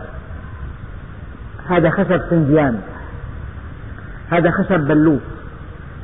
هذا 1.70 1.89
خشب 1.89 2.22
سنديان 2.30 2.82
هذا 4.30 4.52
خشب 4.52 4.88
بلوط. 4.88 5.22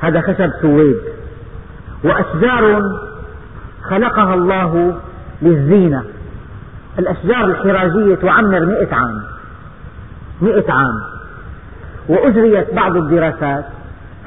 هذا 0.00 0.20
خشب 0.20 0.50
سويد. 0.62 0.96
وأشجار 2.04 2.82
خلقها 3.82 4.34
الله 4.34 5.00
للزينة. 5.42 6.04
الأشجار 6.98 7.44
الحراجية 7.44 8.14
تعمر 8.14 8.66
مئة 8.66 8.94
عام. 8.94 9.22
مئة 10.42 10.72
عام. 10.72 11.00
وأجريت 12.08 12.74
بعض 12.74 12.96
الدراسات 12.96 13.64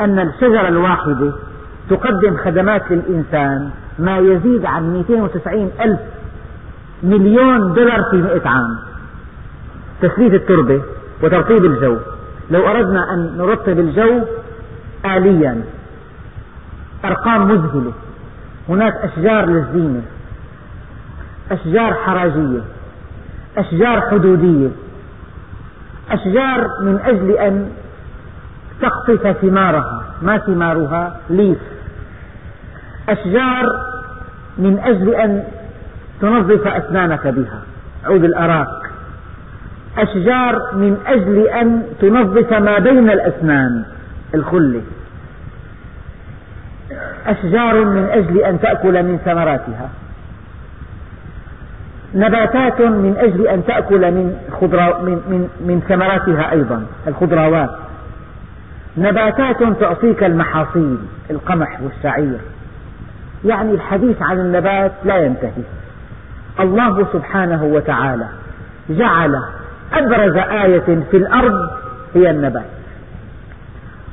أن 0.02 0.20
الشجرة 0.20 0.68
الواحدة 0.68 1.34
تقدم 1.90 2.38
خدمات 2.38 2.92
للإنسان 2.92 3.70
ما 4.00 4.18
يزيد 4.18 4.66
عن 4.66 4.94
290 4.94 5.72
ألف 5.82 6.00
مليون 7.04 7.74
دولار 7.74 8.04
في 8.12 8.18
مئة 8.18 8.50
عام. 8.50 8.78
تسليت 10.02 10.34
التربة 10.34 10.82
وترطيب 11.24 11.66
الجو. 11.66 11.98
لو 12.52 12.68
أردنا 12.68 13.14
أن 13.14 13.38
نرطب 13.38 13.80
الجو 13.80 14.22
آليا 15.06 15.64
أرقام 17.06 17.48
مذهلة. 17.48 17.92
هناك 18.70 18.94
أشجار 18.96 19.46
للزينة 19.46 20.02
أشجار 21.52 21.94
حراجية 21.94 22.62
أشجار 23.58 24.02
حدودية. 24.02 24.70
أشجار 26.12 26.68
من 26.82 27.00
أجل 27.06 27.32
أن 27.32 27.70
تقطف 28.82 29.38
ثمارها. 29.42 30.04
ما 30.22 30.38
ثمارها؟ 30.38 31.18
ليف. 31.30 31.58
أشجار 33.10 33.66
من 34.58 34.80
أجل 34.80 35.16
أن 35.16 35.44
تنظف 36.24 36.68
أسنانك 36.68 37.28
بها. 37.28 37.62
عود 38.06 38.24
الأراك 38.24 38.68
أشجار 39.98 40.76
من 40.76 40.98
أجل 41.08 41.48
أن 41.48 41.84
تنظف 42.02 42.54
ما 42.54 42.80
بين 42.80 43.10
الأسنان. 43.10 43.84
الخلة 44.36 44.82
أشجار 47.28 47.86
من 47.86 48.10
أجل 48.12 48.38
أن 48.38 48.60
تأكل 48.60 49.04
من 49.04 49.20
ثمراتها. 49.26 49.90
نباتات 52.16 52.82
من 52.82 53.16
أجل 53.18 53.48
أن 53.48 53.66
تأكل 53.66 54.12
من, 54.12 54.38
خضرا 54.62 55.02
من, 55.02 55.12
من, 55.12 55.50
من 55.68 55.82
ثمراتها 55.90 56.52
أيضا. 56.52 56.86
الخضروات. 57.08 57.76
نباتات 58.98 59.64
تعطيك 59.80 60.24
المحاصيل 60.24 60.98
القمح 61.30 61.80
والشعير. 61.82 62.40
يعني 63.46 63.72
الحديث 63.72 64.22
عن 64.22 64.40
النبات 64.40 64.92
لا 65.06 65.18
ينتهي. 65.18 65.83
الله 66.60 67.08
سبحانه 67.14 67.64
وتعالى 67.64 68.26
جعل 68.90 69.40
أبرز 69.94 70.38
آية 70.38 71.04
في 71.12 71.18
الأرض 71.18 71.70
هي 72.16 72.30
النبات 72.30 72.66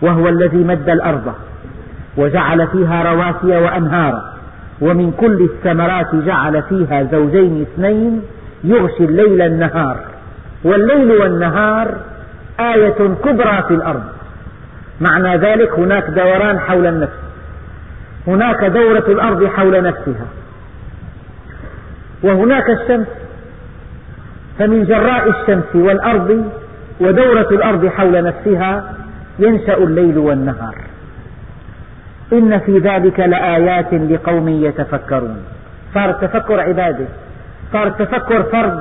وهو 0.03 0.29
الذي 0.29 0.57
مد 0.57 0.89
الأرض 0.89 1.33
وجعل 2.17 2.67
فيها 2.67 3.13
رواسي 3.13 3.65
وأنهارا 3.65 4.33
ومن 4.81 5.13
كل 5.13 5.43
الثمرات 5.43 6.15
جعل 6.15 6.63
فيها 6.63 7.03
زوجين 7.03 7.63
اثنين 7.63 8.23
يغشي 8.65 9.05
الليل 9.05 9.43
النهار 9.43 9.97
والليل 10.65 11.11
والنهار 11.11 11.95
آية 12.61 13.15
كبرى 13.25 13.63
في 13.69 13.75
الأرض. 13.75 14.03
معنى 15.01 15.37
ذلك 15.37 15.73
هناك 15.79 16.11
دوران 16.11 16.59
حول 16.59 16.87
النفس 16.87 17.13
هناك 18.27 18.65
دورة 18.65 19.05
الأرض 19.09 19.47
حول 19.47 19.83
نفسها. 19.83 20.27
وهناك 22.23 22.71
الشمس 22.71 23.07
فمن 24.59 24.85
جراء 24.85 25.29
الشمس 25.29 25.75
والأرض 25.75 26.51
ودورة 27.01 27.49
الأرض 27.51 27.87
حول 27.87 28.25
نفسها 28.25 28.95
ينشأ 29.39 29.77
الليل 29.77 30.19
والنهار. 30.19 30.75
إن 32.33 32.59
في 32.59 32.79
ذلك 32.79 33.21
لآيات 33.21 33.95
لقوم 33.95 34.49
يتفكرون. 34.49 35.37
صار 35.95 36.11
التفكر 36.11 36.61
عبادة 36.61 37.07
صار 37.73 37.87
التفكر 37.87 38.43
فرض 38.43 38.81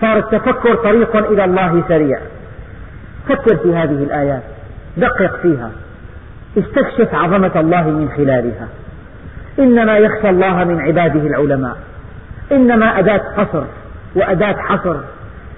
صار 0.00 0.18
التفكر 0.18 0.74
طريق 0.74 1.16
إلى 1.16 1.44
الله 1.44 1.82
سريع. 1.88 2.18
فكر 3.28 3.56
في 3.56 3.74
هذه 3.76 4.04
الآيات 4.04 4.42
دقق 4.96 5.36
فيها 5.42 5.70
استكشف 6.58 7.14
عظمة 7.14 7.60
الله 7.60 7.90
من 7.90 8.08
خلالها. 8.16 8.68
إنما 9.58 9.98
يخشى 9.98 10.30
الله 10.30 10.64
من 10.64 10.80
عباده 10.80 11.20
العلماء. 11.20 11.76
إنما 12.52 12.98
أداة 12.98 13.22
قصر 13.36 13.64
وأداة 14.14 14.56
حصر 14.58 14.96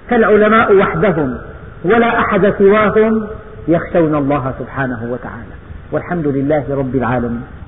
فالعلماء 0.09 0.75
وحدهم 0.75 1.37
ولا 1.85 2.19
أحد 2.19 2.53
سواهم 2.57 3.27
يخشون 3.67 4.15
الله 4.15 4.53
سبحانه 4.59 4.99
وتعالى. 5.11 5.55
والحمد 5.91 6.27
لله 6.27 6.63
رب 6.69 6.95
العالمين. 6.95 7.64